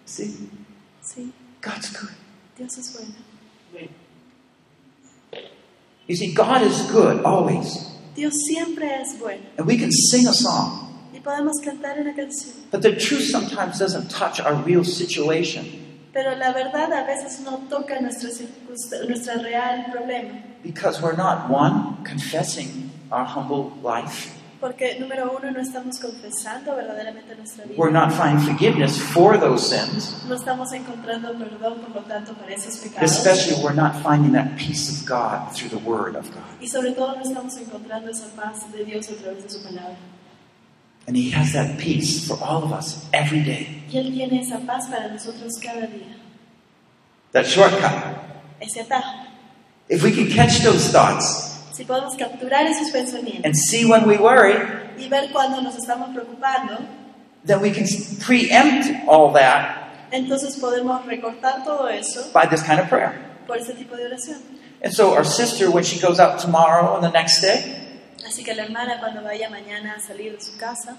Sí, 0.05 1.33
God's 1.63 1.91
good. 1.99 2.11
Dios 2.59 2.77
es 2.77 2.93
bueno. 2.93 3.24
You 6.07 6.17
see, 6.17 6.35
God 6.35 6.63
is 6.63 6.83
good 6.91 7.23
always. 7.25 7.91
Dios 8.15 8.35
siempre 8.47 8.85
es 9.01 9.19
bueno. 9.19 9.43
And 9.59 9.67
we 9.67 9.77
can 9.79 9.91
sing 9.91 10.27
a 10.27 10.33
song. 10.33 10.81
Y 11.13 11.21
podemos 11.21 11.55
cantar 11.65 11.99
una 12.01 12.15
canción. 12.15 12.55
But 12.71 12.83
the 12.83 12.93
truth 12.97 13.25
sometimes 13.31 13.79
doesn't 13.79 14.11
touch 14.11 14.41
our 14.41 14.55
real 14.65 14.85
situation 14.85 15.65
Pero 16.13 16.37
la 16.37 16.53
verdad 16.53 16.93
a 16.93 17.05
veces 17.07 17.41
no 17.41 17.59
toca 17.69 18.01
nuestra, 18.01 18.31
circunsta- 18.31 19.05
nuestra 19.09 19.37
real 19.43 19.85
problema. 19.93 20.43
because 20.63 21.01
we're 21.03 21.17
not, 21.17 21.51
one, 21.51 21.97
confessing 22.05 22.91
our 23.11 23.25
humble 23.25 23.73
life. 23.83 24.31
Porque, 24.65 24.99
número 24.99 25.31
uno, 25.39 25.51
no 25.51 25.61
estamos 25.61 25.99
confesando 25.99 26.75
verdaderamente 26.75 27.37
nuestra 27.37 27.67
vida. 27.67 27.77
We're 27.77 27.93
not 27.93 28.11
finding 28.11 28.41
forgiveness 28.41 28.99
for 28.99 29.39
those 29.39 29.69
sins. 29.69 30.25
No 30.27 30.37
estamos 30.37 30.73
encontrando 30.73 31.37
perdón, 31.37 31.81
por 31.81 31.95
lo 31.95 32.01
tanto, 32.09 32.33
para 32.33 32.55
esos 32.55 32.79
pecados. 32.79 33.13
Especially, 33.13 33.63
we're 33.63 33.77
not 33.77 33.95
finding 34.03 34.33
that 34.33 34.57
peace 34.57 34.89
of 34.91 35.07
God 35.07 35.53
through 35.53 35.69
the 35.69 35.87
Word 35.87 36.17
of 36.17 36.33
God. 36.33 36.63
Y 36.63 36.69
sobre 36.69 36.93
todo, 36.93 37.15
no 37.15 37.21
estamos 37.21 37.55
encontrando 37.59 38.11
esa 38.11 38.29
paz 38.35 38.73
de 38.73 38.87
Dios 38.87 39.07
a 39.11 39.17
través 39.17 39.43
de 39.43 39.51
su 39.51 39.63
palabra. 39.63 39.99
And 41.07 41.15
He 41.15 41.31
has 41.33 41.53
that 41.53 41.77
peace 41.77 42.27
for 42.27 42.43
all 42.43 42.65
of 42.65 42.73
us 42.73 43.05
every 43.13 43.43
day. 43.43 43.85
Y 43.93 43.99
Él 43.99 44.15
tiene 44.15 44.41
esa 44.41 44.61
paz 44.61 44.87
para 44.87 45.09
nosotros 45.09 45.59
cada 45.63 45.87
día. 45.89 46.17
That 47.33 47.45
shortcut. 47.45 47.93
Ese 48.63 48.81
atajo. 48.81 49.27
If 49.91 50.03
we 50.03 50.11
can 50.11 50.31
catch 50.31 50.63
those 50.63 50.91
thoughts 50.91 51.54
Si 51.75 51.85
podemos 51.85 52.15
capturar 52.17 52.67
esos 52.67 52.91
pensamientos 52.91 53.45
and 53.45 53.55
see 53.57 53.85
when 53.85 54.07
we 54.07 54.17
worry, 54.17 54.55
y 54.97 55.09
ver 55.09 55.33
cuando 55.33 55.61
nos 55.61 55.75
estamos 55.77 56.11
preocupando, 56.15 56.87
then 57.45 57.61
we 57.61 57.73
can 57.73 57.85
preempt 58.21 58.87
all 59.09 59.33
that 59.33 59.85
entonces 60.13 60.57
podemos 60.57 61.05
recortar 61.07 61.65
todo 61.65 61.89
eso 61.89 62.31
by 62.33 62.47
this 62.47 62.63
kind 62.63 62.79
of 62.79 62.89
prayer. 62.89 63.13
por 63.47 63.57
este 63.59 63.75
tipo 63.75 63.97
de 63.97 64.07
oración. 64.07 64.41
And 64.83 64.93
so, 64.93 65.15
our 65.15 65.25
sister, 65.25 65.71
when 65.71 65.83
she 65.83 65.99
goes 65.99 66.21
out 66.21 66.39
tomorrow 66.39 66.95
and 66.95 67.03
the 67.03 67.11
next 67.11 67.41
day, 67.41 67.81
Así 68.25 68.45
que 68.45 68.55
la 68.55 68.65
hermana 68.65 69.01
cuando 69.01 69.23
vaya 69.23 69.51
mañana 69.51 69.95
a 69.97 70.01
salir 70.01 70.33
de 70.33 70.41
su 70.41 70.57
casa, 70.57 70.97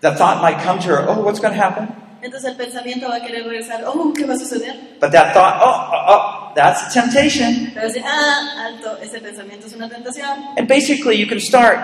the 0.00 0.12
thought 0.14 0.40
might 0.40 0.62
come 0.62 0.78
to 0.78 0.88
her, 0.88 1.04
oh, 1.08 1.20
what's 1.22 1.40
going 1.40 1.52
to 1.52 1.60
happen? 1.60 1.88
entonces 2.22 2.50
el 2.50 2.56
pensamiento 2.56 3.08
va 3.08 3.16
a 3.16 3.20
querer 3.20 3.44
regresar, 3.44 3.82
oh, 3.84 4.12
¿qué 4.14 4.24
va 4.24 4.34
a 4.34 4.38
suceder? 4.38 4.98
But 5.00 5.10
that 5.10 5.34
thought, 5.34 5.60
oh, 5.60 5.90
oh, 5.92 6.04
oh 6.08 6.41
that's 6.54 6.88
a 6.88 7.00
temptation. 7.00 7.72
Ah, 8.04 8.66
alto, 8.66 8.98
ese 9.02 9.20
pensamiento 9.20 9.66
es 9.66 9.74
una 9.74 9.88
tentación. 9.88 10.58
And 10.58 10.68
basically, 10.68 11.16
you 11.16 11.26
can 11.26 11.40
start 11.40 11.78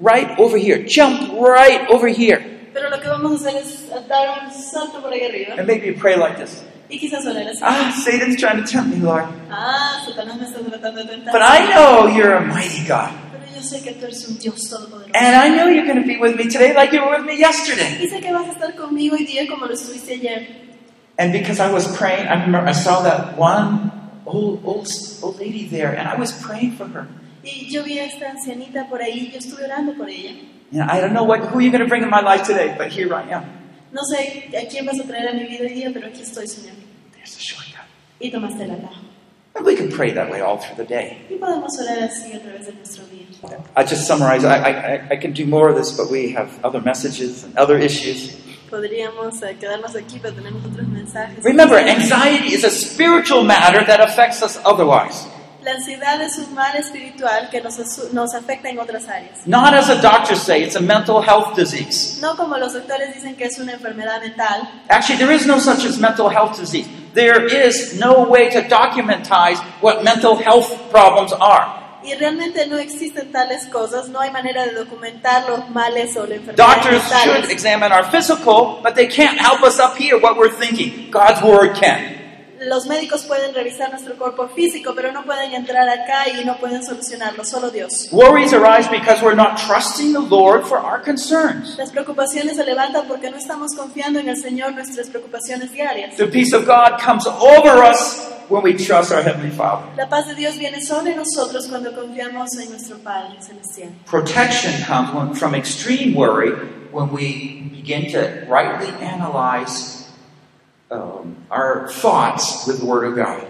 right 0.00 0.38
over 0.38 0.56
here, 0.58 0.84
jump 0.86 1.32
right 1.32 1.88
over 1.90 2.08
here. 2.08 2.70
Pero 2.72 2.90
lo 2.90 3.00
que 3.00 3.08
vamos 3.08 3.44
a 3.44 3.48
hacer 3.48 3.62
es 3.62 3.88
dar 4.08 4.44
un 4.44 4.52
salto 4.52 5.00
por 5.00 5.12
ahí 5.12 5.24
arriba 5.24 5.54
And 5.56 5.66
maybe 5.66 5.86
you 5.86 5.94
pray 5.94 6.16
like 6.16 6.36
this 6.36 6.64
y 6.88 6.98
quizás 6.98 7.26
orar 7.26 7.48
así. 7.48 7.60
Ah, 7.62 7.92
Satan's 8.04 8.36
trying 8.36 8.62
to 8.62 8.70
tempt 8.70 8.94
me, 8.94 9.02
Lord. 9.02 9.24
Ah, 9.50 10.02
Satanás 10.06 10.38
me 10.38 10.46
está 10.46 10.60
tratando 10.60 11.02
de 11.02 11.08
tentar. 11.08 11.32
But 11.32 11.42
I 11.42 11.72
know 11.72 12.08
you're 12.08 12.34
a 12.34 12.40
mighty 12.40 12.86
God. 12.86 13.10
Pero 13.32 13.44
yo 13.54 13.62
sé 13.62 13.82
que 13.82 13.92
tú 13.92 14.04
eres 14.04 14.28
un 14.28 14.38
Dios 14.38 14.68
todopoderoso. 14.68 15.10
And 15.14 15.34
I 15.34 15.48
know 15.48 15.68
you're 15.68 15.86
going 15.86 16.00
to 16.00 16.06
be 16.06 16.18
with 16.18 16.36
me 16.36 16.44
today 16.44 16.74
like 16.74 16.92
you 16.92 17.00
were 17.02 17.16
with 17.18 17.26
me 17.26 17.36
yesterday. 17.36 17.98
Y 18.00 18.08
sé 18.08 18.20
que 18.20 18.32
vas 18.32 18.46
a 18.48 18.52
estar 18.52 18.74
conmigo 18.74 19.16
hoy 19.16 19.24
día 19.24 19.46
como 19.48 19.66
lo 19.66 19.74
estuviste 19.74 20.14
ayer. 20.14 20.73
And 21.18 21.32
because 21.32 21.60
I 21.60 21.70
was 21.70 21.86
praying, 21.96 22.26
I 22.26 22.44
remember 22.44 22.68
I 22.68 22.72
saw 22.72 23.02
that 23.02 23.38
one 23.38 23.92
old, 24.26 24.64
old, 24.64 24.88
old 25.22 25.38
lady 25.38 25.66
there, 25.66 25.94
and 25.94 26.08
I 26.08 26.16
was 26.16 26.32
praying 26.32 26.72
for 26.76 26.86
her. 26.86 27.06
Y 27.44 27.66
yo 27.68 27.82
vi 27.82 27.98
a 27.98 28.06
esta 28.06 28.26
ancianita 28.30 28.88
por 28.88 29.00
ahí, 29.00 29.30
yo 29.30 29.38
estuve 29.38 29.64
orando 29.64 29.94
por 29.94 30.08
ella. 30.08 30.34
You 30.72 30.80
know, 30.80 30.86
I 30.88 31.00
don't 31.00 31.12
know 31.12 31.24
what, 31.24 31.40
who 31.40 31.60
you're 31.60 31.70
going 31.70 31.84
to 31.84 31.88
bring 31.88 32.02
in 32.02 32.10
my 32.10 32.20
life 32.20 32.44
today, 32.44 32.74
but 32.76 32.90
here 32.90 33.14
I 33.14 33.22
am. 33.30 33.44
No 33.92 34.02
sé 34.02 34.48
a 34.56 34.66
quién 34.66 34.86
vas 34.86 34.98
a 34.98 35.04
traer 35.04 35.28
a 35.28 35.34
mi 35.34 35.44
vida 35.46 35.64
hoy 35.64 35.74
día, 35.74 35.92
pero 35.92 36.08
aquí 36.08 36.22
estoy, 36.22 36.46
Señor. 36.46 36.74
There's 37.14 37.36
a 37.36 37.40
shortcut. 37.40 37.86
Y 38.18 38.30
tomaste 38.30 38.62
el 38.64 38.70
atajo. 38.70 39.04
And 39.54 39.64
we 39.64 39.76
can 39.76 39.88
pray 39.88 40.10
that 40.10 40.30
way 40.30 40.40
all 40.40 40.58
through 40.58 40.76
the 40.76 40.84
day. 40.84 41.18
Y 41.30 41.36
podemos 41.36 41.78
orar 41.78 42.02
así 42.02 42.32
a 42.32 42.40
través 42.40 42.66
de 42.66 42.72
nuestro 42.72 43.04
día. 43.04 43.24
I 43.76 43.84
just 43.84 44.06
summarize. 44.06 44.44
I, 44.44 44.56
I, 44.56 45.08
I 45.10 45.16
can 45.16 45.32
do 45.32 45.46
more 45.46 45.68
of 45.68 45.76
this, 45.76 45.92
but 45.92 46.10
we 46.10 46.32
have 46.32 46.58
other 46.64 46.80
messages 46.80 47.44
and 47.44 47.56
other 47.56 47.78
issues. 47.78 48.34
Podríamos 48.74 49.40
eh, 49.40 49.56
quedarnos 49.56 49.94
aquí, 49.94 50.18
pero 50.20 50.34
tenemos 50.34 50.64
otros 50.64 50.88
mensajes. 50.88 51.44
Remember, 51.44 51.78
anxiety 51.78 52.52
is 52.52 52.64
a 52.64 52.70
spiritual 52.70 53.44
matter 53.44 53.86
that 53.86 54.00
affects 54.00 54.42
us 54.42 54.58
otherwise. 54.64 55.28
La 55.62 55.74
ansiedad 55.74 56.20
es 56.20 56.38
un 56.38 56.52
mal 56.54 56.74
espiritual 56.74 57.50
que 57.50 57.60
nos, 57.60 57.78
nos 58.12 58.34
afecta 58.34 58.68
en 58.68 58.80
otras 58.80 59.08
áreas. 59.08 59.46
Not 59.46 59.74
as 59.74 59.86
the 59.86 60.02
doctors 60.02 60.42
say, 60.42 60.64
it's 60.64 60.74
a 60.74 60.80
mental 60.80 61.22
health 61.22 61.54
disease. 61.54 62.20
No 62.20 62.34
como 62.34 62.58
los 62.58 62.72
doctores 62.72 63.14
dicen 63.14 63.36
que 63.36 63.44
es 63.44 63.60
una 63.60 63.74
enfermedad 63.74 64.20
mental. 64.20 64.68
Actually, 64.88 65.18
there 65.18 65.32
is 65.32 65.46
no 65.46 65.60
such 65.60 65.84
as 65.84 66.00
mental 66.00 66.28
health 66.28 66.58
disease. 66.58 66.88
There 67.14 67.46
is 67.46 67.96
no 67.96 68.28
way 68.28 68.50
to 68.50 68.62
documentize 68.62 69.60
what 69.82 70.02
mental 70.02 70.34
health 70.34 70.90
problems 70.90 71.32
are. 71.32 71.83
Y 72.04 72.14
realmente 72.14 72.66
no 72.66 72.76
existen 72.76 73.32
tales 73.32 73.66
cosas, 73.66 74.08
no 74.08 74.20
hay 74.20 74.30
manera 74.30 74.64
de 74.66 74.72
documentar 74.72 75.48
los 75.48 75.70
males 75.70 76.16
o 76.16 76.26
las 76.26 76.38
enfermedades 76.38 76.56
Doctors 76.56 77.02
should 77.02 77.32
mentales. 77.34 77.50
examine 77.50 77.92
our 77.92 78.04
physical, 78.10 78.80
but 78.82 78.94
they 78.94 79.06
can't 79.06 79.38
help 79.40 79.62
us 79.62 79.78
up 79.80 79.96
here 79.96 80.18
what 80.18 80.36
we're 80.36 80.52
thinking. 80.52 81.10
God's 81.10 81.42
word 81.42 81.74
can. 81.76 82.23
Los 82.66 82.86
médicos 82.86 83.24
pueden 83.24 83.54
revisar 83.54 83.90
nuestro 83.90 84.16
cuerpo 84.16 84.48
físico, 84.48 84.92
pero 84.94 85.12
no 85.12 85.24
pueden 85.24 85.52
entrar 85.52 85.88
acá 85.88 86.28
y 86.28 86.44
no 86.44 86.56
pueden 86.56 86.82
solucionarlo, 86.82 87.44
solo 87.44 87.70
Dios. 87.70 88.08
Worries 88.10 88.52
arise 88.52 88.88
because 88.90 89.22
we're 89.22 89.36
not 89.36 89.58
trusting 89.58 90.12
the 90.12 90.20
Lord 90.20 90.64
for 90.64 90.78
our 90.78 91.02
concerns. 91.02 91.76
Las 91.76 91.90
preocupaciones 91.90 92.56
se 92.56 92.64
levantan 92.64 93.06
porque 93.06 93.30
no 93.30 93.36
estamos 93.36 93.74
confiando 93.76 94.18
en 94.18 94.28
el 94.28 94.36
Señor 94.36 94.72
nuestras 94.72 95.08
preocupaciones 95.08 95.72
diarias. 95.72 96.16
The 96.16 96.26
peace 96.26 96.54
of 96.54 96.66
God 96.66 96.98
comes 97.00 97.26
over 97.26 97.82
us 97.84 98.26
when 98.48 98.62
we 98.62 98.74
trust 98.74 99.12
our 99.12 99.22
Heavenly 99.22 99.50
Father. 99.50 99.86
La 99.96 100.08
paz 100.08 100.26
de 100.26 100.34
Dios 100.34 100.56
viene 100.56 100.80
sobre 100.80 101.14
nosotros 101.14 101.66
cuando 101.68 101.92
confiamos 101.92 102.56
en 102.58 102.70
nuestro 102.70 102.98
Padre 102.98 103.40
Celestial. 103.40 103.90
Protection 104.06 104.72
comes 104.86 105.38
from 105.38 105.54
extreme 105.54 106.14
worry 106.14 106.52
when 106.92 107.10
we 107.12 107.70
begin 107.72 108.10
to 108.12 108.46
rightly 108.48 108.88
analyze 109.04 110.03
um, 110.90 111.36
our 111.50 111.88
thoughts 111.88 112.66
with 112.66 112.80
the 112.80 112.86
Word 112.86 113.04
of 113.04 113.16
God. 113.16 113.46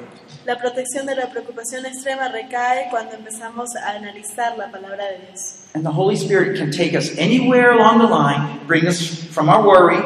La 0.46 0.56
protección 0.56 1.06
de 1.06 1.14
la 1.14 1.30
preocupación 1.30 1.86
extrema 1.86 2.28
recae 2.28 2.88
cuando 2.90 3.16
empezamos 3.16 3.74
a 3.76 3.92
analizar 3.92 4.58
la 4.58 4.70
palabra 4.70 5.06
de 5.12 5.26
Dios. 5.26 5.66
And 5.74 5.84
the 5.84 5.90
Holy 5.90 6.16
Spirit 6.16 6.58
can 6.58 6.70
take 6.70 6.94
us 6.94 7.16
anywhere 7.16 7.72
along 7.72 7.98
the 7.98 8.06
line, 8.06 8.66
bring 8.66 8.86
us 8.86 9.24
from 9.32 9.48
our 9.48 9.66
worry, 9.66 10.00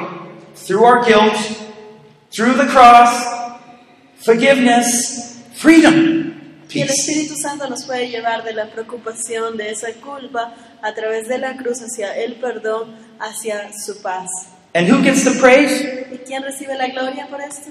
through 0.55 0.85
our 0.85 1.05
guilt, 1.05 1.37
through 2.31 2.55
the 2.55 2.67
cross, 2.67 3.27
forgiveness, 4.17 5.43
freedom, 5.55 6.29
Y 6.71 6.83
el. 6.83 6.89
Espíritu 6.89 7.35
Santo 7.35 7.69
nos 7.69 7.85
puede 7.85 8.09
llevar 8.09 8.45
de 8.45 8.53
la 8.53 8.67
preocupación, 8.67 9.57
de 9.57 9.71
esa 9.71 9.93
culpa, 9.95 10.55
a 10.83 10.93
través 10.93 11.27
de 11.27 11.39
la 11.39 11.57
cruz 11.57 11.81
hacia 11.81 12.15
el 12.17 12.35
perdón, 12.35 12.95
hacia 13.19 13.73
su 13.73 14.03
paz. 14.03 14.29
And 14.75 14.87
who 14.87 15.03
gets 15.03 15.25
the 15.25 15.39
praise? 15.41 15.83
¿Y 16.13 16.19
quién 16.27 16.43
recibe 16.43 16.77
la 16.77 16.89
gloria 16.89 17.27
por 17.29 17.41
esto? 17.41 17.71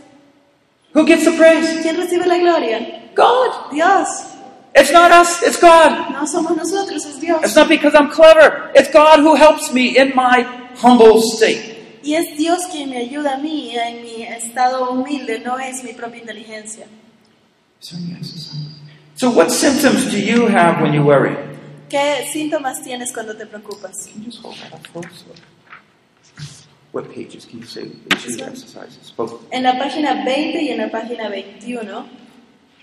Who 0.93 1.05
gets 1.05 1.25
the 1.25 1.31
praise? 1.31 1.81
¿Quién 1.81 1.97
recibe 1.97 2.25
la 2.25 2.37
gloria? 2.37 3.11
God. 3.15 3.71
Dios. 3.71 4.33
It's 4.75 4.91
not 4.91 5.11
us, 5.11 5.41
it's 5.41 5.59
God. 5.59 6.11
No 6.11 6.25
somos 6.27 6.55
nosotros, 6.55 7.05
es 7.05 7.19
Dios. 7.19 7.43
It's 7.43 7.55
not 7.55 7.67
because 7.67 7.95
I'm 7.95 8.09
clever. 8.11 8.71
It's 8.75 8.91
God 8.91 9.19
who 9.19 9.35
helps 9.35 9.73
me 9.73 9.97
in 9.97 10.15
my 10.15 10.43
humble 10.75 11.21
state. 11.21 11.75
Y 12.03 12.13
es 12.13 12.37
Dios 12.37 12.65
quien 12.71 12.91
me 12.91 12.97
ayuda 12.97 13.35
a 13.35 13.37
mí 13.37 13.75
en 13.75 14.03
mi 14.03 14.23
estado 14.23 14.91
humilde, 14.91 15.39
no 15.39 15.57
es 15.57 15.83
mi 15.83 15.93
propia 15.93 16.21
inteligencia. 16.21 16.85
So, 17.79 19.31
what 19.31 19.51
symptoms 19.51 20.11
do 20.11 20.19
you 20.19 20.47
have 20.47 20.81
when 20.81 20.93
you 20.93 21.03
worry? 21.03 21.35
¿Qué 21.89 22.27
síntomas 22.31 22.83
tienes 22.83 23.11
cuando 23.11 23.35
te 23.35 23.45
preocupas? 23.45 24.07
Can 24.07 24.23
you 24.23 24.31
just 24.31 24.43
hold 24.43 24.55
that 24.57 24.73
up 24.73 24.83
close? 24.93 25.25
What 26.97 27.13
pages 27.13 27.45
can 27.45 27.59
you 27.59 27.65
say? 27.67 27.91
Pages 28.09 28.41
exercises. 28.41 29.13
Both. 29.15 29.45
En 29.51 29.61
la 29.61 29.77
página 29.77 30.25
20 30.25 30.63
y 30.63 30.69
en 30.69 30.79
la 30.79 30.89
página 30.89 31.29
21 31.29 32.09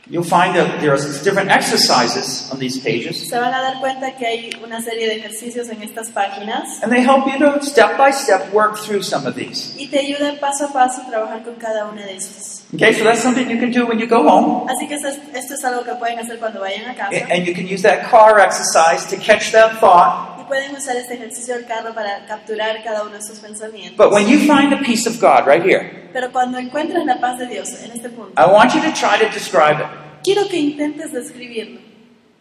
You'll 0.09 0.23
find 0.23 0.55
that 0.55 0.81
there 0.81 0.93
are 0.93 0.99
different 1.25 1.51
exercises 1.51 2.49
on 2.53 2.61
these 2.61 2.79
pages, 2.79 3.27
se 3.27 3.37
van 3.37 3.53
a 3.53 3.61
dar 3.63 3.81
cuenta 3.81 4.15
que 4.17 4.27
hay 4.27 4.51
una 4.63 4.81
serie 4.83 5.09
de 5.09 5.17
ejercicios 5.17 5.69
en 5.71 5.83
estas 5.83 6.11
páginas 6.11 6.81
and 6.83 6.93
they 6.93 7.01
help 7.01 7.27
you 7.27 7.39
to 7.39 7.61
step 7.65 7.97
by 7.97 8.13
step 8.13 8.53
work 8.53 8.77
through 8.77 9.03
some 9.03 9.27
of 9.27 9.35
these. 9.35 9.75
y 9.79 9.89
te 9.89 9.99
ayudan 9.99 10.39
paso 10.39 10.67
a 10.67 10.73
paso 10.73 11.01
a 11.03 11.07
trabajar 11.09 11.43
con 11.43 11.55
cada 11.55 11.87
una 11.87 12.05
de 12.05 12.17
estas. 12.17 12.67
Okay, 12.75 12.93
so 12.93 13.03
that's 13.03 13.23
something 13.23 13.51
you 13.51 13.59
can 13.59 13.73
do 13.73 13.85
when 13.87 13.99
you 13.99 14.07
go 14.07 14.23
home, 14.29 14.71
Así 14.71 14.87
que 14.87 14.95
esto 14.95 15.09
es, 15.09 15.19
esto 15.35 15.55
es 15.55 15.65
algo 15.65 15.83
que 15.83 15.95
pueden 15.95 16.21
hacer 16.21 16.39
cuando 16.39 16.61
vayan 16.61 16.89
a 16.89 16.95
casa 16.95 17.27
and 17.31 17.47
you 17.47 17.55
can 17.55 17.67
use 17.67 17.83
that 17.83 18.09
car 18.09 18.39
exercise 18.39 19.07
to 19.07 19.17
catch 19.17 19.51
that 19.51 19.81
thought. 19.81 20.34
Pueden 20.47 20.75
usar 20.77 20.97
este 20.97 21.15
ejercicio 21.15 21.55
del 21.55 21.67
carro 21.67 21.95
para 21.95 22.27
capturar 22.27 22.83
cada 22.83 23.03
uno 23.03 23.13
de 23.13 23.19
estos 23.19 23.39
pensamientos. 23.41 23.97
But 23.97 24.13
when 24.13 24.27
you 24.29 24.39
find 24.41 24.71
the 24.71 24.85
peace 24.85 25.09
of 25.09 25.21
God 25.21 25.47
right 25.47 25.63
here, 25.65 26.09
Pero 26.13 26.31
cuando 26.31 26.59
encuentres 26.59 27.05
la 27.05 27.19
paz 27.21 27.39
de 27.39 27.47
Dios 27.47 27.69
en 27.83 27.93
este 27.93 28.09
punto, 28.11 28.33
I 28.41 28.47
want 28.51 28.73
you 28.75 28.81
to 28.81 28.93
try 28.93 29.19
to 29.19 29.33
describe 29.33 29.81
it. 29.81 29.87
quiero 30.23 30.49
que 30.49 30.59
intentes 30.59 31.13
describirlo. 31.13 31.81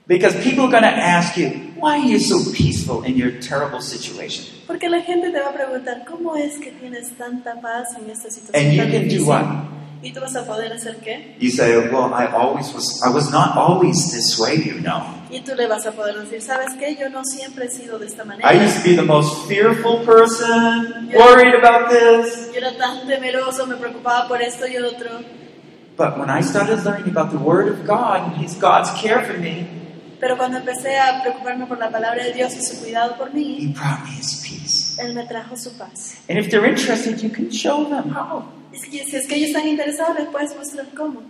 Because 0.05 0.35
people 0.43 0.65
are 0.65 0.71
going 0.71 0.83
to 0.83 0.89
ask 0.89 1.37
you, 1.37 1.47
why 1.77 1.97
are 1.97 2.05
you 2.05 2.19
so 2.19 2.51
peaceful 2.51 3.03
in 3.03 3.15
your 3.15 3.31
terrible 3.39 3.81
situation? 3.81 4.45
Porque 4.67 4.89
la 4.89 5.01
gente 5.01 5.31
te 5.31 5.39
va 5.39 5.49
a 5.49 5.53
preguntar, 5.53 6.03
¿cómo 6.05 6.35
es 6.35 6.59
que 6.59 6.71
tienes 6.71 7.17
tanta 7.17 7.61
paz 7.61 7.87
en 7.97 8.09
esta 8.09 8.29
situación 8.29 8.65
And 8.65 8.73
you 8.73 8.83
can 8.91 9.07
do 9.07 9.25
what? 9.25 9.45
¿Y 10.03 10.11
tú 10.11 10.19
vas 10.19 10.35
a 10.35 10.45
poder 10.45 10.73
hacer 10.73 10.97
qué? 10.97 11.35
You 11.39 11.49
say, 11.49 11.77
well, 11.89 12.13
I 12.13 12.25
always 12.27 12.73
was, 12.73 13.01
I 13.05 13.09
was 13.09 13.31
not 13.31 13.55
always 13.55 14.11
this 14.11 14.37
way, 14.37 14.57
you 14.57 14.81
know. 14.81 15.01
Y 15.31 15.39
tú 15.39 15.55
le 15.55 15.65
vas 15.67 15.85
a 15.85 15.93
poder 15.93 16.15
decir, 16.19 16.41
¿sabes 16.41 16.73
qué? 16.77 16.97
Yo 16.99 17.09
no 17.09 17.23
siempre 17.23 17.65
he 17.65 17.69
sido 17.69 17.97
de 17.97 18.07
esta 18.07 18.25
manera. 18.25 18.47
I 18.51 18.55
used 18.63 18.83
to 18.83 18.89
be 18.89 18.95
the 18.95 19.01
most 19.01 19.47
fearful 19.47 20.03
person, 20.05 21.09
worried 21.15 21.55
about 21.55 21.89
this. 21.89 22.51
Yo 22.53 22.59
era 22.59 22.77
tan 22.77 23.07
temeroso, 23.07 23.65
me 23.65 23.75
preocupaba 23.77 24.27
por 24.27 24.41
esto 24.41 24.67
y 24.67 24.75
otro. 24.77 25.21
But 25.95 26.17
when 26.17 26.29
I 26.29 26.41
started 26.41 26.83
learning 26.83 27.09
about 27.09 27.31
the 27.31 27.37
Word 27.37 27.69
of 27.69 27.85
God 27.87 28.33
and 28.33 28.43
His 28.43 28.55
God's 28.59 28.91
care 28.99 29.23
for 29.23 29.37
me, 29.39 29.67
Pero 30.19 30.37
cuando 30.37 30.57
empecé 30.57 30.97
a 30.97 31.21
preocuparme 31.21 31.65
por 31.65 31.77
la 31.77 31.89
palabra 31.89 32.23
de 32.23 32.33
Dios 32.33 32.53
y 32.55 32.61
su 32.61 32.81
cuidado 32.81 33.15
por 33.17 33.29
He 33.29 33.33
mí, 33.33 33.73
brought 33.73 34.03
me 34.03 34.17
His 34.19 34.41
peace. 34.43 35.01
Él 35.01 35.13
me 35.13 35.23
trajo 35.25 35.55
su 35.55 35.71
paz. 35.77 36.15
And 36.29 36.37
if 36.37 36.49
they're 36.49 36.65
interested, 36.65 37.21
you 37.21 37.29
can 37.29 37.49
show 37.51 37.85
them 37.89 38.09
how. 38.09 38.43
Si, 38.73 38.89
si 38.89 39.15
es 39.15 39.27
que 39.27 39.35
ellos 39.35 39.49
están 39.49 39.67
interesados, 39.67 40.17
les 40.17 40.27
puedes 40.27 40.55
mostrar 40.55 40.87
cómo. 40.95 41.21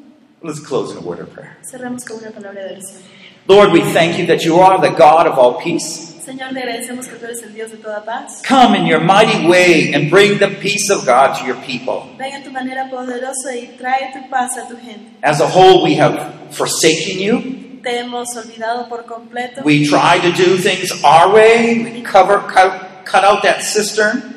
Let's 0.41 0.59
close 0.59 0.91
in 0.91 0.97
a 0.97 1.01
word 1.01 1.21
of 1.21 1.29
prayer. 1.33 1.57
Cerramos 1.63 2.03
con 2.03 2.17
una 2.17 2.31
palabra 2.31 2.63
de 2.63 2.73
oración. 2.75 3.01
Lord, 3.47 3.71
we 3.71 3.81
thank 3.93 4.17
you 4.17 4.25
that 4.27 4.43
you 4.43 4.59
are 4.59 4.79
the 4.79 4.93
God 4.95 5.27
of 5.27 5.37
all 5.37 5.57
peace. 5.61 6.13
Señor, 6.23 6.53
te 6.53 6.59
agradecemos 6.59 7.07
que 7.07 7.17
tú 7.17 7.25
eres 7.25 7.43
el 7.43 7.53
Dios 7.53 7.71
de 7.71 7.77
toda 7.77 8.03
paz. 8.05 8.41
Come 8.47 8.77
in 8.77 8.85
your 8.85 9.01
mighty 9.01 9.45
way 9.45 9.93
and 9.93 10.09
bring 10.09 10.39
the 10.39 10.47
peace 10.47 10.89
of 10.89 11.05
God 11.05 11.37
to 11.37 11.45
your 11.45 11.57
people. 11.65 12.09
Ven 12.17 12.33
en 12.33 12.43
tu 12.43 12.51
manera 12.51 12.89
poderosa 12.89 13.53
y 13.53 13.75
trae 13.77 14.13
tu 14.13 14.29
paz 14.29 14.57
a 14.57 14.67
tu 14.67 14.77
gente. 14.77 15.17
As 15.21 15.41
a 15.41 15.47
whole, 15.47 15.83
we 15.83 15.95
have 15.95 16.33
forsaken 16.51 17.19
you. 17.19 17.81
Te 17.83 17.99
hemos 17.99 18.29
olvidado 18.37 18.87
por 18.87 19.03
completo. 19.03 19.63
We 19.65 19.85
try 19.85 20.19
to 20.21 20.31
do 20.31 20.57
things 20.57 20.91
our 21.03 21.33
way. 21.33 21.83
We 21.83 22.01
cover, 22.01 22.39
cut, 22.39 23.03
cut 23.05 23.25
out 23.25 23.43
that 23.43 23.61
cistern. 23.61 24.32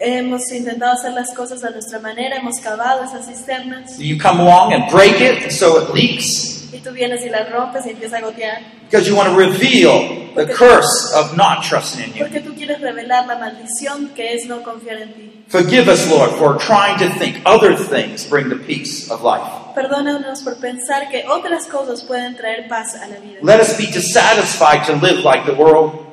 Hemos 0.00 0.52
intentado 0.52 0.92
hacer 0.92 1.12
las 1.12 1.34
cosas 1.34 1.64
a 1.64 1.70
nuestra 1.70 1.98
manera, 1.98 2.36
hemos 2.36 2.60
cavado 2.60 3.02
esas 3.04 3.26
cisternas 3.26 3.98
You 3.98 4.16
come 4.16 4.40
along 4.40 4.72
and 4.72 4.90
break 4.92 5.20
it, 5.20 5.42
and 5.42 5.52
so 5.52 5.82
it 5.82 5.92
leaks. 5.92 6.68
y 6.72 6.78
tú 6.78 6.92
vienes 6.92 7.24
y 7.24 7.30
las 7.30 7.50
rompes 7.50 7.84
y 7.86 7.90
empieza 7.90 8.18
a 8.18 8.20
gotear. 8.20 8.58
Because 8.90 9.08
you 9.08 9.16
want 9.16 9.28
to 9.28 9.36
reveal 9.36 10.30
the 10.36 10.46
curse 10.46 11.12
of 11.16 11.36
not 11.36 11.62
trusting 11.64 12.04
in 12.04 12.12
you. 12.14 12.24
Porque 12.24 12.40
tú 12.40 12.54
quieres 12.54 12.80
revelar 12.80 13.26
la 13.26 13.36
maldición 13.38 14.10
que 14.14 14.34
es 14.34 14.46
no 14.46 14.62
confiar 14.62 14.98
en 15.02 15.12
ti. 15.14 15.44
Forgive 15.48 15.88
us, 15.88 16.08
Lord, 16.10 16.30
for 16.32 16.56
trying 16.58 16.98
to 16.98 17.08
think 17.18 17.40
other 17.44 17.74
things 17.74 18.24
bring 18.28 18.48
the 18.50 18.56
peace 18.56 19.10
of 19.10 19.22
life. 19.24 19.42
Perdónanos 19.74 20.42
por 20.42 20.56
pensar 20.60 21.08
que 21.10 21.24
otras 21.26 21.66
cosas 21.66 22.02
pueden 22.02 22.36
traer 22.36 22.68
paz 22.68 22.94
a 22.94 23.08
la 23.08 23.16
vida. 23.18 23.38
Let 23.42 23.60
us 23.60 23.76
be 23.76 23.86
dissatisfied 23.86 24.84
to 24.86 24.92
live 24.94 25.24
like 25.24 25.44
the 25.46 25.54
world, 25.54 26.06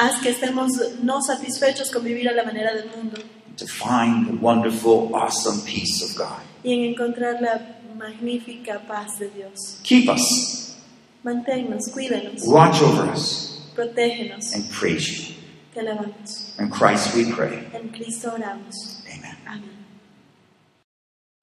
Haz 0.00 0.20
que 0.22 0.30
estemos 0.30 0.72
no 1.02 1.20
satisfechos 1.20 1.90
con 1.90 2.02
vivir 2.02 2.26
a 2.28 2.32
la 2.32 2.42
manera 2.44 2.72
del 2.74 2.86
mundo 2.96 3.18
to 3.58 3.66
find 3.66 4.26
the 4.26 4.32
wonderful, 4.40 5.14
awesome 5.14 5.60
peace 5.66 6.02
of 6.02 6.16
God. 6.16 6.40
y 6.64 6.72
en 6.72 6.84
encontrar 6.94 7.40
la 7.42 7.60
magnífica 7.98 8.80
paz 8.88 9.18
de 9.18 9.28
Dios. 9.28 9.78
Keep 9.82 10.08
us, 10.08 10.76
Manténnos, 11.22 11.88
cuídanos, 11.92 12.42
watch 12.46 12.80
over 12.80 13.12
us, 13.12 13.60
protégenos, 13.76 14.54
and 14.54 14.64
praise 14.70 15.06
you. 15.06 15.34
te 15.74 15.80
alabamos. 15.80 16.54
In 16.58 16.70
Christ 16.70 17.14
we 17.14 17.30
pray. 17.30 17.68
En 17.74 17.90
Cristo 17.90 18.32
oramos. 18.34 19.02
Amen. 19.06 19.36
Amén. 19.46 19.70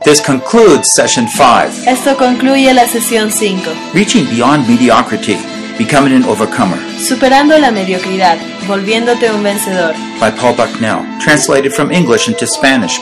This 0.03 0.19
concludes 0.21 0.91
session 0.93 1.27
5 1.27 1.85
Esto 1.87 2.15
concluye 2.17 2.73
la 2.73 2.87
sesión 2.87 3.31
5. 3.31 3.69
Reaching 3.93 4.25
Beyond 4.29 4.67
Mediocrity, 4.67 5.37
Becoming 5.77 6.13
an 6.15 6.23
Overcomer 6.23 6.77
Superando 7.07 7.57
la 7.59 7.71
mediocridad, 7.71 8.37
volviéndote 8.67 9.31
un 9.31 9.43
vencedor. 9.43 9.93
by 10.19 10.31
Paul 10.31 10.55
Bucknell, 10.55 11.05
translated 11.23 11.71
from 11.71 11.91
English 11.91 12.27
into 12.27 12.45
Spanish. 12.47 12.99